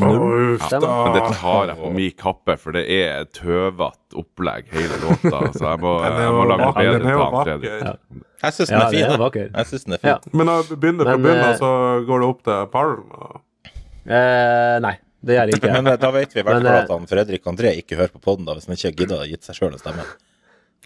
null 0.00 0.56
stemmer. 0.62 1.04
Men 1.04 1.16
det 1.18 1.36
tar 1.38 1.70
jeg 1.70 1.78
på 1.78 1.92
min 1.94 2.16
kappe, 2.18 2.56
for 2.60 2.74
det 2.76 2.82
er 2.90 3.22
et 3.26 3.32
tøvete 3.36 4.18
opplegg, 4.18 4.70
hele 4.72 4.98
låta. 5.04 5.44
Så 5.54 5.66
jeg 5.68 5.82
må, 5.84 5.94
jeg 6.06 6.34
må 6.34 6.48
lage 6.50 6.72
bedre 6.80 7.16
han 7.20 7.38
Fredrik. 7.38 7.70
Ja. 7.70 7.94
Jeg 8.42 8.56
syns 8.58 8.72
den 8.72 8.80
er 8.80 8.82
det 8.82 8.98
fin. 8.98 9.14
er 9.14 9.38
jeg. 9.52 9.70
synes 9.70 9.86
den 9.86 9.96
er 9.96 10.02
fin. 10.02 10.10
Ja. 10.10 10.34
Men 10.34 10.50
når 10.50 10.66
du 10.66 10.74
begynner 10.74 11.06
fra 11.06 11.16
Men, 11.16 11.26
bunnen, 11.28 11.46
eh, 11.52 11.56
så 11.60 11.72
går 12.08 12.24
det 12.24 12.30
opp 12.34 12.44
til 12.48 12.68
pallen. 12.74 13.08
og- 13.20 13.40
Eh, 14.02 14.80
nei, 14.82 14.96
det 15.22 15.36
gjør 15.36 15.46
jeg 15.46 15.60
ikke. 15.60 15.72
Men 15.78 15.86
eh, 15.92 15.96
da 16.02 16.08
vet 16.10 16.32
vi 16.34 16.40
i 16.40 16.42
hvert 16.42 16.58
fall 16.58 16.66
eh, 16.72 16.82
at 16.82 16.90
han 16.90 17.04
Fredrik 17.06 17.44
André 17.46 17.70
ikke 17.78 18.00
hører 18.00 18.10
på 18.16 18.22
poden, 18.24 18.48
hvis 18.50 18.66
han 18.66 18.74
ikke 18.74 18.96
gidder 19.04 19.22
å 19.22 19.28
gitt 19.30 19.46
seg 19.46 19.60
sjøl 19.60 19.76
en 19.76 19.78
stemme. 19.82 20.06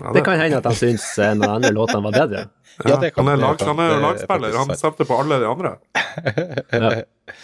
Ja, 0.00 0.12
Det 0.12 0.22
kan 0.26 0.36
hende 0.38 0.58
at 0.60 0.66
han 0.68 0.74
syns 0.76 1.04
en 1.24 1.40
av 1.42 1.48
de 1.48 1.54
andre 1.56 1.70
låtene 1.72 2.02
var 2.04 2.12
bedre. 2.12 2.42
Ja, 2.84 2.96
det 3.00 3.14
kan- 3.14 3.24
han 3.26 3.32
er, 3.38 3.40
lag, 3.40 3.60
han 3.64 3.78
er 3.80 3.88
jo 3.88 3.96
er 3.96 4.02
lagspiller. 4.04 4.56
Han 4.60 4.76
stemte 4.76 5.06
på 5.08 5.16
alle 5.20 5.38
de 5.40 5.48
andre. 5.48 5.76
Ja. 6.76 6.90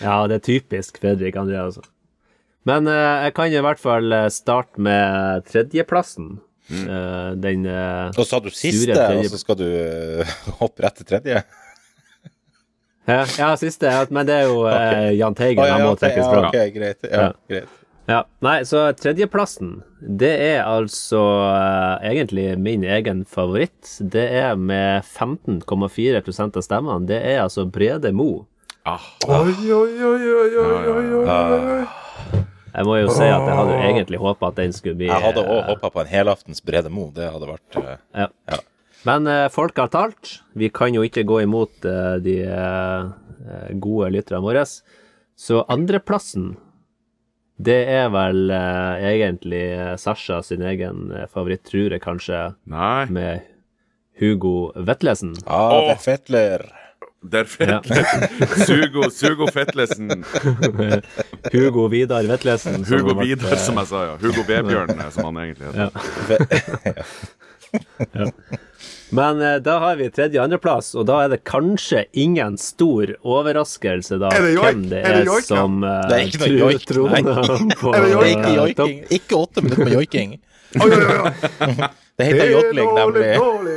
ja, 0.00 0.16
det 0.28 0.36
er 0.40 0.44
typisk 0.44 0.98
Fredrik 1.00 1.36
André, 1.40 1.56
altså. 1.62 1.82
Men 2.68 2.86
uh, 2.86 3.24
jeg 3.24 3.34
kan 3.34 3.50
i 3.52 3.62
hvert 3.64 3.80
fall 3.80 4.12
eh, 4.12 4.28
starte 4.30 4.78
med 4.80 5.44
tredjeplassen. 5.48 6.36
Eh, 6.70 7.32
den 7.42 7.66
uh, 7.66 8.12
Og 8.14 8.22
så 8.24 8.36
hadde 8.38 8.52
du 8.52 8.54
siste, 8.54 8.92
tredje- 8.94 9.24
og 9.26 9.32
så 9.32 9.40
skal 9.40 9.58
du 9.58 9.66
eh, 9.66 10.36
hoppe 10.60 10.84
rett 10.84 11.00
til 11.00 11.08
tredje? 11.08 11.42
Ja, 13.08 13.24
ja, 13.38 13.48
siste, 13.58 13.90
men 14.14 14.28
det 14.28 14.36
er 14.44 14.46
jo 14.46 14.60
Jan 14.68 15.16
Jahn 15.18 15.34
Teigen. 15.40 15.64
Oh, 15.64 15.66
ja, 15.66 15.74
han 15.80 15.82
må 15.88 15.94
ja, 15.96 16.00
trekkes 16.04 16.22
ja, 16.28 16.42
Okay, 16.48 16.68
ok, 16.68 16.76
greit. 16.76 17.08
Ja, 17.08 17.22
Ja. 17.24 17.30
greit. 17.50 17.78
Ja, 18.12 18.18
nei, 18.44 18.58
så 18.68 18.82
tredjeplassen, 18.98 19.78
det 20.04 20.32
er 20.44 20.66
altså 20.68 21.20
uh, 21.48 22.02
egentlig 22.04 22.50
min 22.60 22.84
egen 22.84 23.22
favoritt. 23.24 23.94
Det 24.12 24.24
er 24.42 24.58
med 24.60 25.06
15,4% 25.06 26.58
av 26.60 26.66
stemmene. 26.66 27.08
Det 27.08 27.20
er 27.22 27.40
altså 27.46 27.64
Brede 27.72 28.12
Mo. 28.12 28.44
Ah, 28.84 29.00
Oi, 29.30 29.54
oi, 29.70 29.92
oi, 30.02 30.22
oi, 30.36 30.56
oi, 30.60 30.72
oi, 30.92 31.04
oi, 31.22 31.60
oi. 31.78 32.42
Jeg 32.72 32.88
må 32.88 32.98
jo 32.98 33.08
si 33.12 33.24
at 33.28 33.46
jeg 33.46 33.56
hadde 33.56 33.72
jo 33.76 33.86
egentlig 33.86 34.20
håpa 34.20 34.48
at 34.48 34.58
den 34.58 34.72
skulle 34.72 34.96
bli 34.96 35.08
Jeg 35.10 35.22
hadde 35.22 35.42
òg 35.44 35.66
håpa 35.70 35.90
på 35.92 36.00
en 36.02 36.08
helaftens 36.12 36.62
Brede 36.64 36.92
Mo. 36.92 37.10
Det 37.14 37.28
hadde 37.32 37.48
vært 37.50 37.78
uh, 37.80 37.94
Ja. 38.24 38.28
Ja. 38.50 38.60
Men 39.08 39.26
uh, 39.26 39.46
folk 39.52 39.78
har 39.80 39.90
talt. 39.92 40.36
Vi 40.58 40.68
kan 40.74 40.94
jo 40.94 41.04
ikke 41.06 41.24
gå 41.26 41.40
imot 41.42 41.86
eh, 41.88 42.16
de 42.22 42.36
eh, 42.46 43.70
gode 43.82 44.12
lytterne 44.14 44.42
våre. 44.44 44.62
Så 45.34 45.64
andreplassen, 45.72 46.52
det 47.62 47.78
er 47.94 48.08
vel 48.12 48.50
eh, 48.50 49.06
egentlig 49.12 49.62
eh, 49.76 49.94
Sasha 50.00 50.40
sin 50.46 50.62
egen 50.66 51.10
eh, 51.14 51.26
favoritt, 51.30 51.64
tror 51.68 51.94
jeg 51.94 52.02
kanskje, 52.04 52.40
nei. 52.70 53.06
med 53.12 53.48
Hugo 54.20 54.72
Vetlesen. 54.76 55.34
Ah, 55.46 55.72
Åh. 55.72 55.82
det 55.86 55.96
er 55.96 56.00
Fetler. 56.06 56.64
Der 57.22 57.44
Fetlesen. 57.46 58.22
Sugo, 58.66 59.10
Sugo 59.14 59.46
Fetlesen. 59.54 60.24
Hugo 61.54 61.86
Vidar 61.92 62.26
Vetlesen. 62.26 62.84
som 62.84 62.98
Hugo 62.98 63.14
har 63.14 63.20
vært, 63.20 63.28
Vidar, 63.28 63.56
som 63.62 63.78
jeg 63.78 63.90
sa, 63.92 64.02
ja. 64.10 64.16
Hugo 64.22 64.42
Vebjørn, 64.48 64.96
eh, 64.98 65.10
som 65.14 65.30
han 65.30 65.36
egentlig 65.44 65.70
heter. 65.70 67.06
Men 69.12 69.40
eh, 69.44 69.58
da 69.60 69.74
har 69.82 69.96
vi 70.00 70.06
tredje- 70.10 70.40
og 70.40 70.46
andreplass, 70.48 70.94
og 70.96 71.04
da 71.10 71.18
er 71.26 71.32
det 71.34 71.42
kanskje 71.48 72.06
ingen 72.16 72.54
stor 72.60 73.12
overraskelse 73.22 74.16
da 74.22 74.30
Er 74.32 74.46
det 74.46 74.54
joik? 74.54 74.64
hvem 74.70 74.86
det 74.88 75.00
Er 75.02 75.18
det 75.18 75.22
er, 75.22 75.26
joik, 75.28 75.44
som 75.48 75.82
eh, 75.84 75.98
Det 76.08 76.16
er 76.20 76.30
ikke 76.30 76.46
noe 76.46 76.60
joik, 76.62 76.86
troner 76.88 77.74
på 77.82 77.92
Er 77.92 78.06
det 78.06 78.12
joik? 78.14 78.30
Ikke 78.32 78.48
eh, 78.48 78.56
joiking. 78.60 78.94
Ikke 79.18 79.40
åtte 79.42 79.64
minutter 79.66 79.84
med 79.84 79.98
joiking. 79.98 80.38
Oi, 80.82 80.88
oi, 80.88 81.18
oi. 81.26 81.90
Det 82.20 82.26
heter 82.28 82.50
jodling, 82.52 82.88
nemlig. 82.94 83.28
dårlig. 83.40 83.76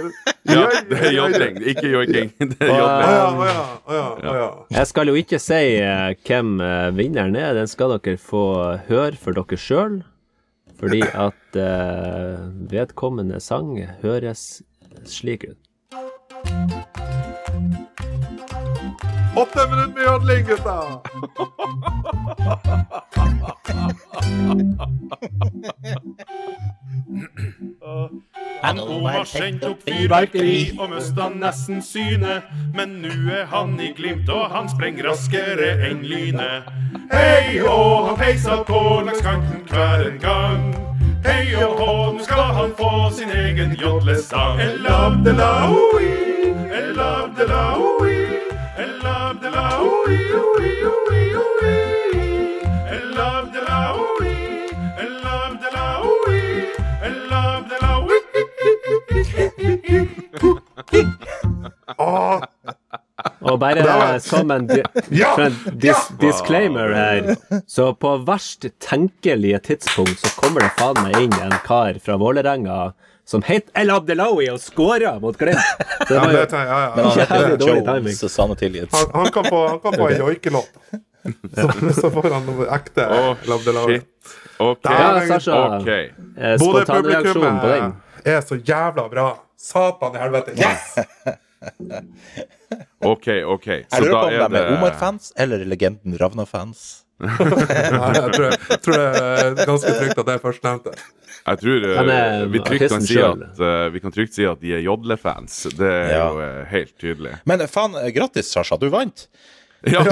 Ja, 0.51 0.63
det 0.89 0.97
er 1.07 1.13
jodling, 1.15 1.55
ikke 1.71 1.87
joiking. 1.91 2.31
Det 2.39 2.57
er 2.67 2.71
Å 2.71 2.75
jodling. 2.77 3.13
ja, 3.15 3.21
å 3.31 3.45
ja, 3.47 3.61
å 3.87 3.95
ja, 3.95 4.03
å 4.31 4.33
ja. 4.35 4.47
Jeg 4.75 4.89
skal 4.91 5.07
jo 5.11 5.15
ikke 5.19 5.39
si 5.41 5.59
eh, 5.79 6.09
hvem 6.27 6.51
eh, 6.61 6.89
vinneren 6.97 7.37
er, 7.39 7.53
den 7.57 7.71
skal 7.71 7.95
dere 7.95 8.19
få 8.21 8.43
høre 8.89 9.15
for 9.19 9.39
dere 9.39 9.59
sjøl. 9.59 10.01
Fordi 10.81 10.99
at 11.07 11.57
eh, 11.63 12.43
vedkommende 12.75 13.39
sang 13.43 13.71
høres 14.03 14.45
slik 15.03 15.43
ut. 15.43 15.57
Åtte 19.35 19.69
minutter 19.69 19.93
med 19.95 20.03
jodling, 20.03 20.45
gutta! 20.45 21.01
Han 28.61 28.79
Omar 28.79 29.23
sendte 29.23 29.69
opp 29.69 29.83
fyrverkeri 29.85 30.77
og 30.79 30.89
mista 30.93 31.27
nesten 31.29 31.81
synet. 31.83 32.47
Men 32.75 32.97
nu 33.03 33.11
er 33.31 33.45
han 33.51 33.75
i 33.79 33.91
glimt, 33.97 34.29
og 34.31 34.49
han 34.55 34.69
sprenger 34.71 35.11
raskere 35.11 35.75
enn 35.89 36.01
lynet. 36.07 36.71
Hei 37.11 37.59
hå, 37.59 37.77
han 38.07 38.17
peisa 38.19 38.61
på 38.67 38.81
langs 39.05 39.21
kanten 39.25 39.61
hver 39.69 40.07
en 40.09 40.19
gang. 40.23 40.65
Hei 41.25 41.55
og 41.57 41.71
hå, 41.79 41.93
nå 42.13 42.23
skal 42.23 42.51
han 42.53 42.73
få 42.77 42.89
sin 43.17 43.29
egen 43.33 43.71
jodlesang. 43.81 44.61
Elabdelaoi, 44.61 46.09
elabdelaoi, 46.79 48.17
elabdelaoi, 48.83 50.17
oi, 50.41 50.69
oi, 50.91 51.23
oi. 51.41 51.73
Elabdelaoi, 52.97 54.35
elabdelaoi, 55.05 56.41
elabdelaoi. 57.09 58.19
Åh, 61.97 62.41
Og 63.41 63.59
bare 63.59 63.83
var- 63.85 64.19
som 64.19 64.51
en, 64.51 64.67
di 64.67 64.81
Ja! 65.09 65.33
for 65.35 65.41
en 65.47 65.55
dis 65.79 66.07
disclaimer 66.19 66.93
her, 66.93 67.35
så 67.67 67.93
på 67.97 68.17
verst 68.27 68.65
tenkelige 68.79 69.59
tidspunkt 69.59 70.19
så 70.19 70.33
kommer 70.41 70.65
det 70.65 70.71
faen 70.79 70.99
meg 71.03 71.15
inn 71.23 71.33
en 71.41 71.55
kar 71.65 71.99
fra 72.03 72.17
Vålerenga 72.21 72.93
som 73.25 73.41
het 73.47 73.71
El 73.73 73.89
Abdelawi 73.89 74.49
og 74.51 74.59
scora 74.61 75.15
mot 75.19 75.37
Glimt. 75.37 75.57
Ja, 75.57 76.05
det 76.05 76.15
ja, 76.15 76.19
var 76.21 76.31
jo 76.33 76.41
ja, 76.43 76.63
ja. 76.67 76.89
han 76.95 77.11
heter 77.19 77.39
Veldig 77.39 77.59
dårlig 77.63 77.85
timing. 77.87 78.89
Han, 78.91 79.07
han 79.13 79.31
kan 79.33 79.45
få, 79.49 79.67
han 79.67 79.79
kan 79.79 79.93
få 79.97 80.09
en 80.09 80.19
joikelåt. 80.19 80.69
Så, 81.55 81.71
så 82.01 82.11
får 82.13 82.27
han 82.35 82.45
noe 82.45 82.67
ekte 82.75 83.07
El 83.09 83.55
Abdelawi 83.55 83.95
shit. 83.95 84.35
OK. 84.61 84.85
Ja, 84.85 85.07
Sasha. 85.27 85.79
Okay. 85.79 86.11
eh, 86.37 86.53
Spontanreaksjon 86.61 87.57
på 87.59 87.71
den. 87.71 87.95
Bodø-publikummet 87.95 88.35
er 88.35 88.45
så 88.45 88.59
jævla 88.61 89.09
bra. 89.09 89.25
Satan 89.57 90.15
i 90.15 90.21
helvete. 90.21 90.53
Yes! 90.59 90.93
OK, 93.13 93.27
OK. 93.45 93.67
Jeg 93.67 93.85
Så 93.91 94.01
lurer 94.03 94.13
på 94.15 94.25
om 94.25 94.33
er 94.33 94.37
de 94.37 94.43
er 94.45 94.49
det 94.55 94.63
Omar-fans 94.77 95.31
eller 95.37 95.65
legenden 95.65 96.17
Ravna-fans. 96.21 96.85
Nei, 97.23 98.11
jeg 98.17 98.31
tror, 98.35 98.49
jeg 98.51 98.79
tror 98.83 98.97
det 98.99 99.05
er 99.05 99.53
ganske 99.69 99.91
trygt 100.01 100.17
at 100.19 100.25
det 100.27 100.33
er 100.33 100.41
førstnevnte. 100.43 100.91
Jeg 101.45 101.59
tror 101.61 101.85
eh, 101.87 101.99
er 102.15 102.47
vi 102.51 102.59
trygt 102.65 102.89
kan 102.91 103.03
si 103.05 103.19
at 103.21 103.59
eh, 103.61 103.85
Vi 103.93 103.99
kan 104.03 104.11
trygt 104.15 104.33
si 104.35 104.43
at 104.49 104.59
de 104.63 104.73
er 104.75 104.81
Jodle-fans. 104.83 105.59
Det 105.77 105.91
er 105.91 106.09
Ja. 106.15 106.23
jo 106.33 106.41
eh, 106.43 106.63
helt 106.73 106.95
tydelig. 106.99 107.37
Men 107.47 107.63
faen, 107.71 107.95
grattis, 108.15 108.49
Sasha. 108.51 108.75
Du 108.81 108.89
vant. 108.93 109.27
Ja, 109.85 110.01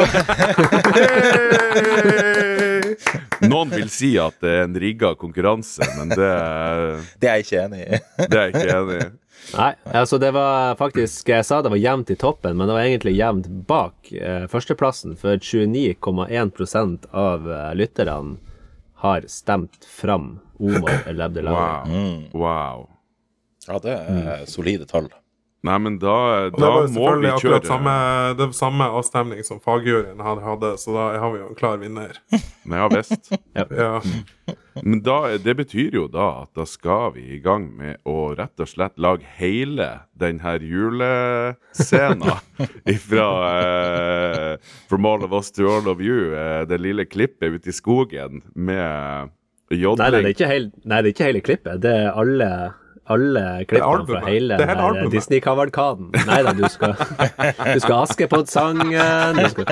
Noen 3.49 3.71
vil 3.73 3.89
si 3.91 4.11
at 4.21 4.35
det 4.43 4.51
er 4.53 4.63
en 4.67 4.75
rigga 4.79 5.13
konkurranse, 5.19 5.81
men 5.97 6.11
det, 6.13 6.29
Det 7.21 7.29
er 7.29 7.39
jeg 7.39 7.45
ikke 7.47 7.61
enig 7.65 7.81
i. 7.81 7.99
det 8.21 8.37
er 8.37 8.43
jeg 8.43 8.53
ikke 8.53 8.77
enig 8.77 8.97
i. 9.01 9.07
Nei, 9.53 9.73
altså 9.93 10.17
det 10.21 10.31
var 10.33 10.75
faktisk 10.79 11.29
Jeg 11.29 11.45
sa 11.45 11.59
det 11.61 11.71
var 11.73 11.81
jevnt 11.81 12.11
i 12.13 12.17
toppen, 12.19 12.57
men 12.57 12.69
det 12.69 12.77
var 12.77 12.87
egentlig 12.87 13.15
jevnt 13.17 13.49
bak 13.69 14.13
eh, 14.13 14.45
førsteplassen. 14.51 15.17
For 15.19 15.37
29,1% 15.37 17.09
av 17.11 17.51
eh, 17.51 17.69
lytterne 17.77 18.37
har 19.03 19.27
stemt 19.27 19.85
fram 19.85 20.37
Omar 20.59 21.03
El 21.11 21.21
Abdelawi. 21.21 21.91
Wow. 21.91 22.43
wow. 22.45 22.87
Ja, 23.67 23.79
det 23.83 23.97
er 23.97 24.45
solide 24.47 24.87
tall. 24.87 25.09
Nei, 25.63 25.77
men 25.79 25.95
da, 25.95 26.13
det 26.51 26.59
da 26.59 26.67
var 26.67 26.73
jo 26.73 26.79
må 26.81 26.87
vi 26.87 26.93
selvfølgelig 26.93 27.29
akkurat 27.33 27.63
kjøre 27.63 27.69
samme, 27.71 27.91
det 28.35 28.47
var 28.49 28.55
samme 28.57 28.87
avstemning 28.99 29.45
som 29.47 29.61
fagjuryen 29.63 30.19
hadde, 30.19 30.41
hadde, 30.43 30.71
så 30.81 30.91
da 30.95 31.05
har 31.21 31.31
vi 31.31 31.39
jo 31.39 31.45
en 31.53 31.59
klar 31.59 31.77
vinner. 31.79 32.19
Ja 32.73 32.87
visst. 32.91 33.29
Ja. 33.55 34.01
Men 34.81 35.01
da, 35.03 35.17
det 35.37 35.53
betyr 35.59 35.95
jo 35.95 36.05
da 36.11 36.25
at 36.45 36.51
da 36.57 36.63
skal 36.67 37.13
vi 37.15 37.23
i 37.35 37.39
gang 37.43 37.69
med 37.77 37.99
å 38.07 38.33
rett 38.35 38.59
og 38.63 38.67
slett 38.71 38.95
lage 38.99 39.27
hele 39.37 39.87
den 40.19 40.39
her 40.43 40.63
julescena 40.63 42.37
ifra 42.95 43.27
eh, 43.59 44.57
From 44.89 45.05
All 45.05 45.23
of 45.23 45.31
Us 45.35 45.51
to 45.51 45.67
All 45.69 45.87
of 45.91 46.01
You, 46.03 46.33
eh, 46.35 46.63
det 46.67 46.79
lille 46.81 47.05
klippet 47.05 47.55
ute 47.59 47.69
i 47.71 47.75
skogen 47.75 48.41
med 48.55 49.31
Nei, 49.73 49.79
nei, 49.79 49.79
det 49.79 49.79
er 49.79 49.83
jodling. 49.87 50.27
ikke 50.35 50.47
hele, 50.49 50.71
nei, 50.85 50.97
det 51.01 51.07
er 51.07 51.13
ikke 51.15 51.27
hele 51.27 51.39
klippet. 51.41 51.77
Det 51.81 51.91
er 52.03 52.09
alle, 52.19 52.49
alle 53.11 53.65
klippene 53.67 54.05
fra 54.07 54.21
hele. 54.27 54.57
Disney-kavalkaden. 55.11 56.11
Nei 56.27 56.39
da, 56.45 56.53
du 56.55 56.63
skal, 56.71 56.95
du 56.95 57.79
skal 57.83 57.97
Askepott-sangen 58.03 59.39
du 59.41 59.49
skal, 59.51 59.65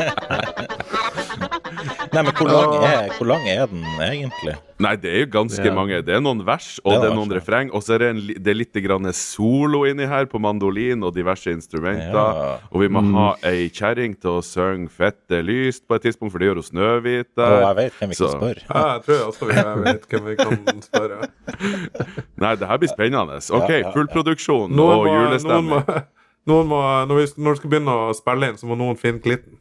Nei, 2.12 2.22
men 2.28 2.34
hvor 2.36 2.50
lang 2.52 2.74
er, 2.84 3.10
hvor 3.16 3.28
lang 3.30 3.46
er 3.48 3.68
den 3.72 3.84
egentlig? 4.04 4.56
Nei, 4.82 4.96
det 4.98 5.12
er 5.14 5.20
jo 5.22 5.28
ganske 5.32 5.64
Ja. 5.64 5.74
mange. 5.74 6.02
Det 6.04 6.16
er 6.16 6.20
noen 6.20 6.42
vers, 6.46 6.80
og 6.84 6.92
Det 6.92 6.98
er 6.98 7.02
det 7.06 7.12
er 7.12 7.16
noen 7.16 7.32
refreng, 7.32 7.70
og 7.74 7.84
så 7.86 7.94
er 7.94 7.98
det, 8.00 8.10
en, 8.10 8.22
det 8.44 8.48
er 8.52 8.58
litt 8.58 8.74
grann 8.84 9.06
solo 9.14 9.84
inni 9.88 10.08
her 10.10 10.26
på 10.26 10.40
mandolin 10.42 11.04
og 11.08 11.14
diverse 11.16 11.52
instrumenter. 11.54 12.12
Ja. 12.12 12.58
Og 12.72 12.82
vi 12.82 12.88
må 12.90 13.02
Mm. 13.06 13.14
ha 13.14 13.36
ei 13.48 13.70
kjerring 13.70 14.20
til 14.20 14.32
å 14.32 14.42
synge 14.42 14.90
'Fette 14.90 15.40
lyst' 15.46 15.88
på 15.88 15.96
et 15.96 16.02
tidspunkt, 16.04 16.32
for 16.34 16.40
det 16.40 16.48
gjør 16.50 16.56
jo 16.60 16.68
Snøhvit 16.72 17.30
Og 17.38 17.38
der. 17.38 17.62
jeg 17.62 17.76
vet 17.76 17.94
hvem 18.00 18.10
vi 18.10 18.16
kan 18.16 18.28
spørre. 18.28 18.62
ja, 18.76 18.94
jeg 18.94 19.02
tror 19.06 19.20
også 19.32 19.46
vi 19.46 19.84
vet 19.92 20.08
hvem 20.10 20.26
vi 20.26 20.36
kan 20.36 20.82
spørre. 20.82 21.30
Nei, 22.42 22.56
det 22.56 22.68
her 22.68 22.78
blir 22.78 22.90
spennende. 22.90 23.38
OK, 23.52 23.72
full 23.94 24.08
fullproduksjon 24.08 24.80
og 24.80 25.06
julestemning. 25.08 25.70
noen 25.70 25.88
må, 25.88 26.04
noen 26.48 26.68
må, 26.68 26.82
når, 27.08 27.16
vi, 27.22 27.42
når 27.42 27.52
vi 27.52 27.58
skal 27.62 27.70
begynne 27.70 27.96
å 28.10 28.14
spille 28.18 28.50
inn, 28.50 28.58
så 28.58 28.66
må 28.68 28.76
noen 28.76 28.98
finne 28.98 29.22
klitten. 29.22 29.61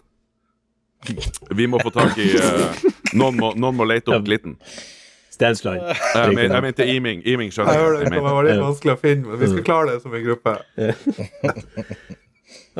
Vi 1.56 1.66
må 1.70 1.80
få 1.82 1.90
tak 1.94 2.18
i 2.20 2.28
uh, 2.36 2.80
noen, 3.16 3.38
må, 3.40 3.52
noen 3.56 3.76
må 3.78 3.86
lete 3.88 4.12
opp 4.14 4.26
glitten. 4.26 4.56
Stensland. 5.32 5.80
Jeg, 5.80 6.34
men, 6.36 6.50
jeg 6.52 6.62
mente 6.66 6.86
Iming. 6.92 7.22
Iming 7.24 7.48
Jeg 7.48 7.56
skjønner 7.56 7.78
hører 7.78 8.02
jeg. 8.02 8.10
det 8.10 8.18
jeg 8.18 8.22
kan 8.22 8.34
mente. 8.36 8.48
litt 8.50 8.64
vanskelig 8.66 8.92
å 8.92 9.00
finne, 9.00 9.28
men 9.30 9.40
vi 9.40 9.48
skal 9.54 9.64
klare 9.64 9.94
det 9.94 10.02
som 10.04 10.16
en 10.18 10.24
gruppe. 10.26 10.56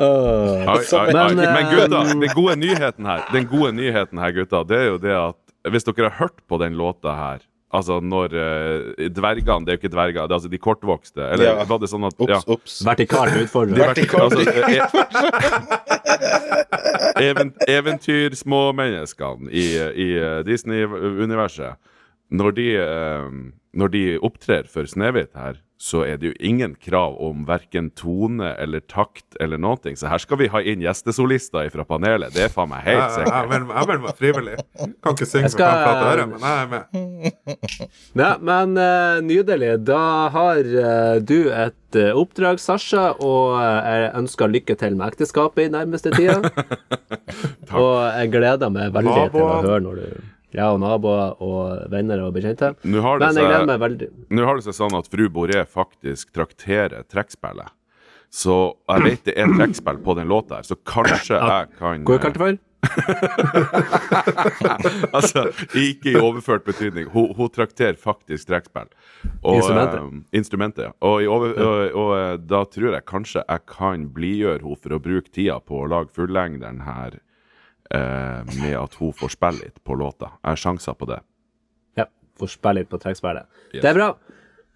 Åh. 0.01 0.67
Ai, 0.71 0.77
ai, 0.79 1.13
ai. 1.13 1.13
Men, 1.13 1.37
Men 1.37 1.65
eh, 1.65 1.71
gutta, 1.73 2.03
den 2.13 2.33
gode 2.35 2.55
nyheten 2.59 3.05
her 3.05 3.25
Den 3.33 3.47
gode 3.47 3.71
nyheten 3.75 4.21
her, 4.23 4.31
gutta, 4.35 4.61
det 4.67 4.77
er 4.77 4.87
jo 4.87 4.99
det 5.03 5.15
at 5.17 5.37
hvis 5.71 5.85
dere 5.85 6.09
har 6.09 6.15
hørt 6.23 6.39
på 6.49 6.57
den 6.57 6.73
låta 6.79 7.13
her 7.13 7.43
Altså 7.73 7.99
når 8.03 8.25
uh, 8.35 9.07
dvergene 9.15 9.65
Det 9.65 9.71
er 9.71 9.75
jo 9.77 9.81
ikke 9.81 9.91
dverger, 9.93 10.21
det 10.27 10.33
er 10.33 10.37
altså 10.39 10.49
de 10.51 10.57
kortvokste. 10.59 11.21
Eller 11.31 11.45
Ja. 11.45 11.63
var 11.69 11.77
det 11.79 11.89
sånn 11.91 12.03
at 12.07 12.13
Ops, 12.19 12.31
ja. 12.33 12.39
ops. 12.51 12.81
Vertikalt 12.83 13.31
De 13.31 13.37
altså, 14.19 14.41
e 14.43 14.45
even, 17.29 17.53
Eventyrsmåmenneskene 17.67 19.51
i, 19.51 19.65
i 19.77 20.09
eh, 20.19 20.43
Disney-universet 20.47 21.73
når, 22.31 22.51
de, 22.57 22.67
eh, 22.79 23.27
når 23.77 23.87
de 23.95 24.03
opptrer 24.23 24.63
for 24.71 24.83
Snehvit 24.87 25.33
her, 25.35 25.55
så 25.81 26.03
er 26.05 26.19
det 26.21 26.29
jo 26.29 26.33
ingen 26.45 26.75
krav 26.77 27.15
om 27.25 27.41
verken 27.47 27.87
tone 27.97 28.51
eller 28.61 28.83
takt 28.85 29.37
eller 29.41 29.57
noen 29.57 29.79
ting. 29.81 29.95
Så 29.97 30.11
her 30.11 30.21
skal 30.21 30.37
vi 30.37 30.49
ha 30.53 30.61
inn 30.61 30.83
gjestesolister 30.83 31.71
fra 31.73 31.85
panelet. 31.89 32.35
Det 32.35 32.43
er 32.45 32.51
faen 32.53 32.69
meg 32.69 32.85
helt 32.85 33.15
sikkert. 33.15 33.33
jeg 33.33 33.63
melder 33.89 34.03
meg 34.03 34.19
frivillig. 34.19 34.57
Kan 35.01 35.15
ikke 35.17 35.29
synge 35.31 35.49
skal- 35.49 35.71
med 35.71 35.81
fem 35.81 35.87
flate 35.87 36.11
ører, 36.11 36.27
men 36.29 36.45
jeg 36.45 36.61
er 36.61 36.69
med. 36.75 36.83
Ja, 38.21 38.31
men 38.37 38.77
uh, 38.77 39.17
nydelig. 39.25 39.71
Da 39.87 40.03
har 40.35 40.59
uh, 40.61 41.17
du 41.17 41.49
et 41.49 41.97
uh, 41.97 42.11
oppdrag, 42.19 42.61
Sasha, 42.61 43.07
og 43.17 43.57
jeg 43.57 44.11
ønsker 44.21 44.51
lykke 44.53 44.75
til 44.77 44.99
med 44.99 45.15
ekteskapet 45.15 45.65
i 45.65 45.71
nærmeste 45.73 46.13
tida. 46.13 46.37
og 47.81 47.95
jeg 48.19 48.31
gleder 48.37 48.69
meg 48.69 48.93
veldig 48.93 49.17
til 49.33 49.41
å 49.41 49.57
høre 49.65 49.81
når 49.87 50.03
du 50.03 50.30
Ja, 50.55 50.71
og 50.73 50.79
naboer 50.83 51.37
og 51.43 51.85
venner 51.91 52.19
og 52.25 52.33
bekjente. 52.35 52.73
Nå 52.83 53.01
har 53.05 53.19
det 53.19 53.25
Men 53.29 53.35
jeg 53.39 53.45
gleder 53.47 53.61
seg, 53.61 53.67
meg 53.69 53.79
veldig. 53.85 54.07
nå 54.35 54.41
har 54.47 54.55
det 54.59 54.65
seg 54.67 54.75
sånn 54.81 54.95
at 54.97 55.07
fru 55.11 55.23
Boré 55.31 55.59
faktisk 55.67 56.33
trakterer 56.35 57.01
trekkspillet. 57.07 57.69
Så 58.31 58.57
jeg 58.87 59.03
vet 59.03 59.25
det 59.27 59.33
er 59.39 59.47
trekkspill 59.57 59.97
på 60.03 60.13
den 60.15 60.27
låta 60.31 60.55
her, 60.59 60.63
så 60.67 60.75
kanskje 60.87 61.35
jeg 61.35 61.67
kan 61.79 62.03
Hvor 62.07 62.19
kalte 62.23 62.39
for? 62.39 62.59
altså, 65.17 65.43
ikke 65.77 66.13
i 66.13 66.15
overført 66.17 66.63
betydning. 66.65 67.09
Hun, 67.13 67.33
hun 67.37 67.49
trakterer 67.53 67.99
faktisk 67.99 68.47
trekkspill. 68.49 68.87
Instrumentet. 69.43 69.99
Um, 69.99 70.23
instrumentet, 70.33 70.83
ja. 70.87 70.91
Og, 71.05 71.21
i 71.21 71.27
over, 71.29 71.51
og, 71.59 71.91
og 71.91 72.13
eh, 72.17 72.37
da 72.49 72.63
tror 72.71 72.95
jeg 72.95 73.05
kanskje 73.09 73.43
jeg 73.43 73.61
kan 73.69 74.07
blidgjøre 74.15 74.63
henne 74.63 74.79
for 74.79 74.95
å 74.95 74.99
bruke 75.03 75.29
tida 75.29 75.59
på 75.59 75.83
å 75.83 75.89
lage 75.91 76.09
fullengderen 76.15 76.81
her 76.87 77.19
eh, 77.95 78.57
med 78.61 78.75
at 78.79 78.97
hun 78.99 79.13
får 79.13 79.35
spille 79.37 79.67
litt 79.67 79.81
på 79.83 79.97
låta. 79.99 80.33
Jeg 80.41 80.49
har 80.53 80.63
sjanser 80.65 80.97
på 80.97 81.09
det. 81.11 81.21
Ja, 81.99 82.07
får 82.39 82.53
spille 82.55 82.81
litt 82.81 82.91
på 82.91 82.99
trekkspillet. 83.01 83.49
Yes. 83.71 83.81
Det 83.81 83.91
er 83.91 83.99
bra. 83.99 84.11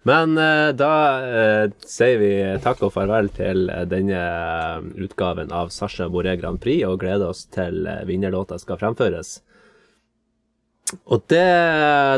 Men 0.06 0.38
eh, 0.38 0.70
da 0.78 0.92
eh, 1.26 1.64
sier 1.82 2.20
vi 2.20 2.30
takk 2.62 2.84
og 2.86 2.92
farvel 2.94 3.30
til 3.34 3.66
eh, 3.72 3.82
denne 3.90 4.20
eh, 4.20 4.84
utgaven 5.02 5.50
av 5.50 5.72
Sasha 5.74 6.06
Boré 6.12 6.36
Grand 6.38 6.60
Prix, 6.62 6.84
og 6.86 7.00
gleder 7.02 7.32
oss 7.32 7.46
til 7.50 7.88
vinnerlåta 8.06 8.60
skal 8.62 8.78
fremføres. 8.82 9.40
Og 11.10 11.24
det 11.26 11.42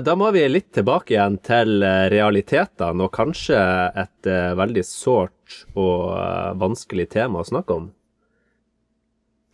Da 0.04 0.14
må 0.20 0.28
vi 0.34 0.42
litt 0.44 0.74
tilbake 0.76 1.14
igjen 1.14 1.38
til 1.40 1.80
realitetene, 2.12 3.06
og 3.06 3.14
kanskje 3.16 3.56
et 3.96 4.28
veldig 4.60 4.84
sårt 4.84 5.62
og 5.72 6.12
vanskelig 6.60 7.08
tema 7.16 7.40
å 7.40 7.48
snakke 7.48 7.78
om. 7.80 7.86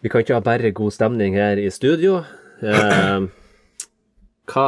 Vi 0.04 0.10
kan 0.12 0.20
ikke 0.20 0.36
ha 0.36 0.42
bare 0.44 0.68
god 0.76 0.92
stemning 0.92 1.32
her 1.38 1.56
i 1.56 1.70
studio. 1.72 2.18
Eh, 2.60 3.22
hva, 4.52 4.64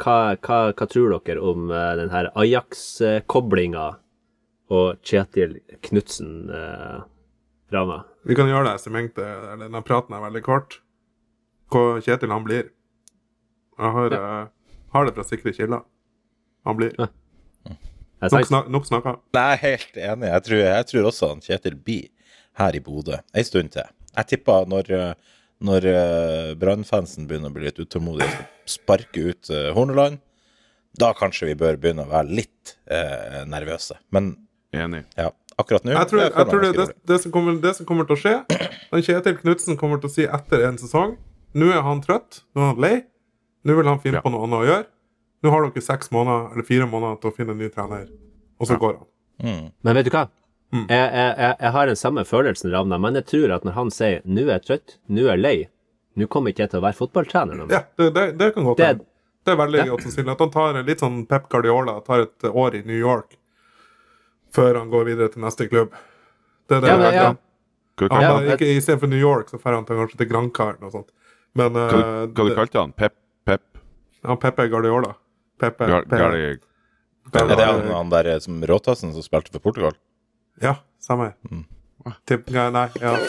hva, 0.00 0.14
hva, 0.40 0.60
hva 0.72 0.86
tror 0.88 1.10
dere 1.26 1.42
om 1.44 1.66
eh, 1.68 1.88
denne 1.98 2.22
Ajax-koblinga 2.40 3.82
og 4.72 5.02
Kjetil 5.04 5.58
Knutsen, 5.84 6.30
eh, 6.48 7.02
Rana? 7.76 7.98
Vi 8.24 8.38
kan 8.38 8.48
gjøre 8.48 8.70
det 8.70 8.80
som 8.80 8.96
Denne 8.96 9.82
praten 9.84 10.16
er 10.16 10.22
veldig 10.22 10.42
kort. 10.46 10.78
Hvor 11.68 12.00
Kjetil 12.00 12.32
han 12.32 12.46
blir. 12.46 12.70
Jeg 13.76 13.92
har, 13.98 14.16
eh, 14.16 14.78
har 14.96 15.04
det 15.04 15.12
fra 15.18 15.26
sikre 15.28 15.52
kilder. 15.52 15.82
Han 16.64 16.78
blir. 16.80 16.94
Ja. 16.96 17.10
Nok, 18.32 18.48
snak, 18.48 18.72
nok 18.72 18.88
snakka. 18.88 19.18
Nei, 19.36 19.44
jeg 19.44 19.58
er 19.58 19.62
helt 19.66 20.00
enig. 20.06 20.32
Jeg 20.32 20.46
tror, 20.48 20.64
jeg 20.64 20.88
tror 20.88 21.10
også 21.10 21.30
han 21.34 21.44
Kjetil 21.44 21.76
blir 21.76 22.08
her 22.62 22.80
i 22.80 22.80
Bodø 22.80 23.20
ei 23.36 23.44
stund 23.44 23.74
til. 23.76 23.92
Jeg 24.14 24.30
tipper 24.30 24.68
når, 24.70 24.90
eh, 24.94 25.40
når 25.64 25.86
uh, 25.90 26.50
Brann-fansen 26.60 27.28
begynner 27.28 27.50
å 27.50 27.56
bli 27.56 27.66
litt 27.66 27.80
utålmodige 27.82 28.30
og 28.30 28.70
sparke 28.70 29.28
ut 29.30 29.50
uh, 29.50 29.72
Horneland, 29.76 30.20
da 30.98 31.10
kanskje 31.18 31.48
vi 31.50 31.56
bør 31.58 31.78
begynne 31.80 32.04
å 32.06 32.10
være 32.12 32.30
litt 32.38 32.76
eh, 32.86 33.40
nervøse. 33.50 33.96
Men 34.14 34.36
Enig. 34.74 35.00
ja, 35.18 35.32
akkurat 35.58 35.82
nå 35.86 35.90
Jeg 35.94 36.10
tror, 36.10 36.20
jeg 36.22 36.32
jeg 36.34 36.50
tror 36.50 36.62
det, 36.62 36.70
det, 36.78 36.86
det, 37.10 37.18
som 37.22 37.32
kommer, 37.34 37.56
det 37.62 37.72
som 37.78 37.88
kommer 37.88 38.06
til 38.06 38.14
å 38.14 38.20
skje 38.20 38.34
den 38.92 39.02
Kjetil 39.06 39.36
Knutsen 39.40 39.78
kommer 39.80 39.98
til 40.02 40.10
å 40.10 40.14
si 40.14 40.26
etter 40.26 40.68
en 40.68 40.78
sesong 40.78 41.16
Nå 41.54 41.70
er 41.70 41.82
han 41.86 42.00
trøtt, 42.02 42.40
nå 42.54 42.62
er 42.62 42.70
han 42.72 42.80
lei. 42.82 42.94
Nå 43.62 43.76
vil 43.78 43.86
han 43.86 44.00
finne 44.02 44.18
Ja. 44.18 44.22
på 44.24 44.30
noe 44.34 44.42
annet 44.42 44.58
å 44.58 44.66
gjøre. 44.66 44.86
Nå 45.46 45.52
har 45.52 45.66
dere 45.66 45.82
seks 45.86 46.10
måneder 46.10 46.48
eller 46.50 46.66
fire 46.66 46.86
måneder 46.90 47.20
til 47.22 47.30
å 47.30 47.34
finne 47.36 47.54
en 47.54 47.60
ny 47.62 47.68
trener, 47.70 48.08
og 48.58 48.66
så 48.66 48.78
går 48.80 48.96
han. 48.96 49.06
Mm. 49.38 49.68
Men 49.86 49.98
vet 49.98 50.08
du 50.08 50.10
hva? 50.10 50.24
Mm. 50.74 50.86
Jeg, 50.90 51.06
jeg, 51.14 51.34
jeg, 51.38 51.56
jeg 51.60 51.72
har 51.76 51.86
den 51.86 51.96
samme 52.00 52.24
følelsen, 52.26 52.72
Ravna, 52.72 52.98
men 52.98 53.14
jeg 53.20 53.26
tror 53.30 53.52
at 53.54 53.64
når 53.66 53.74
han 53.76 53.90
sier 53.94 54.22
'nå 54.26 54.42
er 54.48 54.56
jeg 54.58 54.62
trøtt', 54.66 54.96
'nå 55.08 55.22
er 55.28 55.36
jeg 55.36 55.42
lei', 55.44 55.68
nå 56.18 56.26
kommer 56.26 56.50
ikke 56.50 56.64
jeg 56.66 56.70
til 56.72 56.80
å 56.80 56.84
være 56.84 56.98
fotballtrener 56.98 57.54
nå. 57.60 57.68
Ja, 57.70 57.84
det, 57.98 58.08
det, 58.14 58.24
det 58.38 58.54
kan 58.54 58.64
godt 58.66 58.76
Det- 58.82 58.86
hende. 58.86 59.06
Det 59.44 59.52
er 59.52 59.56
veldig 59.60 59.82
godt 59.90 60.02
sannsynlig 60.06 60.32
at 60.32 60.40
han 60.40 60.50
tar 60.50 60.76
litt 60.82 61.00
sånn 61.04 61.16
Pep 61.28 61.48
Guardiola, 61.52 61.98
tar 62.00 62.22
et 62.24 62.46
år 62.48 62.74
i 62.78 62.82
New 62.88 62.96
York 62.96 63.36
før 64.54 64.78
han 64.78 64.88
går 64.90 65.04
videre 65.04 65.28
til 65.34 65.42
neste 65.44 65.66
klubb. 65.68 65.90
Det 66.68 66.78
er 66.78 66.80
det 66.80 66.88
Ja, 66.88 66.94
jeg 66.96 67.02
men, 67.02 67.12
ja. 67.12 67.34
Han 68.10 68.22
Ja, 68.22 68.30
bare, 68.32 68.56
ikke 68.56 68.70
Istedenfor 68.76 69.06
New 69.08 69.20
York, 69.20 69.50
så 69.50 69.58
drar 69.60 69.74
han 69.74 69.84
til, 69.84 69.96
kanskje 70.00 70.16
til 70.18 70.28
Granca 70.30 70.68
eller 70.70 70.80
noe 70.80 70.90
sånt. 70.90 71.10
Men 71.54 71.72
hva, 71.76 71.84
uh, 71.92 72.26
hva 72.26 72.48
du 72.48 72.54
kalte 72.56 72.80
han? 72.80 72.92
Pep? 72.92 73.14
Pep? 73.46 73.62
Ja, 74.24 74.34
Pepe 74.36 74.66
Guardiola 74.72 75.14
Pepe, 75.60 75.86
Gar, 75.86 76.02
Pepe. 76.02 76.16
Gar 76.16 76.18
Gar 76.18 76.32
Gar 76.32 76.58
Gar 77.30 77.52
Er 77.52 77.56
det 77.56 77.64
han, 77.68 77.86
han 77.92 78.10
der 78.10 78.26
eh, 78.32 78.38
som 78.42 78.58
Råtassen 78.66 79.12
som 79.12 79.22
spilte 79.22 79.52
for 79.52 79.60
Portugal? 79.60 79.92
Ja, 80.62 80.76
samme. 81.00 81.32
Mm. 81.50 81.64
Tipp, 82.28 82.50
nei, 82.52 82.70
nei, 82.70 82.88
ja. 83.00 83.16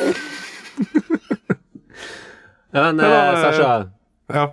Men 2.75 2.97
Det 2.99 3.07
eh, 3.07 3.35
Sasha 3.39 3.89
ja. 4.27 4.45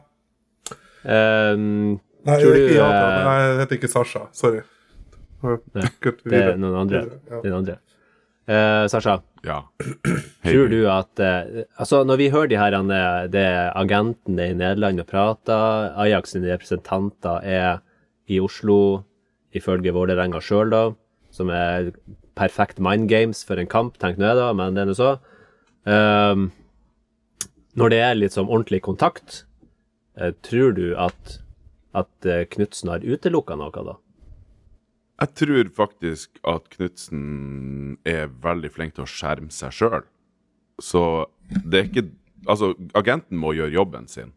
Um, 1.02 1.98
Nei, 2.22 2.36
Tror 2.38 2.54
du, 2.54 2.68
ja, 2.70 2.86
eh, 2.86 3.24
Nei, 3.26 3.38
jeg 3.40 3.56
heter 3.64 3.78
ikke 3.80 3.90
Sasha. 3.90 4.28
Sorry. 4.36 4.60
Nei, 5.42 5.88
Det 6.22 6.38
er 6.38 6.60
noen 6.60 6.76
andre. 6.84 7.00
Ja. 7.26 7.40
Den 7.42 7.56
andre. 7.56 7.80
Uh, 8.46 8.86
Sasha, 8.90 9.16
Ja. 9.46 9.58
Tror 10.46 10.70
du 10.70 10.78
at 10.90 11.18
uh, 11.22 11.64
Altså, 11.78 12.04
når 12.06 12.20
vi 12.20 12.30
hører 12.30 12.50
de 12.52 12.58
her 12.60 12.78
det 13.32 13.46
agentene 13.74 14.50
i 14.52 14.54
Nederland 14.54 15.02
og 15.02 15.10
prater, 15.10 15.90
Ajax 15.98 16.36
sine 16.36 16.52
representanter 16.52 17.42
er 17.42 17.82
i 18.30 18.38
Oslo, 18.38 19.02
ifølge 19.54 19.94
Vålerenga 19.94 20.38
sjøl, 20.40 20.70
da, 20.70 20.84
som 21.34 21.50
er 21.50 21.90
perfekt 22.38 22.80
mind 22.82 23.08
games 23.10 23.42
for 23.46 23.60
en 23.60 23.70
kamp, 23.70 23.98
tenk 24.02 24.18
nå 24.18 24.28
jeg, 24.30 24.38
da, 24.38 24.50
men 24.56 24.76
det 24.76 24.84
er 24.84 24.90
nå 24.90 24.96
så. 24.98 25.12
Um, 25.84 26.50
når 27.78 27.92
det 27.92 28.00
er 28.04 28.18
litt 28.18 28.36
sånn 28.36 28.50
ordentlig 28.50 28.82
kontakt, 28.84 29.42
uh, 30.20 30.32
tror 30.44 30.76
du 30.76 30.86
at, 31.00 31.38
at 31.96 32.28
eh, 32.28 32.44
Knutsen 32.52 32.92
har 32.92 33.04
utelukka 33.04 33.56
noe, 33.58 33.84
da? 33.84 33.98
Jeg 35.22 35.36
tror 35.38 35.68
faktisk 35.76 36.40
at 36.48 36.66
Knutsen 36.72 37.22
er 38.08 38.32
veldig 38.42 38.72
flink 38.74 38.96
til 38.96 39.04
å 39.04 39.10
skjerme 39.10 39.52
seg 39.54 39.74
sjøl. 39.76 40.02
Så 40.82 41.04
det 41.52 41.78
er 41.78 41.88
ikke 41.90 42.10
Altså, 42.50 42.72
agenten 42.98 43.38
må 43.38 43.52
gjøre 43.54 43.70
jobben 43.70 44.08
sin. 44.10 44.32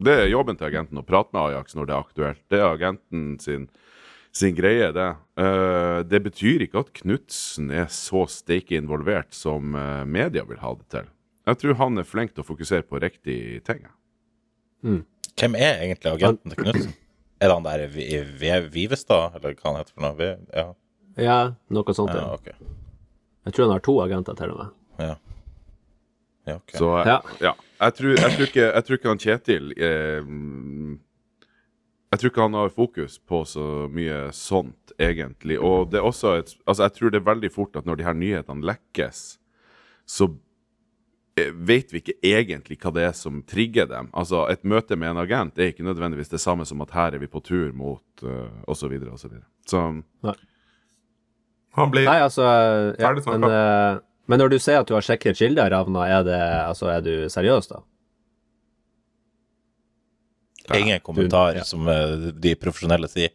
Det 0.00 0.14
er 0.16 0.30
jobben 0.30 0.56
til 0.56 0.70
agenten 0.70 0.96
å 0.96 1.04
prate 1.04 1.28
med 1.34 1.50
Ajax 1.50 1.74
når 1.76 1.88
det 1.90 1.92
er 1.92 2.06
aktuelt. 2.06 2.40
Det 2.48 2.56
er 2.56 2.70
agenten 2.70 3.34
sin, 3.36 3.66
sin 4.34 4.54
greie, 4.58 4.88
det. 4.92 5.08
Uh, 5.38 6.02
det 6.10 6.20
betyr 6.24 6.64
ikke 6.66 6.80
at 6.82 6.92
Knutsen 7.00 7.70
er 7.70 7.86
så 7.92 8.24
steike 8.30 8.74
involvert 8.78 9.34
som 9.34 9.74
uh, 9.78 10.02
media 10.04 10.42
vil 10.48 10.58
ha 10.62 10.72
det 10.74 10.88
til. 10.90 11.10
Jeg 11.46 11.60
tror 11.60 11.74
han 11.82 11.98
er 12.00 12.08
flink 12.08 12.32
til 12.34 12.42
å 12.42 12.48
fokusere 12.48 12.82
på 12.88 12.98
riktig 13.02 13.38
ting. 13.68 13.84
Hvem 14.84 15.56
er 15.58 15.82
egentlig 15.84 16.12
agenten 16.16 16.52
til 16.54 16.62
Knutsen? 16.64 16.94
Er 17.42 17.50
det 17.50 17.54
han 17.58 17.66
der 17.66 17.82
i 17.84 17.86
Vi- 17.90 18.68
Vivestad, 18.72 19.34
eller 19.36 19.54
hva 19.58 19.70
han 19.72 19.76
heter 19.82 19.92
for 19.94 20.04
noe? 20.06 20.14
Vi- 20.16 20.46
Ja, 20.56 20.66
Ja, 21.16 21.54
noe 21.70 21.94
sånt. 21.94 22.14
ja 22.14 22.32
okay. 22.34 22.54
Jeg 23.44 23.52
tror 23.54 23.64
han 23.66 23.72
har 23.76 23.80
to 23.84 24.00
agenter 24.02 24.34
til 24.34 24.50
og 24.50 24.58
med. 24.58 24.70
Ja. 24.98 25.14
Ja, 26.46 26.54
okay. 26.56 26.78
Så 26.78 27.04
Ja. 27.06 27.20
ja. 27.40 27.52
Jeg, 27.80 27.94
tror, 27.94 28.14
jeg, 28.16 28.30
tror 28.32 28.46
ikke, 28.46 28.72
jeg 28.72 28.84
tror 28.84 28.96
ikke 28.98 29.08
han 29.08 29.18
Kjetil 29.18 29.72
eh, 29.76 30.20
mm, 30.24 30.98
Jeg 32.14 32.20
tror 32.20 32.30
ikke 32.30 32.44
han 32.44 32.54
har 32.54 32.70
fokus 32.70 33.16
på 33.26 33.40
så 33.42 33.64
mye 33.90 34.28
sånt, 34.30 34.92
egentlig. 35.02 35.56
Og 35.58 35.88
det 35.90 35.98
er 35.98 36.04
også 36.06 36.36
et 36.38 36.52
Altså, 36.62 36.84
jeg 36.84 36.94
tror 36.94 37.10
det 37.10 37.18
er 37.18 37.26
veldig 37.26 37.50
fort 37.50 37.74
at 37.74 37.86
når 37.88 37.98
de 37.98 38.04
her 38.06 38.14
nyhetene 38.14 38.62
lekkes, 38.62 39.22
så 40.06 40.28
eh, 41.34 41.50
vet 41.50 41.90
vi 41.90 41.98
ikke 42.04 42.14
egentlig 42.22 42.78
hva 42.78 42.92
det 42.94 43.06
er 43.08 43.16
som 43.18 43.40
trigger 43.42 43.88
dem. 43.90 44.12
Altså, 44.14 44.44
et 44.46 44.62
møte 44.62 44.94
med 44.94 45.10
en 45.10 45.22
agent 45.24 45.58
er 45.58 45.72
ikke 45.72 45.82
nødvendigvis 45.82 46.30
det 46.30 46.38
samme 46.44 46.62
som 46.70 46.84
at 46.86 46.94
her 46.94 47.16
er 47.18 47.24
vi 47.24 47.26
på 47.26 47.42
tur 47.42 47.72
mot 47.74 48.22
uh, 48.22 48.46
osv. 48.70 48.94
osv. 49.10 49.34
Så, 49.66 49.82
så 50.22 50.36
Han 51.74 51.90
blir 51.90 52.06
Nei, 52.06 52.20
altså 52.22 52.46
ja, 52.46 53.08
Ferdig 53.08 53.26
snakka. 53.26 53.40
men, 53.40 53.50
uh, 53.50 53.98
men 54.30 54.38
når 54.38 54.54
du 54.54 54.60
sier 54.62 54.84
at 54.84 54.86
du 54.86 54.94
har 54.94 55.02
sjekket 55.02 55.42
kilder, 55.42 55.74
Ravna, 55.74 56.06
er, 56.06 56.22
det, 56.22 56.38
altså, 56.62 56.92
er 56.94 57.02
du 57.02 57.26
seriøs, 57.26 57.72
da? 57.74 57.82
Ingen 60.72 61.00
kommentar, 61.00 61.54
ja. 61.58 61.64
som 61.64 61.88
eh, 61.88 62.30
de 62.32 62.54
profesjonelle 62.56 63.08
sier. 63.12 63.34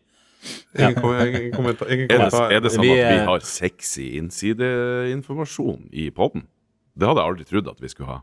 Ingen, 0.80 1.28
ingen 1.28 1.52
kommentar. 1.58 1.92
Ingen 1.94 2.10
er, 2.12 2.30
det, 2.30 2.42
er 2.56 2.64
det 2.64 2.72
sånn 2.74 2.86
Vi, 2.86 2.92
at 2.96 2.98
vi 2.98 3.18
eh, 3.20 3.26
har 3.28 3.46
sexy 3.46 4.08
innsideinformasjon 4.20 5.90
i 5.92 6.10
poden? 6.16 6.48
Det 6.98 7.08
hadde 7.08 7.22
jeg 7.22 7.34
aldri 7.34 7.46
trodd 7.50 7.68
at 7.72 7.84
vi 7.84 7.92
skulle 7.92 8.10
ha. 8.10 8.20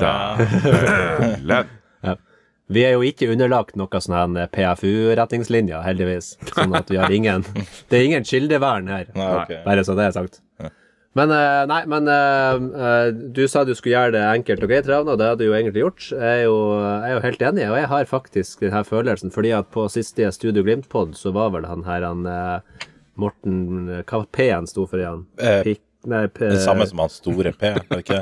Dæven. 0.00 1.70
Vi 2.70 2.84
er 2.86 2.92
jo 2.94 3.00
ikke 3.02 3.26
underlagt 3.32 3.74
noe 3.74 3.98
sånn 3.98 4.36
PFU-retningslinjer, 4.54 5.80
heldigvis. 5.82 6.36
Sånn 6.52 6.76
at 6.78 6.86
vi 6.92 7.00
har 7.00 7.10
ingen 7.10 7.42
Det 7.90 7.98
er 7.98 8.04
ingen 8.06 8.22
kildevern 8.22 8.86
her, 8.86 9.10
Nei, 9.16 9.58
bare 9.64 9.82
så 9.82 9.96
det 9.98 10.06
er 10.06 10.14
sagt. 10.14 10.38
Men 11.18 11.32
eh, 11.34 11.64
nei, 11.66 11.80
men 11.90 12.06
eh, 12.06 12.60
eh, 12.86 13.08
du 13.34 13.42
sa 13.50 13.64
du 13.66 13.72
skulle 13.74 13.96
gjøre 13.96 14.14
det 14.14 14.22
enkelt 14.28 14.62
og 14.62 14.70
greit, 14.70 14.86
Ravna, 14.86 15.16
og 15.16 15.18
det 15.18 15.26
hadde 15.26 15.42
du 15.42 15.48
jo 15.48 15.56
egentlig 15.58 15.82
gjort. 15.82 16.04
Jeg 16.12 16.22
er 16.22 16.44
jo, 16.44 16.58
jeg 16.78 17.08
er 17.08 17.14
jo 17.16 17.22
helt 17.24 17.40
enig, 17.48 17.64
og 17.66 17.78
jeg 17.80 17.88
har 17.90 18.10
faktisk 18.12 18.62
denne 18.62 18.82
følelsen, 18.86 19.32
fordi 19.34 19.50
at 19.56 19.72
på 19.74 19.88
siste 19.90 20.28
Studio 20.36 20.62
Glimt-pod 20.66 21.16
så 21.18 21.32
var 21.34 21.50
vel 21.56 21.66
han 21.66 21.82
her, 21.88 22.06
han 22.06 22.28
Morten 23.20 23.88
Hva 24.06 24.20
var 24.22 24.28
P-en 24.32 24.68
sto 24.70 24.86
for 24.88 25.02
igjen? 25.02 25.24
Eh, 25.42 25.64
Pik, 25.66 25.82
nei, 26.08 26.22
P, 26.30 26.44
Det 26.46 26.60
samme 26.62 26.86
som 26.86 27.02
han 27.02 27.10
store 27.12 27.52
P, 27.58 27.72
er 27.74 27.82
det 27.90 27.98
ikke? 28.04 28.20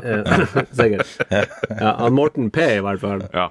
det? 0.00 0.64
Sikkert. 0.80 1.12
Ja, 1.28 1.92
han 2.00 2.16
Morten 2.16 2.48
P, 2.54 2.64
i 2.78 2.84
hvert 2.86 3.02
fall. 3.04 3.26
Ja. 3.36 3.50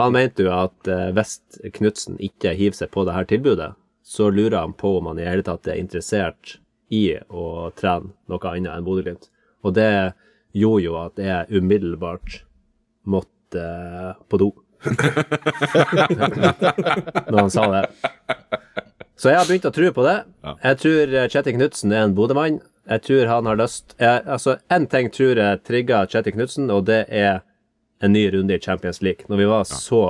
Han 0.00 0.16
mente 0.16 0.48
jo 0.48 0.50
at 0.56 0.90
hvis 1.14 1.38
Knutsen 1.78 2.18
ikke 2.18 2.56
hiver 2.58 2.78
seg 2.78 2.90
på 2.90 3.06
det 3.06 3.14
her 3.14 3.30
tilbudet, 3.30 3.70
så 4.02 4.32
lurer 4.34 4.64
han 4.64 4.74
på 4.74 4.96
om 4.98 5.12
han 5.12 5.22
i 5.22 5.28
hele 5.28 5.46
tatt 5.46 5.70
er 5.70 5.78
interessert 5.78 6.56
i 6.90 7.04
å 7.30 7.70
trene 7.78 8.12
noe 8.30 8.50
annet 8.50 8.72
enn 8.74 8.86
Bodø-Glimt. 8.86 9.30
Og 9.66 9.74
det 9.76 9.90
gjorde 10.56 10.84
jo 10.84 10.96
at 11.00 11.20
jeg 11.22 11.60
umiddelbart 11.60 12.40
måtte 13.10 13.62
eh, 13.62 14.14
på 14.28 14.40
do. 14.40 14.50
Når 17.30 17.38
han 17.38 17.52
sa 17.52 17.66
det. 17.74 17.84
Så 19.20 19.28
jeg 19.28 19.38
har 19.38 19.46
begynt 19.46 19.68
å 19.68 19.74
tro 19.76 19.92
på 19.92 20.06
det. 20.06 20.18
Jeg 20.64 20.80
tror 20.80 21.14
Kjetil 21.28 21.56
Knutsen 21.58 21.92
er 21.92 22.06
en 22.06 22.16
Bodø-mann. 22.16 22.60
Jeg 22.90 23.04
tror 23.04 23.28
han 23.28 23.46
har 23.46 23.58
lyst 23.60 23.94
jeg, 24.00 24.22
Altså, 24.24 24.56
én 24.72 24.86
ting 24.90 25.10
tror 25.12 25.38
jeg 25.38 25.62
trigga 25.68 26.06
Kjetil 26.08 26.34
Knutsen, 26.38 26.70
og 26.72 26.88
det 26.88 27.04
er 27.12 27.42
en 28.00 28.14
ny 28.16 28.22
runde 28.32 28.56
i 28.56 28.60
Champions 28.60 29.02
League, 29.04 29.28
når 29.28 29.36
vi 29.36 29.48
var 29.50 29.64
så 29.68 30.00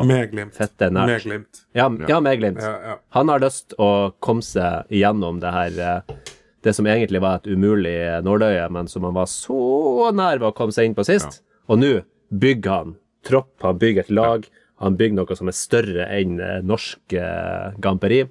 fette 0.55 0.91
nært. 0.95 1.11
Med. 1.11 1.22
Glimt. 1.24 1.62
Ja, 1.74 1.89
ja, 2.09 2.20
med 2.22 2.39
Glimt. 2.39 2.62
Ja, 2.62 2.76
ja. 2.87 2.99
Han 3.16 3.33
har 3.33 3.43
lyst 3.43 3.74
å 3.83 4.12
komme 4.22 4.47
seg 4.47 4.87
igjennom 4.95 5.41
det 5.43 5.51
her 5.51 5.81
eh, 5.83 6.20
Det 6.61 6.75
som 6.77 6.89
egentlig 6.91 7.23
var 7.25 7.41
et 7.41 7.49
umulig 7.49 7.97
nåløye, 8.25 8.67
men 8.73 8.89
som 8.91 9.07
han 9.09 9.17
var 9.17 9.29
så 9.33 10.11
nær 10.13 10.41
ved 10.41 10.51
å 10.51 10.57
komme 10.57 10.75
seg 10.77 10.91
inn 10.91 10.97
på 10.99 11.07
sist. 11.09 11.41
Og 11.71 11.81
nå 11.81 11.93
bygger 12.31 12.75
han 12.75 12.99
tropp, 13.27 13.55
han 13.65 13.81
bygger 13.81 14.05
et 14.05 14.13
lag. 14.13 14.45
Han 14.81 14.97
bygger 14.97 15.19
noe 15.19 15.37
som 15.37 15.49
er 15.49 15.57
større 15.57 16.07
enn 16.13 16.39
eh, 16.41 16.61
norsk 16.65 17.17
eh, 17.17 17.73
gamperi. 17.85 18.23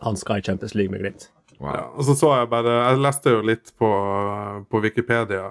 Han 0.00 0.16
skal 0.16 0.40
i 0.40 0.42
Champions 0.42 0.74
League 0.74 0.92
med 0.92 1.00
Glimt. 1.00 1.28
Ja, 1.60 1.90
og 1.92 2.04
så 2.08 2.14
så 2.16 2.30
jeg 2.38 2.48
bare 2.48 2.72
Jeg 2.72 3.00
leste 3.04 3.34
jo 3.34 3.40
litt 3.44 3.72
på, 3.76 3.88
på 4.72 4.80
Wikipedia 4.80 5.44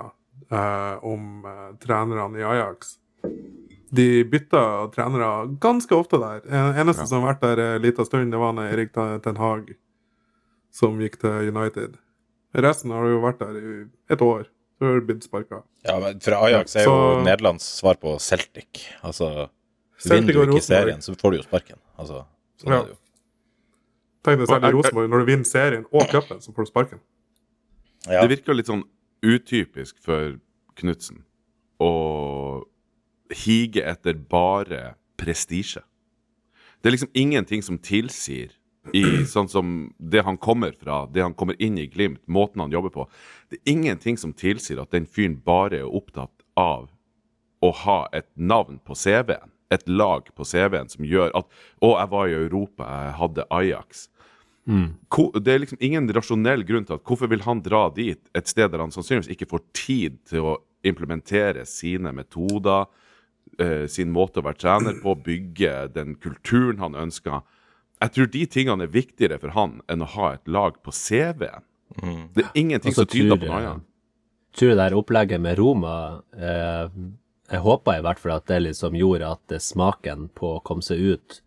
eh, 0.50 0.96
om 1.06 1.46
eh, 1.46 1.68
trenerne 1.84 2.40
i 2.40 2.46
Ajax. 2.46 2.96
De 3.94 4.24
bytta 4.30 4.64
trenere 4.94 5.30
ganske 5.62 5.94
ofte 5.96 6.18
der. 6.22 6.42
En, 6.50 6.74
eneste 6.82 7.06
som 7.10 7.22
har 7.22 7.36
vært 7.36 7.46
der 7.46 7.62
en 7.66 7.86
liten 7.86 8.10
stund, 8.10 8.34
det 8.34 8.42
var 8.42 8.58
Erik 8.66 8.94
Ten 8.96 9.38
Hag, 9.38 9.70
som 10.80 11.00
gikk 11.02 11.20
til 11.22 11.50
United. 11.52 11.98
Resten 12.56 12.94
har 12.96 13.06
jo 13.12 13.20
vært 13.24 13.42
der 13.44 13.58
i 13.60 13.74
et 14.16 14.24
år. 14.26 14.48
Så 14.80 14.88
har 14.88 15.00
det 15.02 15.08
blitt 15.10 15.26
sparka. 15.28 15.62
Ja, 15.84 15.98
men 16.00 16.20
fra 16.24 16.38
Ajax 16.48 16.76
er 16.80 16.86
jo 16.88 16.94
Så- 16.96 17.24
Nederlands 17.26 17.66
svar 17.82 17.98
på 18.00 18.14
Celtic. 18.24 18.86
Altså 19.04 19.50
Celtic 20.00 20.36
Vinner 20.36 20.46
du 20.48 20.54
ikke 20.56 20.64
serien, 20.64 21.02
så 21.04 21.16
får 21.20 21.32
du 21.32 21.38
jo 21.42 21.44
sparken. 21.44 21.78
Altså, 22.00 22.26
sånn 22.62 22.72
Ja. 22.72 22.80
er 22.80 22.86
det 22.86 22.94
jo. 22.94 22.98
Tenk 24.24 24.48
deg 24.48 24.64
i 24.64 24.72
Rosenborg, 24.76 25.10
når 25.10 25.20
du 25.20 25.26
vinner 25.26 25.46
serien 25.46 25.86
og 25.92 26.08
cupen, 26.10 26.40
så 26.42 26.54
får 26.54 26.66
du 26.66 26.72
sparken. 26.72 27.00
Ja. 28.08 28.22
Det 28.26 28.30
virker 28.40 28.56
litt 28.56 28.68
sånn 28.68 28.84
utypisk 29.24 30.00
for 30.00 30.40
Knutsen 30.78 31.24
å 31.82 32.64
hige 33.32 33.84
etter 33.86 34.14
bare 34.14 34.96
prestisje. 35.18 35.84
Det 36.82 36.88
er 36.90 36.96
liksom 36.96 37.12
ingenting 37.14 37.62
som 37.62 37.78
tilsier 37.78 38.52
i 38.94 39.26
sånn 39.28 39.50
som 39.52 39.74
det 39.98 40.24
han 40.26 40.38
kommer 40.38 40.72
fra, 40.72 41.04
det 41.12 41.22
han 41.22 41.36
kommer 41.38 41.58
inn 41.62 41.78
i 41.78 41.88
Glimt, 41.92 42.22
måten 42.28 42.64
han 42.64 42.72
jobber 42.72 42.94
på 42.94 43.08
Det 43.50 43.60
er 43.60 43.72
ingenting 43.72 44.18
som 44.18 44.34
tilsier 44.34 44.82
at 44.82 44.92
den 44.96 45.06
fyren 45.06 45.40
bare 45.46 45.82
er 45.82 45.96
opptatt 46.00 46.34
av 46.58 46.90
å 47.62 47.72
ha 47.84 48.00
et 48.16 48.30
navn 48.36 48.80
på 48.86 48.96
CV-en. 48.96 49.52
Et 49.70 49.84
lag 49.90 50.30
på 50.34 50.46
CV-en 50.48 50.90
som 50.90 51.06
gjør 51.06 51.34
at 51.38 51.50
Å, 51.82 51.90
jeg 52.00 52.10
var 52.14 52.30
i 52.30 52.38
Europa, 52.38 52.88
jeg 52.88 53.18
hadde 53.20 53.46
Ajax. 53.54 54.08
Mm. 54.70 54.88
Det 55.42 55.54
er 55.54 55.62
liksom 55.64 55.82
ingen 55.82 56.10
rasjonell 56.14 56.64
grunn 56.68 56.86
til 56.86 57.00
at 57.00 57.06
hvorfor 57.06 57.30
vil 57.32 57.44
han 57.46 57.62
dra 57.66 57.88
dit, 57.94 58.22
et 58.38 58.50
sted 58.50 58.70
der 58.72 58.84
han 58.84 58.94
sannsynligvis 58.94 59.32
ikke 59.34 59.50
får 59.50 59.64
tid 59.78 60.18
til 60.30 60.52
å 60.52 60.58
implementere 60.86 61.66
sine 61.68 62.14
metoder, 62.16 62.86
eh, 63.60 63.86
sin 63.92 64.14
måte 64.14 64.40
å 64.40 64.46
være 64.46 64.62
trener 64.62 65.00
på, 65.04 65.16
bygge 65.26 65.90
den 65.96 66.16
kulturen 66.22 66.80
han 66.80 66.96
ønsker. 66.96 67.42
Jeg 68.00 68.16
tror 68.16 68.30
de 68.32 68.46
tingene 68.48 68.86
er 68.88 68.94
viktigere 68.94 69.40
for 69.42 69.56
han 69.56 69.80
enn 69.92 70.06
å 70.06 70.10
ha 70.16 70.34
et 70.38 70.48
lag 70.48 70.78
på 70.84 70.94
CV-en. 70.96 71.66
Det 72.36 72.46
er 72.46 72.60
ingenting 72.60 72.96
som 72.96 73.08
tyder 73.10 73.36
på 73.36 73.50
noe 73.50 73.60
annet. 73.60 73.86
tror 74.56 74.72
det 74.72 74.80
der 74.80 74.96
opplegget 74.96 75.42
med 75.42 75.58
Roma 75.58 76.22
eh, 76.38 76.86
Jeg 77.50 77.62
håper 77.66 77.98
i 77.98 78.04
hvert 78.06 78.22
fall 78.22 78.36
at 78.38 78.46
det 78.48 78.60
liksom 78.68 78.96
gjorde 78.96 79.32
at 79.34 79.56
smaken 79.62 80.30
på 80.38 80.56
å 80.58 80.64
komme 80.64 80.86
seg 80.86 81.02
ut 81.02 81.40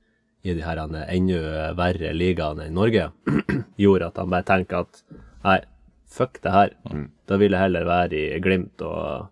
i 0.42 0.54
de 0.54 0.64
her 0.66 0.80
eh, 0.82 1.04
enda 1.14 1.72
verre 1.78 2.12
ligaene 2.16 2.66
enn 2.66 2.76
Norge, 2.76 3.10
gjorde 3.82 4.10
at 4.10 4.18
han 4.18 4.32
bare 4.32 4.48
tenker 4.48 4.82
at 4.82 5.02
nei, 5.46 5.60
fuck 6.10 6.40
det 6.42 6.54
her. 6.54 6.74
Da 7.30 7.38
vil 7.40 7.54
jeg 7.54 7.64
heller 7.64 7.86
være 7.88 8.18
i 8.18 8.40
Glimt 8.42 8.82
og, 8.84 9.28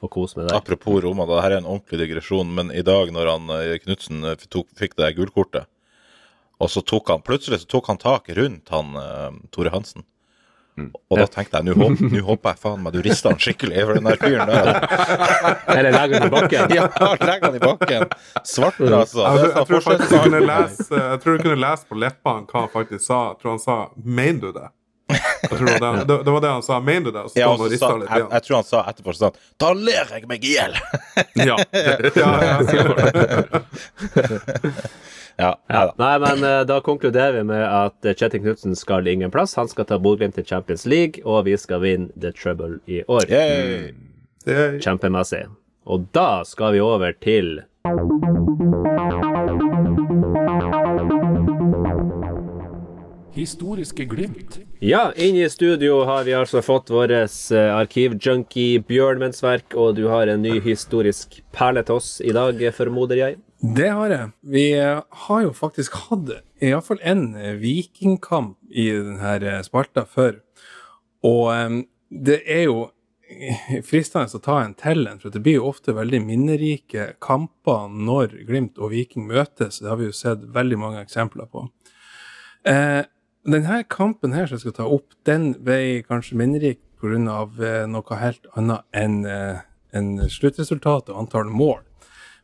og 0.00 0.12
kose 0.12 0.40
med 0.40 0.48
det. 0.48 0.56
Apropos 0.56 1.02
Roma, 1.04 1.28
da, 1.28 1.42
her 1.44 1.54
er 1.54 1.62
en 1.62 1.68
ordentlig 1.68 2.06
digresjon, 2.06 2.54
men 2.56 2.72
i 2.72 2.84
dag 2.86 3.12
når 3.14 3.34
han 3.34 3.52
eh, 3.58 3.76
Knutsen 3.84 4.24
eh, 4.32 4.48
fikk 4.80 4.96
det 4.98 5.14
gullkortet, 5.18 5.68
og 6.60 6.70
så 6.70 6.82
tok 6.84 7.08
han 7.12 7.24
plutselig 7.24 7.62
så 7.64 7.70
tok 7.76 7.90
han 7.92 8.00
tak 8.00 8.28
rundt 8.36 8.72
han 8.74 8.96
uh, 8.96 9.30
Tore 9.54 9.72
Hansen. 9.74 10.04
Og 11.10 11.18
da 11.18 11.26
tenkte 11.28 11.58
jeg 11.58 11.66
nå 11.66 11.74
håper, 11.76 12.20
håper 12.24 12.54
jeg 12.54 12.60
faen 12.62 12.82
meg 12.84 12.94
du 12.94 13.00
rister 13.04 13.34
han 13.34 13.40
skikkelig, 13.42 13.82
for 13.84 13.98
den 13.98 14.06
der 14.08 14.18
fyren 14.20 14.48
der 14.48 14.66
Eller 15.76 15.90
legger 15.92 16.14
han 16.22 16.28
i 16.28 16.32
bakken. 16.32 16.72
Ja, 16.78 16.84
legger 17.20 17.46
han 17.48 17.56
i 17.58 17.62
bakken! 17.62 18.02
Svarten, 18.48 18.88
altså. 18.94 19.20
Jeg, 19.26 19.28
jeg, 19.42 19.50
sånn 19.56 19.66
tror 19.70 19.80
faktisk 19.86 20.10
du 20.10 20.18
kunne 20.24 20.42
lese, 20.46 21.00
jeg 21.02 21.22
tror 21.24 21.32
du 21.36 21.40
kunne 21.44 21.60
lese 21.66 21.84
på 21.90 21.94
leppene 22.00 22.46
hva 22.46 22.58
han 22.64 22.70
faktisk 22.72 23.04
sa. 23.06 23.18
Jeg 23.32 23.42
tror 23.42 23.50
han 23.56 23.64
sa 23.64 23.76
'Mener 23.96 24.40
du 24.40 24.52
det?' 24.60 24.70
Jeg 25.10 25.50
tror 25.50 25.66
det, 25.66 25.78
det, 26.06 26.16
det 26.24 26.32
var 26.32 26.40
det 26.44 26.50
han 26.54 26.62
sa. 26.62 26.80
'Mener 26.80 27.04
du 27.04 27.10
det?' 27.10 27.24
Og 27.24 27.30
så 27.30 27.38
Ja, 27.40 27.46
og 27.50 27.58
han 27.58 27.66
og 27.66 27.78
sa, 27.82 27.90
jeg, 27.98 28.26
jeg 28.30 28.42
tror 28.46 28.56
han 28.60 28.68
sa 28.70 28.78
etterpå 28.92 29.08
sånn 29.18 29.38
Da 29.60 29.72
ler 29.74 30.06
jeg 30.14 30.22
meg 30.30 30.44
i 30.44 30.56
hjel! 30.56 30.74
Ja. 31.50 31.56
Ja, 32.20 32.30
ja, 32.46 32.56
sikkert. 32.64 33.00
Ja, 35.38 35.54
Ja. 35.70 35.92
Nei, 35.98 36.18
men 36.18 36.44
eh, 36.44 36.64
da 36.68 36.80
konkluderer 36.80 37.32
vi 37.38 37.44
med 37.44 37.62
at 37.64 38.04
eh, 38.04 38.14
Kjetil 38.14 38.40
Knutsen 38.44 38.76
skal 38.76 39.06
ingen 39.08 39.30
plass. 39.30 39.54
Han 39.56 39.68
skal 39.68 39.84
ta 39.88 39.98
Bodø-Glimt 39.98 40.34
til 40.34 40.44
Champions 40.44 40.86
League, 40.86 41.22
og 41.24 41.44
vi 41.44 41.56
skal 41.56 41.80
vinne 41.84 42.10
The 42.20 42.32
Trouble 42.32 42.78
i 42.86 43.02
år. 43.08 43.26
Yay. 43.30 43.94
Er- 44.46 44.78
Kjempemessig. 44.80 45.46
Og 45.86 46.08
da 46.14 46.42
skal 46.44 46.72
vi 46.76 46.80
over 46.80 47.12
til 47.20 47.62
Historiske 53.34 54.04
glimt. 54.10 54.58
Ja, 54.82 55.12
inn 55.16 55.36
i 55.38 55.46
studio 55.50 56.00
har 56.08 56.24
vi 56.26 56.32
altså 56.34 56.62
fått 56.66 56.90
vår 56.90 57.12
eh, 57.14 57.68
arkivjunkie 57.76 58.80
Bjørn 58.88 59.20
Mensverk, 59.22 59.76
og 59.78 59.94
du 60.00 60.08
har 60.10 60.26
en 60.32 60.42
ny 60.42 60.56
historisk 60.64 61.38
perle 61.54 61.84
til 61.86 62.00
oss 62.00 62.16
i 62.26 62.34
dag, 62.34 62.58
formoder 62.74 63.20
jeg. 63.20 63.38
Det 63.60 63.90
har 63.92 64.12
jeg. 64.12 64.28
Vi 64.40 64.64
eh, 64.78 65.02
har 65.26 65.42
jo 65.44 65.50
faktisk 65.52 65.98
hatt 66.06 66.30
iallfall 66.64 67.00
én 67.04 67.34
vikingkamp 67.60 68.56
i 68.72 68.88
denne 68.94 69.60
spalta 69.66 70.06
før. 70.08 70.38
Og 71.28 71.50
eh, 71.52 71.82
det 72.08 72.40
er 72.48 72.64
jo 72.70 72.88
fristende 73.90 74.38
å 74.38 74.42
ta 74.42 74.60
en 74.64 74.74
til 74.78 75.06
en, 75.06 75.20
for 75.20 75.32
det 75.34 75.42
blir 75.44 75.58
jo 75.60 75.68
ofte 75.70 75.94
veldig 75.96 76.22
minnerike 76.24 77.12
kamper 77.22 77.88
når 77.92 78.38
Glimt 78.48 78.80
og 78.80 78.94
Viking 78.94 79.28
møtes. 79.28 79.80
Det 79.82 79.90
har 79.90 80.00
vi 80.00 80.08
jo 80.08 80.16
sett 80.16 80.46
veldig 80.56 80.80
mange 80.80 81.04
eksempler 81.04 81.50
på. 81.50 81.66
Eh, 82.68 83.02
denne 83.48 83.82
kampen 83.88 84.34
her 84.36 84.48
som 84.48 84.58
jeg 84.58 84.66
skal 84.66 84.78
ta 84.80 84.88
opp, 84.88 85.14
den 85.28 85.52
ble 85.64 86.00
kanskje 86.08 86.38
minnerik 86.40 86.80
pga. 87.00 87.44
Eh, 87.60 87.84
noe 87.88 88.20
helt 88.20 88.50
annet 88.56 88.84
enn 88.96 89.22
eh, 89.24 90.26
sluttresultat 90.32 91.12
og 91.12 91.22
antall 91.24 91.52
mål. 91.52 91.84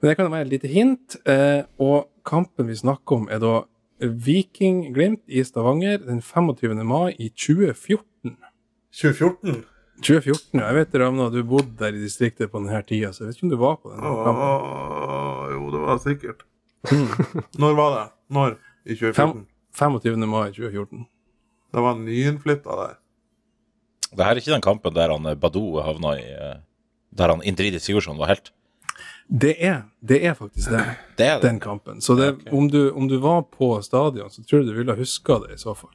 Men 0.01 0.11
det 0.11 0.17
kan 0.19 0.31
være 0.33 0.47
et 0.47 0.53
lite 0.53 0.71
hint. 0.71 1.17
Eh, 1.29 1.63
og 1.83 2.09
kampen 2.27 2.69
vi 2.69 2.77
snakker 2.77 3.21
om, 3.21 3.29
er 3.33 3.41
da 3.43 3.55
Viking-Glimt 4.01 5.23
i 5.27 5.45
Stavanger 5.45 6.03
den 6.05 6.21
25. 6.21 6.85
mai 6.85 7.15
i 7.19 7.31
2014. 7.33 8.37
2014? 8.93 9.65
2014, 10.05 10.61
ja. 10.61 10.67
Jeg 10.69 10.77
vet 10.77 10.99
Ramna, 11.01 11.31
du 11.33 11.41
bodde 11.49 11.73
der 11.81 11.97
i 11.97 12.03
distriktet 12.03 12.51
på 12.53 12.61
denne 12.61 12.83
tida, 12.85 13.13
så 13.13 13.25
jeg 13.25 13.31
vet 13.31 13.39
ikke 13.39 13.47
om 13.49 13.53
du 13.55 13.59
var 13.63 13.79
på 13.81 13.93
den 13.95 14.05
kampen. 14.05 15.55
Jo, 15.55 15.71
det 15.73 15.83
var 15.87 16.03
sikkert. 16.05 16.45
Når 17.63 17.79
var 17.79 17.95
det? 17.95 18.07
Når? 18.37 18.59
I 18.85 18.99
2014? 18.99 19.47
25. 19.77 20.29
mai 20.29 20.51
2014. 20.53 21.07
Det 21.73 21.85
var 21.85 21.99
nyinnflytta 22.01 22.77
der. 22.83 22.95
Det 24.13 24.25
her 24.25 24.37
er 24.37 24.41
ikke 24.41 24.55
den 24.55 24.65
kampen 24.65 24.95
der 24.97 25.13
han 25.13 25.27
eh, 25.29 25.37
Badou 25.37 25.81
havna 25.85 26.15
i 26.17 26.29
eh, 26.33 26.61
Der 27.17 27.33
han 27.33 27.43
Indridi 27.45 27.81
Sigurdsson 27.83 28.21
var 28.21 28.31
helt. 28.31 28.53
Det 29.29 29.57
er, 29.67 29.83
det 30.01 30.21
er 30.25 30.35
faktisk 30.39 30.71
det. 30.71 30.83
Det 31.19 31.27
er 31.27 31.41
det. 31.41 31.49
den 31.49 31.61
kampen. 31.61 32.01
Så 32.01 32.15
det, 32.15 32.29
Ok. 32.33 32.53
om, 32.53 32.69
du, 32.71 32.91
om 32.91 33.09
du 33.09 33.17
var 33.19 33.43
på 33.43 33.83
stadion, 33.83 34.31
så 34.31 34.45
tror 34.47 34.61
jeg 34.63 34.69
du 34.71 34.77
ville 34.79 34.95
huska 34.95 35.41
det 35.47 35.55
i 35.57 35.59
så 35.59 35.75
fall. 35.75 35.91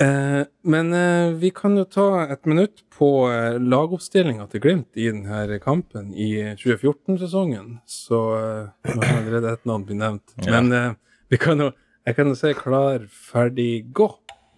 Eh, 0.00 0.42
men 0.64 0.92
eh, 0.96 1.30
vi 1.38 1.50
kan 1.54 1.76
jo 1.78 1.84
ta 1.84 2.24
et 2.32 2.46
minutt 2.50 2.80
på 2.96 3.10
eh, 3.30 3.58
lagoppstillinga 3.62 4.48
til 4.50 4.60
Glimt 4.64 4.88
i 4.98 5.04
denne 5.12 5.58
kampen 5.62 6.08
i 6.18 6.32
2014-sesongen. 6.58 7.76
Så 7.86 8.22
eh, 8.40 8.94
nå 8.96 9.04
har 9.04 9.20
allerede 9.20 9.52
ett 9.52 9.68
navn 9.68 9.84
blitt 9.86 10.00
nevnt. 10.00 10.34
Ja. 10.42 10.56
Men 10.60 10.72
eh, 10.72 10.96
vi 11.30 11.38
kan 11.38 11.60
jo, 11.62 11.70
jeg 12.08 12.16
kan 12.18 12.32
jo 12.32 12.34
si 12.40 12.54
klar, 12.58 13.04
ferdig, 13.12 13.92
gå. 13.94 14.08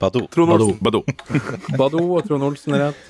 Badou. 0.00 0.24
Trond 0.32 0.54
Olsen. 0.56 0.78
Badou. 0.80 1.04
Badou 1.78 2.06
og 2.16 2.24
Trond 2.30 2.48
Olsen 2.48 2.78
er 2.78 2.86
rett. 2.88 3.04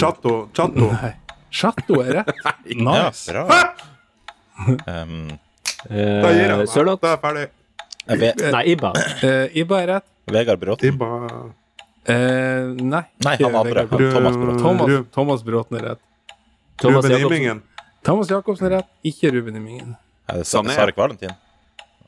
Chato. 0.00 0.48
Chatto. 0.56 0.88
Nei. 0.94 1.12
Chateau 1.54 2.00
er 2.02 2.12
rett. 2.20 2.32
Ja, 2.66 2.84
Nice. 3.06 3.30
bra. 3.30 3.44
Um, 4.86 5.38
Da 5.84 6.30
gir 6.32 6.40
jeg 6.40 6.50
Eh, 6.50 6.56
meg. 6.58 6.68
Sørloth? 6.72 7.00
Da 7.02 7.12
er 7.12 7.16
jeg 7.16 7.22
ferdig. 7.22 7.48
jeg 8.38 8.52
Nei, 8.54 8.64
Ibba. 8.72 8.90
Uh, 9.22 9.58
Ibba 9.62 9.78
er 9.82 9.86
rett. 9.94 10.06
Vegard 10.34 10.60
Bråten. 10.62 10.88
Ibba 10.94 11.08
uh, 11.14 12.74
nei. 12.80 13.02
Nei, 13.24 13.36
han 13.40 13.54
andre. 13.60 13.86
Thomas 13.88 14.36
Bråten. 14.36 14.58
Thomas, 14.64 15.06
Thomas 15.12 15.42
Bråten 15.46 15.78
er 15.80 15.86
rett. 15.90 16.00
Thomas 16.80 17.04
Ruben 17.04 17.26
Imingen. 17.26 17.62
Thomas 18.04 18.28
Jacobsen 18.28 18.66
er 18.68 18.76
rett, 18.78 18.88
ikke 19.04 19.30
Ruben 19.32 19.56
Imingen. 19.56 19.94
Er 20.28 20.40
det 20.42 20.46
Sa- 20.46 20.60
Sané. 20.62 20.74
Sarek 20.76 20.96
Valentin? 20.96 21.30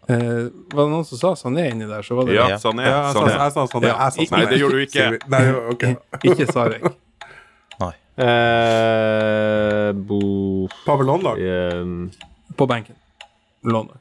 Uh, 0.09 0.49
var 0.72 0.84
det 0.86 0.90
noen 0.92 1.05
som 1.09 1.18
sa 1.18 1.32
Sané 1.34 1.70
inni 1.72 1.86
der, 1.88 2.03
så 2.07 2.14
var 2.16 2.24
det 2.28 2.34
Ja, 2.36 2.47
Ja. 2.49 2.49
Ja, 2.49 2.53
jeg 2.53 2.61
sa, 2.61 2.70
Sané. 2.70 2.84
Ja, 2.86 3.05
Jeg 3.07 3.53
sa 3.53 4.20
ikke- 4.22 4.28
sånn. 4.28 4.38
Nei, 4.38 4.47
det 4.47 4.59
gjorde 4.61 4.76
du 4.76 4.84
ikke. 4.86 5.28
Nei, 5.28 5.44
okay. 5.72 5.97
ikke 6.22 6.47
Sarek. 6.53 6.84
Eh, 8.17 9.93
bo... 9.93 10.69
Pavel 10.87 11.07
Låndag. 11.07 11.37
Eh, 11.39 11.85
På 12.57 12.67
benken. 12.67 12.95
Låndag. 13.62 13.97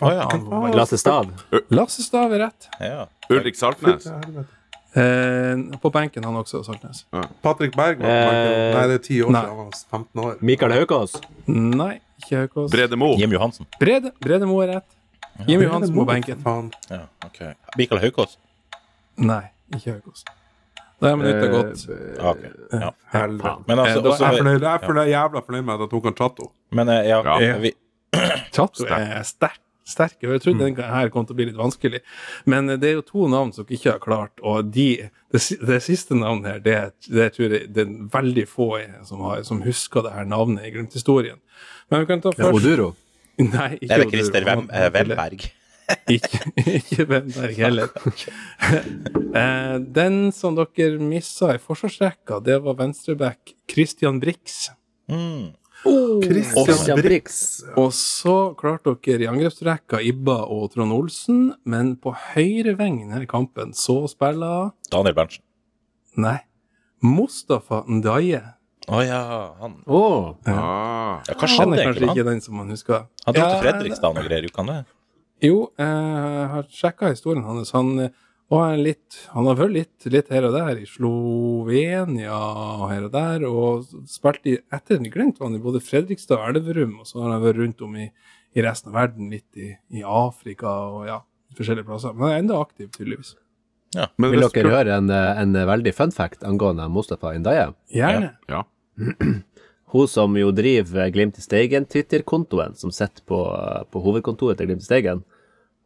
Å, 0.00 0.10
ja? 0.12 0.28
Lasse 0.74 0.98
Stav. 0.98 1.28
Lasse 1.72 2.02
Stav 2.02 2.32
er 2.34 2.38
rett. 2.46 2.68
Ja. 2.80 3.06
Ulrik 3.30 3.56
Saltnes. 3.56 4.06
Eh, 4.08 5.78
på 5.82 5.90
benken 5.94 6.24
han 6.24 6.36
også, 6.40 6.62
Saltnes. 6.66 7.04
Patrick 7.44 7.76
Berg 7.76 8.00
Eh. 8.00 8.74
Nei, 8.74 8.86
det 8.90 8.98
er 8.98 9.04
ti 9.04 9.20
år 9.22 9.32
nei. 9.32 9.42
siden 9.42 9.56
han 9.56 9.58
var 9.58 9.72
15 9.90 10.24
år. 10.24 10.36
Mikael 10.40 10.72
Haukås. 10.78 11.18
Nei, 11.46 12.00
ikke 12.22 12.42
Haukås. 12.44 12.70
Brede 12.72 12.96
Mo. 13.00 13.12
Jim 13.20 13.32
Johansen. 13.36 13.68
Brede, 13.80 14.12
Brede 14.20 14.48
Moe 14.48 14.64
er 14.66 14.74
rett. 14.78 14.88
Jim 15.46 15.62
Johansen 15.62 15.94
på 15.94 16.06
benken. 16.08 16.40
Faen. 16.42 16.72
Ja, 16.90 17.04
okay. 17.26 17.54
Mikael 17.78 18.00
Haukås. 18.02 18.38
Nei, 19.16 19.44
ikke 19.76 19.98
Haukås. 19.98 20.24
Da 21.00 21.12
er 21.12 21.16
minuttet 21.20 21.50
gått. 21.52 21.84
Ja, 22.18 22.30
ok. 22.32 22.44
Ja. 22.72 22.90
Helvete. 23.12 23.54
Men 23.68 23.78
altså, 23.78 23.98
Eh, 24.02 24.10
også, 24.10 24.24
Jeg 24.24 24.34
er 24.34 24.42
fornøyd- 24.42 24.60
jeg 24.62 24.74
er 24.74 24.86
fornøyd- 24.88 25.12
jævla 25.12 25.42
fornøyd 25.46 25.64
med 25.64 25.74
at 25.74 25.80
jeg 25.80 25.90
tok 25.90 26.06
en 26.06 26.14
Chato. 26.18 26.52
men 26.72 26.88
eh, 26.88 27.08
ja, 27.08 27.22
Ja. 27.40 27.58
vi, 27.58 27.72
Chato 28.52 28.84
er 28.86 29.22
sterk. 29.22 29.58
Sterk. 29.88 30.16
Jeg 30.20 30.40
trodde 30.42 30.58
denne 30.66 30.82
her 30.84 31.08
kom 31.08 31.24
til 31.24 31.32
å 31.32 31.36
bli 31.38 31.46
litt 31.46 31.56
vanskelig. 31.56 32.00
Men 32.44 32.68
eh, 32.68 32.76
det 32.76 32.88
er 32.90 32.94
jo 32.98 33.02
to 33.02 33.28
navn 33.28 33.54
som 33.54 33.64
ikke 33.64 33.92
har 33.92 33.98
klart, 34.00 34.32
og 34.42 34.70
de, 34.74 35.08
det, 35.32 35.40
det 35.64 35.78
siste 35.82 36.12
navnet 36.18 36.44
her, 36.52 36.58
det, 36.60 36.92
det 37.08 37.32
tror 37.34 37.48
jeg 37.54 37.72
det 37.72 37.86
er 37.86 37.94
veldig 38.12 38.46
få 38.48 38.68
som, 39.06 39.20
har, 39.20 39.42
som 39.44 39.62
husker 39.62 40.02
det 40.02 40.12
her 40.12 40.24
navnet 40.28 40.66
i 40.66 40.70
Glimt-historien. 40.74 41.38
Men 41.90 42.00
vi 42.00 42.06
kan 42.06 42.20
ta 42.20 42.30
først 42.36 42.52
Oduro. 42.58 42.90
Nei, 43.38 43.78
ikke 43.80 43.94
er 43.94 43.98
det 44.02 44.06
er 44.06 44.10
Christer 44.10 44.44
Wem, 44.44 44.68
eh, 44.74 44.90
Wemberg? 44.92 45.48
Ikke, 46.12 46.40
ikke 46.78 47.04
Wemberg 47.08 47.54
heller. 47.56 47.88
Eh, 49.34 49.76
Den 49.94 50.32
som 50.32 50.56
dere 50.58 50.98
missa 51.00 51.54
i 51.54 51.60
forsvarsrekka, 51.62 52.40
det 52.44 52.58
var 52.64 52.76
venstreback 52.78 53.54
Christian 53.70 54.20
Brix. 54.20 54.70
Mm. 55.08 55.54
Christian 56.24 56.64
Christian 56.66 57.00
Brix. 57.02 57.38
Og 57.78 57.92
så 57.94 58.34
klarte 58.58 58.96
dere 59.04 59.24
i 59.26 59.30
angrepsrekka 59.30 60.00
Ibba 60.04 60.40
og 60.50 60.72
Trond 60.74 60.92
Olsen, 60.96 61.42
men 61.64 61.94
på 62.02 62.12
høyre 62.34 62.74
veng 62.80 63.00
i 63.02 63.08
denne 63.08 63.28
kampen 63.30 63.72
så 63.76 64.00
spiller 64.10 64.72
Daniel 64.92 65.16
Berntsen. 65.16 65.44
Nei. 66.18 66.38
Mustafa 67.04 67.84
Ndaye. 67.86 68.42
Å 68.88 69.02
ja, 69.04 69.20
han 69.60 69.74
oh. 69.86 70.32
Ja. 70.48 70.54
ja, 71.28 71.34
Hva 71.36 71.42
Han 71.44 71.50
skjedde 71.52 71.76
er 71.76 71.82
egentlig 71.84 71.84
kanskje 71.84 72.06
med 72.08 72.08
ikke 72.08 72.24
han? 72.24 72.30
den 72.32 72.40
som 72.42 72.56
man 72.58 72.70
husker. 72.72 73.04
Han 73.26 73.36
dro 73.36 73.44
til 73.44 73.60
Fredrikstad 73.62 74.16
og 74.16 74.24
greier, 74.24 74.46
gjorde 74.48 74.64
han 74.64 74.70
det? 74.72 74.78
Jo, 75.44 75.68
jeg 75.78 76.48
har 76.52 76.66
sjekka 76.72 77.12
historien 77.12 77.44
hans. 77.46 77.70
Han 77.76 77.92
eh, 78.02 78.14
var 78.48 78.78
litt 78.80 79.18
Han 79.34 79.46
har 79.46 79.58
vært 79.58 79.74
litt, 79.74 80.06
litt 80.10 80.30
her 80.32 80.46
og 80.48 80.54
der, 80.56 80.80
i 80.80 80.88
Slovenia 80.88 82.38
og 82.38 82.86
her 82.90 83.08
og 83.08 83.12
der, 83.14 83.44
og 83.48 83.90
spilte 84.08 84.54
i 84.54 84.58
etter 84.74 85.02
Glimt 85.04 85.38
var 85.38 85.50
han 85.50 85.58
i 85.58 85.62
både 85.62 85.82
Fredrikstad 85.84 86.40
og 86.40 86.54
Elverum, 86.54 86.96
og 87.02 87.10
så 87.10 87.22
har 87.22 87.34
han 87.36 87.44
vært 87.44 87.60
rundt 87.60 87.84
om 87.84 87.98
i, 88.00 88.08
i 88.56 88.64
resten 88.64 88.92
av 88.92 89.02
verden, 89.02 89.28
litt 89.34 89.60
i, 89.60 89.74
i 89.94 90.02
Afrika 90.02 90.72
og 90.94 91.04
ja, 91.10 91.20
forskjellige 91.58 91.90
plasser. 91.90 92.16
Men 92.16 92.26
han 92.26 92.34
er 92.34 92.42
enda 92.46 92.62
aktiv, 92.62 92.90
tydeligvis. 92.96 93.36
Men 94.20 94.32
Vil 94.34 94.44
dere 94.44 94.72
høre 94.74 94.96
en, 95.00 95.12
eh, 95.12 95.42
en 95.44 95.54
veldig 95.68 95.94
fun 95.96 96.12
fact 96.12 96.42
angående 96.44 96.88
Mustafa 96.92 97.34
Indaye? 97.36 97.70
Gjerne. 97.94 98.34
Ja. 98.50 98.64
Hun 99.88 100.08
som 100.10 100.36
jo 100.36 100.50
driver 100.52 101.08
Glimt 101.14 101.38
i 101.40 101.42
Steigen 101.44 101.86
Twitter-kontoen, 101.88 102.74
som 102.76 102.92
sitter 102.92 103.24
på, 103.24 103.40
på 103.88 104.02
hovedkontoret 104.04 104.60
til 104.60 104.68
Glimt 104.68 104.84
i 104.84 104.88
Steigen, 104.88 105.24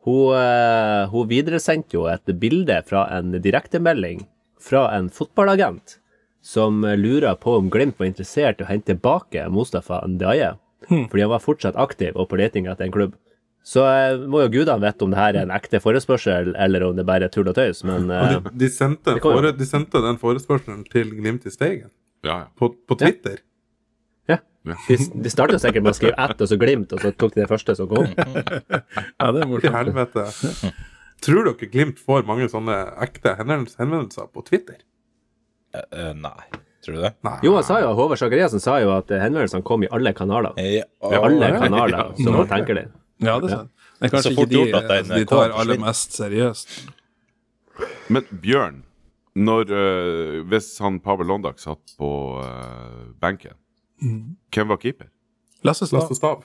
hun, 0.03 0.35
eh, 0.35 1.07
hun 1.13 1.29
videresendte 1.31 1.95
jo 1.95 2.09
et 2.11 2.33
bilde 2.43 2.81
fra 2.89 3.07
en 3.15 3.37
direktemelding 3.39 4.25
fra 4.63 4.89
en 4.97 5.11
fotballagent 5.11 5.99
som 6.43 6.83
lurer 6.83 7.35
på 7.39 7.55
om 7.57 7.71
Glimt 7.71 8.01
var 8.01 8.11
interessert 8.11 8.61
i 8.61 8.65
å 8.67 8.71
hente 8.71 8.91
tilbake 8.91 9.47
Mustafa 9.55 10.01
Ndaye, 10.11 10.57
fordi 10.89 11.23
han 11.23 11.31
var 11.31 11.45
fortsatt 11.45 11.79
aktiv 11.79 12.19
og 12.19 12.27
på 12.33 12.41
leting 12.41 12.67
etter 12.67 12.89
en 12.89 12.95
klubb. 12.95 13.15
Så 13.63 13.85
eh, 13.87 14.19
må 14.27 14.43
jo 14.43 14.51
gudene 14.51 14.83
vite 14.83 15.07
om 15.07 15.15
det 15.15 15.21
her 15.21 15.37
er 15.37 15.45
en 15.47 15.55
ekte 15.55 15.79
forespørsel, 15.79 16.51
eller 16.59 16.83
om 16.89 16.99
det 16.99 17.07
bare 17.07 17.29
er 17.29 17.35
tull 17.35 17.47
og 17.47 17.55
tøys, 17.55 17.85
men 17.87 18.11
Og 18.11 18.19
eh, 18.27 18.35
de, 18.35 18.55
de, 18.65 18.71
sendte, 18.75 19.15
fore, 19.23 19.55
de 19.55 19.69
sendte 19.69 20.03
den 20.03 20.19
forespørselen 20.19 20.83
til 20.91 21.15
Glimt 21.15 21.47
i 21.47 21.55
Steigen 21.55 21.93
Ja, 22.27 22.41
ja. 22.43 22.45
på, 22.59 22.73
på 22.75 22.99
Twitter. 22.99 23.39
Ja. 24.31 24.39
De, 24.63 24.97
de 25.25 25.31
startet 25.33 25.57
jo 25.57 25.63
sikkert 25.65 25.83
med 25.83 25.91
å 25.91 25.99
skrive 25.99 26.17
ett, 26.23 26.39
og 26.39 26.51
så 26.51 26.59
Glimt, 26.61 26.93
og 26.95 27.03
så 27.03 27.11
tok 27.19 27.35
de 27.35 27.43
det 27.43 27.51
første 27.51 27.75
som 27.79 27.91
kom. 27.91 28.07
Ja, 29.19 29.31
det 29.35 29.43
er 29.43 29.49
morsomt. 29.51 29.75
helvete. 29.75 30.73
Tror 31.23 31.49
dere 31.49 31.71
Glimt 31.71 32.03
får 32.03 32.27
mange 32.29 32.49
sånne 32.51 32.77
ekte 33.03 33.35
henvendelser 33.39 34.31
på 34.31 34.45
Twitter? 34.47 34.79
Uh, 35.75 35.83
uh, 35.97 36.13
nei, 36.19 36.63
tror 36.85 36.99
du 36.99 37.03
det? 37.07 37.13
Nei. 37.27 37.37
Jo, 37.47 37.57
han 37.59 37.67
sa 37.67 37.79
jo, 37.83 37.93
Håvard 37.99 38.21
Sakariassen 38.21 38.63
sa 38.63 38.77
jo 38.83 38.91
at 38.95 39.11
eh, 39.11 39.23
henvendelsene 39.23 39.65
kom 39.67 39.87
i 39.87 39.91
alle 39.95 40.13
kanaler. 40.17 40.59
I 40.61 40.83
alle 41.01 41.53
ja. 41.55 41.61
kanaler, 41.63 42.13
som 42.19 42.37
man 42.37 42.51
tenker 42.51 42.79
det. 42.79 42.89
Ja, 43.23 43.39
det 43.41 43.49
er 43.49 43.57
sant. 43.57 43.73
Det 44.03 44.09
er 44.09 44.15
kanskje 44.17 44.33
ikke 44.35 44.49
de, 44.51 44.59
gjort 44.59 44.77
at 44.81 44.93
altså, 44.97 45.19
de 45.19 45.27
tar 45.31 45.57
aller 45.63 45.79
mest 45.79 46.17
seriøst. 46.19 46.73
Men 48.13 48.27
Bjørn, 48.43 48.81
når, 49.39 49.71
uh, 49.71 50.39
hvis 50.51 50.75
han 50.83 50.99
Pavel 51.03 51.31
Londak 51.31 51.63
satt 51.63 51.95
på 51.99 52.13
uh, 52.43 53.13
benken, 53.23 53.55
hvem 54.03 54.69
var 54.73 54.81
keeper? 54.83 55.09
Lasse 55.67 55.87
Stav. 55.87 56.03
Lasse 56.03 56.19
Stav. 56.19 56.45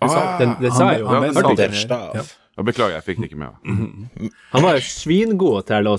Ah, 0.00 0.38
Den, 0.38 0.54
det 0.62 0.70
sa 0.72 0.92
jeg 0.92 1.02
jo. 1.02 1.08
han 1.10 1.24
han, 1.34 1.34
han. 1.34 2.12
Ja. 2.14 2.62
beklager, 2.62 2.94
jeg 2.96 3.04
fikk 3.06 3.18
det 3.18 3.30
ikke 3.30 3.40
med 3.40 3.50
meg. 3.50 4.28
Han 4.52 4.62
var 4.62 4.76
jo 4.78 4.84
svingod 4.86 5.66
til 5.66 5.90
å 5.90 5.96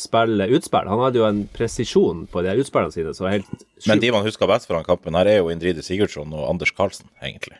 spille 0.00 0.48
utspill. 0.56 0.90
Han 0.90 1.00
hadde 1.06 1.20
jo 1.22 1.24
en 1.28 1.40
presisjon 1.52 2.26
på 2.32 2.44
de 2.44 2.58
utspillene 2.60 2.92
sine 2.92 3.14
som 3.16 3.24
var 3.28 3.38
helt 3.38 3.64
Men 3.88 4.02
de 4.04 4.12
man 4.12 4.26
husker 4.26 4.50
best 4.50 4.68
fra 4.68 4.80
den 4.80 4.88
kampen, 4.88 5.16
her 5.16 5.30
er 5.32 5.40
jo 5.40 5.48
Indride 5.52 5.84
Sigurdsson 5.84 6.32
og 6.36 6.44
Anders 6.50 6.74
Karlsen, 6.76 7.08
egentlig. 7.24 7.56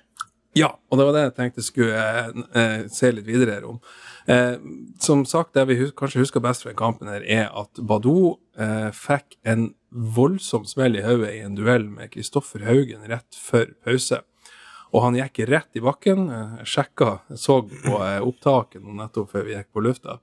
Ja, 0.57 0.75
og 0.91 0.99
det 1.01 1.07
var 1.07 1.17
det 1.17 1.25
jeg 1.27 1.35
tenkte 1.37 1.65
skulle 1.65 2.05
eh, 2.05 2.31
eh, 2.57 2.87
se 2.93 3.11
litt 3.15 3.27
videre 3.29 3.59
her 3.59 3.67
om. 3.69 3.81
Eh, 4.29 4.57
som 5.01 5.25
sagt, 5.29 5.55
det 5.57 5.67
vi 5.71 5.77
hus 5.81 5.93
kanskje 5.97 6.23
husker 6.25 6.43
best 6.45 6.65
fra 6.65 6.75
kampen, 6.77 7.09
her 7.09 7.25
er 7.25 7.49
at 7.49 7.81
Badou 7.81 8.39
eh, 8.59 8.89
fikk 8.97 9.39
en 9.49 9.71
voldsom 9.91 10.67
smell 10.69 10.99
i 10.99 11.05
hodet 11.05 11.35
i 11.37 11.45
en 11.45 11.57
duell 11.59 11.89
med 11.91 12.13
Kristoffer 12.13 12.67
Haugen 12.69 13.07
rett 13.09 13.39
før 13.39 13.71
pause. 13.85 14.21
Og 14.89 15.03
han 15.05 15.19
gikk 15.19 15.43
rett 15.51 15.77
i 15.77 15.83
bakken. 15.85 16.29
Jeg 16.33 16.69
sjekka, 16.73 17.11
jeg 17.29 17.41
så 17.43 17.59
på 17.69 17.99
eh, 18.05 18.23
opptaket 18.25 18.81
nå 18.85 18.95
nettopp 18.97 19.35
før 19.35 19.45
vi 19.45 19.57
gikk 19.57 19.69
på 19.77 19.83
lufta, 19.85 20.17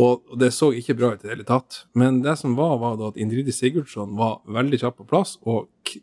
og 0.00 0.38
det 0.40 0.48
så 0.56 0.70
ikke 0.76 0.96
bra 0.96 1.12
ut 1.12 1.24
i 1.24 1.28
det 1.28 1.34
hele 1.34 1.48
tatt. 1.48 1.82
Men 1.98 2.22
det 2.24 2.38
som 2.40 2.56
var, 2.56 2.78
var 2.80 2.96
da 3.00 3.10
at 3.12 3.20
Indridi 3.20 3.52
Sigurdsson 3.52 4.16
var 4.16 4.40
veldig 4.48 4.80
kjapp 4.80 4.96
på 5.02 5.08
plass 5.12 5.36
og 5.44 5.68
k 5.84 6.00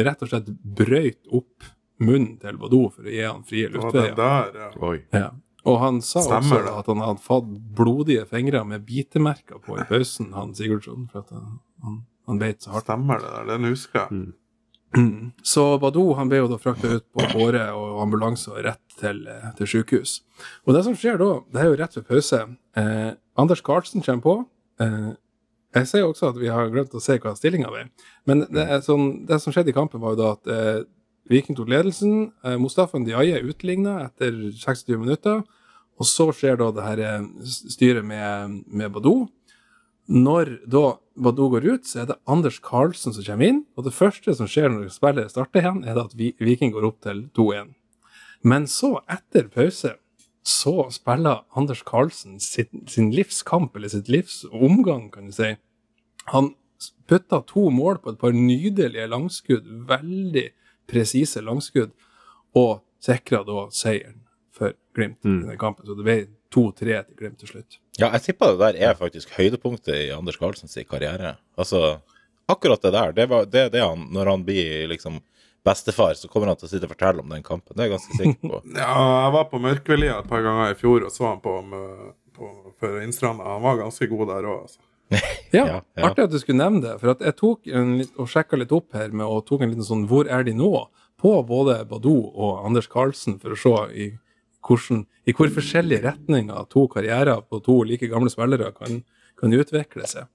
rett 0.00 0.24
og 0.24 0.30
slett 0.30 0.48
brøyt 0.80 1.28
opp 1.34 1.68
munnen 2.00 2.38
til 2.40 2.56
Badou 2.56 2.86
for 2.94 3.04
å 3.04 3.12
gi 3.12 3.22
han 3.26 3.44
frie 3.44 3.68
luftveier. 3.68 4.14
ja. 4.56 4.68
Ja. 5.12 5.30
Og 5.68 5.76
han 5.82 5.98
sa 6.04 6.22
Stemmer 6.24 6.62
også 6.64 6.76
at 6.80 6.86
han 6.88 7.02
hadde 7.04 7.20
fått 7.24 7.48
blodige 7.76 8.24
fingre 8.30 8.62
med 8.64 8.86
bitemerker 8.88 9.60
på 9.60 9.76
i 9.76 9.84
pausen, 9.88 10.30
han 10.32 10.54
Sigurdsson, 10.56 11.04
for 11.10 11.20
at 11.24 11.34
han, 11.34 11.58
han, 11.84 11.98
han 12.30 12.40
beit 12.40 12.62
så 12.64 12.74
hardt. 12.74 12.88
Stemmer 12.88 13.22
det 13.22 13.32
der. 13.34 13.48
Den 13.52 13.68
husker 13.70 14.06
jeg. 14.06 14.28
Så 15.52 15.64
Badou 15.78 16.16
han 16.18 16.30
ble 16.30 16.40
jo 16.40 16.48
da 16.50 16.56
frakta 16.58 16.96
ut 16.96 17.04
på 17.14 17.26
båre 17.30 17.68
og 17.78 18.00
ambulanse 18.02 18.50
og 18.50 18.64
rett 18.66 18.96
til, 18.98 19.20
eh, 19.30 19.50
til 19.58 19.68
sykehus. 19.70 20.16
Og 20.66 20.74
det 20.74 20.82
som 20.82 20.96
skjer 20.98 21.20
da, 21.20 21.28
det 21.52 21.60
er 21.62 21.68
jo 21.68 21.76
rett 21.78 21.94
ved 21.98 22.08
pause. 22.08 22.40
Eh, 22.80 23.10
Anders 23.38 23.62
Karlsen 23.62 24.02
kommer 24.02 24.24
på. 24.24 24.34
Eh, 24.82 25.12
jeg 25.78 25.86
sier 25.86 26.08
også 26.08 26.32
at 26.32 26.40
vi 26.40 26.50
har 26.50 26.72
glemt 26.72 26.94
å 26.98 27.02
se 27.02 27.18
hva 27.22 27.36
stillinga 27.38 27.70
ble. 27.70 27.84
Men 28.26 28.42
det, 28.50 28.64
er 28.66 28.82
sånn, 28.82 29.22
det 29.28 29.38
som 29.42 29.54
skjedde 29.54 29.70
i 29.70 29.76
kampen, 29.76 30.02
var 30.02 30.16
jo 30.16 30.20
da 30.20 30.32
at 30.34 30.50
eh, 30.50 30.82
Viking 31.30 31.54
tok 31.54 31.70
ledelsen. 31.70 32.32
Eh, 32.42 32.58
Mustafa 32.58 32.98
Ndiaye 32.98 33.44
utligna 33.46 34.00
etter 34.08 34.34
26 34.50 34.98
minutter. 34.98 35.44
Og 36.00 36.08
så 36.08 36.30
skjer 36.34 36.58
da 36.58 36.70
det 36.74 36.86
her 36.86 37.04
eh, 37.06 37.28
styret 37.46 38.06
med, 38.06 38.62
med 38.66 38.90
Badou. 38.96 39.28
Når 40.10 40.56
da 40.66 40.98
Badou 41.20 41.50
går 41.52 41.66
ut, 41.68 41.86
så 41.86 42.02
er 42.02 42.06
det 42.10 42.18
Anders 42.30 42.58
Carlsen 42.64 43.14
som 43.14 43.24
kommer 43.24 43.46
inn. 43.46 43.60
Og 43.78 43.86
det 43.86 43.94
første 43.94 44.34
som 44.34 44.48
skjer 44.50 44.72
når 44.72 44.88
spillet 44.90 45.30
starter 45.30 45.62
igjen, 45.62 45.84
er 45.84 45.94
det 45.96 46.06
at 46.08 46.16
Viking 46.42 46.72
går 46.74 46.88
opp 46.88 47.02
til 47.06 47.28
2-1. 47.38 47.74
Men 48.42 48.66
så, 48.70 48.96
etter 49.10 49.50
pause, 49.52 49.94
så 50.42 50.74
spiller 50.90 51.44
Anders 51.54 51.84
Carlsen 51.86 52.40
sin, 52.42 52.86
sin 52.88 53.10
livskamp, 53.14 53.76
eller 53.76 53.92
sitt 53.92 54.08
livs 54.10 54.42
omgang, 54.50 55.10
kan 55.12 55.28
du 55.28 55.36
si. 55.36 55.52
Han 56.32 56.54
putta 57.10 57.42
to 57.46 57.68
mål 57.70 58.00
på 58.00 58.14
et 58.14 58.20
par 58.22 58.34
nydelige 58.34 59.06
langskudd, 59.10 59.68
veldig 59.90 60.48
presise 60.90 61.42
langskudd, 61.44 61.92
og 62.56 62.80
sikra 63.04 63.44
da 63.46 63.68
seieren 63.74 64.24
for 64.56 64.74
Glimt 64.96 65.22
i 65.22 65.36
den 65.46 65.58
kampen. 65.60 65.86
Så 65.86 65.94
det 65.94 66.06
ble 66.06 66.18
2-3 66.54 66.78
til 66.80 67.16
Glimt 67.18 67.38
til 67.40 67.48
slutt. 67.52 67.78
Ja, 67.98 68.10
jeg 68.14 68.22
tipper 68.30 68.54
det 68.54 68.60
der 68.62 68.90
er 68.90 68.98
faktisk 68.98 69.32
høydepunktet 69.36 69.94
i 69.94 70.10
Anders 70.14 70.38
Karlsens 70.40 70.78
karriere. 70.88 71.36
Altså, 71.60 72.00
akkurat 72.50 72.82
det 72.82 72.92
der, 72.96 73.12
det, 73.16 73.28
var, 73.30 73.44
det 73.46 73.68
det 73.74 73.82
han 73.84 74.08
Når 74.10 74.26
han 74.32 74.44
blir 74.44 74.88
liksom 74.90 75.20
bestefar, 75.64 76.14
så 76.16 76.28
kommer 76.28 76.48
han 76.48 76.56
til 76.56 76.66
å 76.66 76.70
sitte 76.72 76.88
og 76.88 76.94
fortelle 76.94 77.20
om 77.22 77.28
den 77.34 77.42
kampen. 77.44 77.76
Det 77.76 77.84
er 77.84 77.90
jeg 77.90 77.96
ganske 77.98 78.16
sikker 78.16 78.48
på. 78.48 78.62
Ja, 78.80 78.94
jeg 79.26 79.34
var 79.36 79.50
på 79.50 79.60
Mørkvelia 79.60 80.20
et 80.22 80.30
par 80.30 80.42
ganger 80.46 80.72
i 80.72 80.78
fjor 80.78 81.04
og 81.04 81.12
så 81.12 81.26
han 81.28 81.42
på, 81.44 81.58
med, 81.62 82.14
på 82.36 82.48
for 82.80 83.02
Innstranda. 83.04 83.44
Han 83.44 83.66
var 83.66 83.82
ganske 83.82 84.08
god 84.10 84.32
der 84.32 84.48
òg, 84.48 84.62
altså. 84.68 84.80
Ja, 85.10 85.20
Ja, 85.52 85.62
ja. 85.98 86.06
artig 86.06 86.24
at 86.24 86.32
du 86.32 86.38
skulle 86.40 86.62
nevne 86.62 86.80
det. 86.84 86.96
For 87.02 87.12
at 87.12 87.22
jeg 87.26 87.36
tok 87.36 87.66
en 87.74 87.96
og 88.14 88.28
sjekka 88.30 88.58
litt 88.60 88.72
opp 88.72 88.94
her 88.96 89.10
med 89.12 89.26
og 89.26 89.44
tok 89.48 89.64
en 89.66 89.72
liten 89.74 89.86
sånn 89.86 90.06
'Hvor 90.08 90.30
er 90.30 90.46
de 90.46 90.54
nå?' 90.56 90.88
på 91.20 91.32
både 91.44 91.82
Badou 91.84 92.30
og 92.32 92.64
Anders 92.64 92.86
Carlsen, 92.88 93.34
for 93.42 93.52
å 93.52 93.58
se 93.60 93.72
i, 93.92 94.06
hvordan, 94.66 95.04
i 95.26 95.34
hvor 95.36 95.52
forskjellige 95.54 96.04
retninger 96.04 96.68
to 96.72 96.86
karrierer 96.92 97.40
på 97.46 97.62
to 97.64 97.80
like 97.88 98.10
gamle 98.10 98.32
spillere 98.32 98.72
kan, 98.76 99.02
kan 99.40 99.56
utvikle 99.56 100.08
seg. 100.08 100.28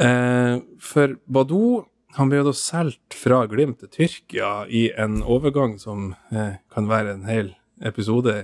Eh, 0.00 0.60
for 0.80 1.16
Badou 1.28 1.82
han 2.16 2.28
ble 2.28 2.42
da 2.44 2.52
solgt 2.56 3.16
fra 3.16 3.42
Glimt 3.48 3.80
til 3.80 3.90
Tyrkia 3.92 4.52
i 4.68 4.86
en 5.00 5.22
overgang 5.22 5.78
som 5.80 6.12
eh, 6.32 6.58
kan 6.72 6.88
være 6.90 7.16
en 7.16 7.28
hel 7.28 7.54
episode 7.80 8.34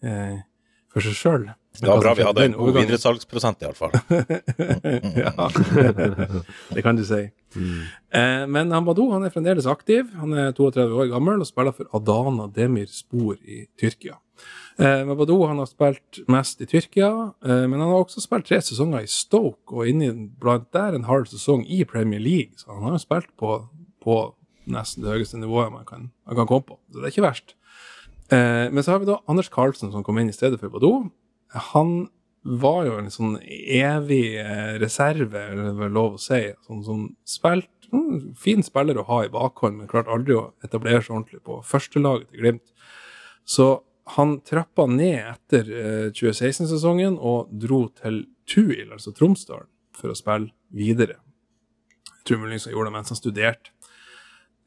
eh, 0.00 0.38
for 0.88 1.04
seg 1.04 1.16
sjøl. 1.18 1.48
Det 1.78 1.86
var 1.86 2.00
bra 2.02 2.14
vi 2.16 2.24
hadde 2.26 2.46
en 2.48 2.56
god 2.56 2.78
videresalgsprosent, 2.80 3.60
iallfall. 3.62 3.92
ja, 5.24 5.34
det 6.74 6.82
kan 6.82 6.98
du 6.98 7.04
si. 7.06 7.20
Eh, 7.28 8.44
men 8.50 8.72
han 8.74 8.86
Badou 8.88 9.10
han 9.12 9.28
er 9.28 9.34
fremdeles 9.34 9.68
aktiv. 9.70 10.08
Han 10.18 10.32
er 10.32 10.56
32 10.56 10.88
år 11.04 11.12
gammel 11.12 11.44
og 11.44 11.50
spiller 11.50 11.76
for 11.76 11.92
Adana 11.94 12.48
Demir 12.54 12.88
Spor 12.90 13.36
i 13.44 13.66
Tyrkia. 13.78 14.16
Eh, 14.78 15.00
men 15.06 15.16
Badou 15.18 15.40
han 15.50 15.58
har 15.58 15.66
spilt 15.66 16.20
mest 16.30 16.60
i 16.62 16.66
Tyrkia, 16.70 17.10
eh, 17.42 17.64
men 17.66 17.80
han 17.80 17.90
har 17.90 18.04
også 18.04 18.22
spilt 18.22 18.46
tre 18.46 18.60
sesonger 18.62 19.02
i 19.02 19.10
Stoke, 19.10 19.74
og 19.74 19.88
inni 19.90 20.12
blant 20.38 20.68
der 20.74 20.94
en 20.94 21.08
halv 21.08 21.26
sesong 21.26 21.64
i 21.66 21.82
Premier 21.88 22.22
League. 22.22 22.54
Så 22.60 22.70
han 22.70 22.84
har 22.86 22.94
jo 22.94 23.02
spilt 23.02 23.32
på, 23.40 23.56
på 24.04 24.18
nesten 24.70 25.02
det 25.02 25.16
høyeste 25.16 25.40
nivået 25.40 25.72
man 25.74 25.88
kan, 25.88 26.12
man 26.28 26.38
kan 26.38 26.46
komme 26.46 26.68
på. 26.68 26.78
Så 26.92 27.00
det 27.00 27.08
er 27.08 27.16
ikke 27.16 27.26
verst. 27.26 27.56
Eh, 28.30 28.68
men 28.70 28.84
så 28.84 28.94
har 28.94 29.02
vi 29.02 29.10
da 29.10 29.18
Anders 29.26 29.50
Carlsen 29.50 29.90
som 29.90 30.06
kom 30.06 30.20
inn 30.22 30.30
i 30.30 30.36
stedet 30.36 30.60
for 30.62 30.70
Badou. 30.70 31.08
Han 31.72 31.96
var 32.46 32.86
jo 32.86 32.94
en 33.00 33.10
sånn 33.10 33.34
evig 33.42 34.38
reserve, 34.78 35.42
er 35.42 35.58
det 35.58 35.90
lov 35.90 36.14
å 36.16 36.22
si. 36.22 36.38
Sånn 36.68 36.84
som 36.86 37.02
spilt 37.26 37.90
mm, 37.90 38.36
Fin 38.38 38.62
spiller 38.62 39.00
å 39.00 39.08
ha 39.10 39.24
i 39.24 39.32
bakhånd, 39.32 39.80
men 39.80 39.90
klarte 39.90 40.14
aldri 40.14 40.38
å 40.38 40.52
etablere 40.64 41.02
seg 41.02 41.16
ordentlig 41.16 41.42
på 41.42 41.58
førstelaget 41.66 42.30
til 42.30 42.44
Glimt. 42.44 42.64
Så 43.48 43.68
han 44.16 44.38
trappa 44.46 44.86
ned 44.90 45.20
etter 45.20 45.70
eh, 45.70 46.06
2016-sesongen 46.16 47.18
og 47.18 47.50
dro 47.52 47.84
til 48.00 48.22
Tuil, 48.48 48.92
altså 48.94 49.12
Tromsdalen, 49.16 49.68
for 49.96 50.12
å 50.12 50.18
spille 50.18 50.52
videre. 50.74 51.18
Jeg 52.08 52.24
tror 52.28 52.48
gjorde 52.48 52.88
det 52.88 52.94
mens 52.94 53.12
han 53.12 53.20
studerte. 53.20 53.74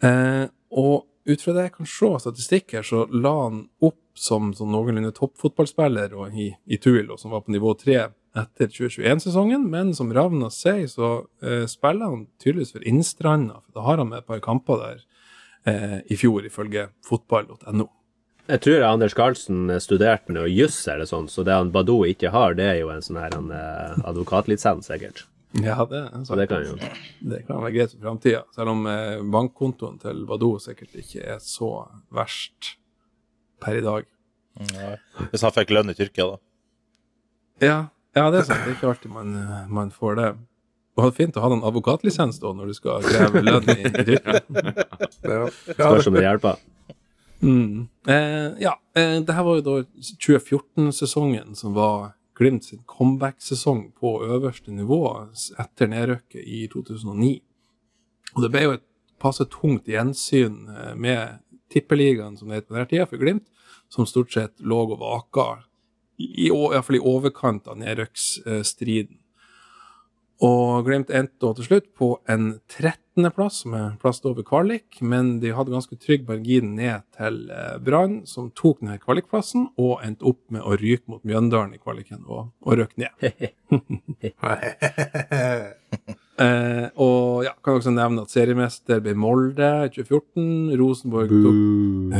Eh, 0.01 0.45
og 0.77 1.07
ut 1.25 1.43
fra 1.43 1.53
det 1.53 1.67
jeg 1.67 1.75
kan 1.75 1.89
se 1.89 2.07
av 2.09 2.21
statistikk 2.23 2.73
her, 2.77 2.85
så 2.85 3.05
la 3.13 3.33
han 3.43 3.65
opp 3.85 3.99
som 4.17 4.51
som 4.53 4.71
noenlunde 4.73 5.13
toppfotballspiller 5.15 6.13
i, 6.35 6.49
i 6.65 6.77
Tuil, 6.81 7.11
og 7.11 7.19
som 7.19 7.31
var 7.31 7.45
på 7.45 7.53
nivå 7.53 7.73
3 7.79 7.99
etter 8.41 8.67
2021-sesongen, 8.71 9.63
men 9.69 9.95
som 9.95 10.11
Ravna 10.13 10.49
sier, 10.53 10.87
så 10.91 11.11
eh, 11.43 11.65
spiller 11.69 12.11
han 12.11 12.27
tydeligvis 12.41 12.75
for 12.75 12.85
Innstranda, 12.87 13.61
for 13.65 13.79
da 13.79 13.87
har 13.87 14.01
han 14.01 14.11
med 14.11 14.21
et 14.21 14.29
par 14.29 14.43
kamper 14.43 14.79
der 14.81 15.01
eh, 15.67 15.97
i 16.11 16.19
fjor, 16.19 16.45
ifølge 16.47 16.89
fotball.no. 17.07 17.89
Jeg 18.51 18.59
tror 18.65 18.83
Anders 18.83 19.13
Carlsen 19.15 19.69
studerte 19.79 20.33
noe 20.35 20.49
juss 20.51 20.81
eller 20.91 21.07
sånn, 21.07 21.29
så 21.31 21.45
det 21.47 21.55
han 21.55 21.69
Badou 21.71 22.01
ikke 22.09 22.33
har, 22.33 22.55
det 22.57 22.65
er 22.67 22.79
jo 22.81 22.89
en 22.91 23.03
sånn 23.05 23.19
her 23.21 23.35
en, 23.37 23.51
eh, 23.55 23.99
advokatlisens, 24.09 24.89
sikkert. 24.91 25.23
Ja, 25.59 25.85
det, 25.87 26.01
er 26.07 26.25
Så 26.27 26.35
det 26.39 26.47
kan 26.47 26.63
jo 26.63 26.75
det 27.31 27.41
kan 27.47 27.59
være 27.59 27.73
greit 27.75 27.93
for 27.93 28.03
framtida, 28.03 28.43
selv 28.55 28.73
om 28.73 28.85
eh, 28.91 29.23
bankkontoen 29.23 29.99
til 30.03 30.23
Badou 30.27 30.57
sikkert 30.63 30.95
ikke 30.99 31.23
er 31.35 31.39
så 31.43 31.71
verst 32.11 32.73
per 33.63 33.79
i 33.79 33.83
dag. 33.85 34.07
Hvis 35.31 35.43
han 35.47 35.55
fikk 35.55 35.71
lønn 35.71 35.91
i 35.91 35.95
Tyrkia, 35.95 36.33
da. 36.33 36.41
Ja, 37.61 37.77
ja 38.17 38.25
det 38.33 38.41
er 38.41 38.47
sant. 38.49 38.65
Det 38.65 38.73
er 38.73 38.79
ikke 38.79 38.91
alltid 38.91 39.15
man, 39.15 39.35
eh, 39.39 39.67
man 39.71 39.95
får 39.95 40.19
det. 40.19 40.29
Det 40.99 41.07
er 41.07 41.15
fint 41.15 41.39
å 41.39 41.43
ha 41.45 41.53
en 41.55 41.63
advokatlisens 41.67 42.41
da, 42.43 42.51
når 42.55 42.71
du 42.71 42.75
skal 42.75 43.07
kreve 43.07 43.43
lønn 43.47 43.71
i, 43.77 43.79
Tyrkia. 43.95 44.43
Ja. 45.21 45.45
spørs 45.77 46.07
om 46.09 46.15
det 46.17 46.25
hjelper. 46.25 46.59
Mm. 47.41 47.87
Eh, 48.07 48.61
ja, 48.61 48.81
eh, 48.95 49.21
det 49.21 49.33
her 49.33 49.43
var 49.43 49.59
jo 49.59 49.65
da 49.65 49.75
2014-sesongen 50.27 51.55
som 51.55 51.73
var 51.77 52.11
Glimt 52.41 52.65
sin 52.65 52.81
comeback-sesong 52.85 53.91
på 53.99 54.15
øverste 54.25 54.71
nivå 54.73 55.03
etter 55.61 55.89
nedrykket 55.91 56.41
i 56.41 56.63
2009. 56.73 57.35
Og 58.33 58.41
det 58.41 58.49
ble 58.53 58.63
jo 58.63 58.75
et 58.77 58.85
passe 59.21 59.45
tungt 59.51 59.89
gjensyn 59.89 60.63
eh, 60.71 60.95
med 60.97 61.41
tippeligaen, 61.71 62.37
som 62.37 62.49
det 62.49 62.61
het 62.61 62.69
på 62.69 62.77
den 62.79 62.89
tida, 62.89 63.05
for 63.05 63.21
Glimt, 63.21 63.45
som 63.93 64.09
stort 64.09 64.33
sett 64.33 64.55
lå 64.57 64.79
og 64.87 64.97
vaka, 65.03 65.47
i, 66.17 66.47
i, 66.47 66.49
i 66.49 66.71
hvert 66.73 66.87
fall 66.87 66.97
i 66.97 67.05
overkant 67.13 67.69
av 67.69 67.77
nedrykksstriden. 67.81 69.20
Og 70.41 70.87
Glimt 70.87 71.11
endte 71.13 71.37
da 71.43 71.51
til 71.53 71.67
slutt 71.67 71.91
på 71.97 72.07
en 72.31 72.55
13.-plass, 72.71 73.59
som 73.61 73.75
er 73.77 73.91
plass 74.01 74.23
over 74.25 74.41
kvalik, 74.45 74.97
men 75.05 75.35
de 75.43 75.51
hadde 75.53 75.73
ganske 75.73 75.97
trygg 76.01 76.25
margin 76.29 76.73
ned 76.79 77.03
til 77.17 77.43
eh, 77.53 77.75
Brann, 77.85 78.21
som 78.29 78.49
tok 78.57 78.81
denne 78.81 78.97
kvalikplassen, 79.01 79.67
og 79.77 80.01
endte 80.05 80.25
opp 80.31 80.41
med 80.53 80.65
å 80.65 80.73
ryke 80.81 81.05
mot 81.13 81.21
Mjøndalen 81.27 81.75
i 81.77 81.81
kvaliken, 81.81 82.23
og, 82.25 82.49
og 82.65 82.81
røk 82.81 82.97
ned. 83.01 83.13
Eh, 86.41 86.87
og 86.97 87.43
ja, 87.45 87.51
kan 87.61 87.75
også 87.77 87.91
nevne 87.93 88.23
at 88.25 88.31
seriemester 88.33 88.97
ble 89.03 89.11
Molde 89.19 89.67
i 89.85 89.91
2014. 89.93 90.71
Rosenborg 90.79 91.29
tok, 91.29 91.59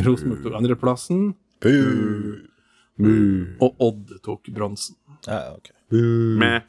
Rosenborg 0.06 0.44
tok 0.44 0.58
andreplassen, 0.60 1.24
Buh. 1.64 2.36
og 3.64 3.82
Odd 3.88 4.14
tok 4.22 4.52
bronsen. 4.54 5.00
Ja, 5.26 5.56
ok. 5.56 5.72
Med 5.96 6.68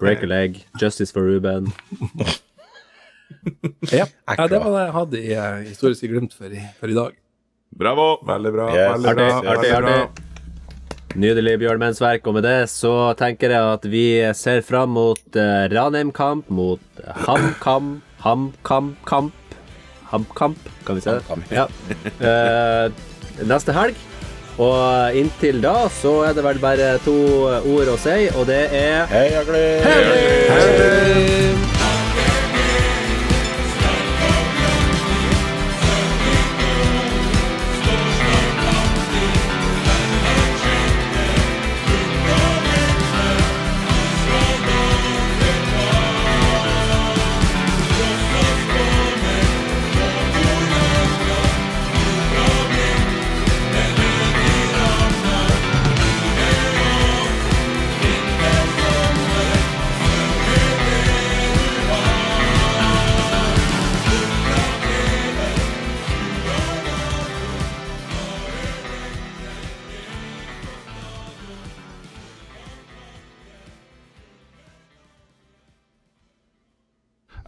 Break 0.00 0.22
a 0.24 0.26
leg, 0.30 0.62
justice 0.80 1.12
for 1.12 1.22
Ruben. 1.28 1.72
Ja, 3.94 4.04
ja, 4.36 4.46
det 4.50 4.58
var 4.58 4.72
det 4.74 4.80
jeg 4.82 4.92
hadde 4.94 5.18
i 5.22 5.28
uh, 5.38 5.60
Historisk 5.64 6.02
glemt 6.10 6.32
for, 6.36 6.50
i- 6.52 6.64
for 6.80 6.90
i 6.92 6.96
dag. 6.96 7.14
Bravo! 7.78 8.08
Veldig 8.26 8.50
bra. 8.52 8.66
Yes. 8.74 8.90
Veldig 8.96 9.14
bra. 9.16 9.28
artig, 9.54 9.70
artig. 9.78 10.24
Nydelig 11.22 11.54
bjørnmennsverk. 11.62 12.26
Og 12.26 12.34
med 12.36 12.44
det 12.44 12.56
så 12.72 12.92
tenker 13.18 13.54
jeg 13.54 13.70
at 13.78 13.86
vi 13.92 14.02
ser 14.36 14.60
fram 14.66 14.92
mot 14.98 15.22
uh, 15.38 15.64
Ranheim-kamp, 15.72 16.50
mot 16.52 17.00
HamKam, 17.24 18.00
HamKam-kamp 18.26 19.56
HamKamp, 20.10 20.58
kan 20.84 20.98
vi 20.98 21.04
se 21.06 21.14
det? 21.20 21.40
Ja. 21.54 21.68
Uh, 22.18 22.90
neste 23.46 23.72
helg. 23.76 23.94
Og 24.60 25.16
inntil 25.16 25.62
da 25.64 25.86
så 25.88 26.18
er 26.28 26.34
det 26.36 26.44
vel 26.44 26.60
bare 26.60 26.90
to 27.04 27.16
ord 27.48 27.88
å 27.94 27.96
si, 28.00 28.28
og 28.36 28.44
det 28.50 28.66
er 28.76 29.06
Hei, 29.08 29.28
Aglim! 29.40 29.86
Hei, 29.88 30.66
Glimt! 30.76 31.70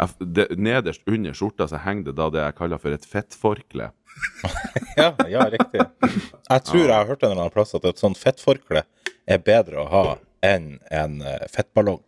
Jeg 0.02 0.28
det, 0.34 0.46
nederst 0.58 1.02
under 1.06 1.36
skjorta 1.36 1.68
så 1.70 1.78
henger 1.84 2.10
det 2.10 2.16
da 2.18 2.28
det 2.32 2.42
jeg 2.42 2.56
kaller 2.58 2.80
for 2.82 2.96
et 2.96 3.06
fettforkle. 3.08 3.90
Ja, 4.96 5.14
ja, 5.30 5.46
riktig. 5.48 5.80
Jeg 5.80 6.64
tror 6.68 6.82
jeg 6.82 6.92
har 6.92 7.06
hørt 7.08 7.22
en 7.22 7.30
eller 7.30 7.46
annen 7.46 7.54
plass 7.54 7.72
at 7.78 7.86
et 7.88 8.00
sånt 8.00 8.18
fettforkle 8.20 8.82
er 9.24 9.38
bedre 9.40 9.80
å 9.80 9.86
ha 9.88 10.02
enn 10.44 10.74
en 10.92 11.14
eh, 11.24 11.46
fettballong. 11.48 12.02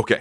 OK, 0.00 0.14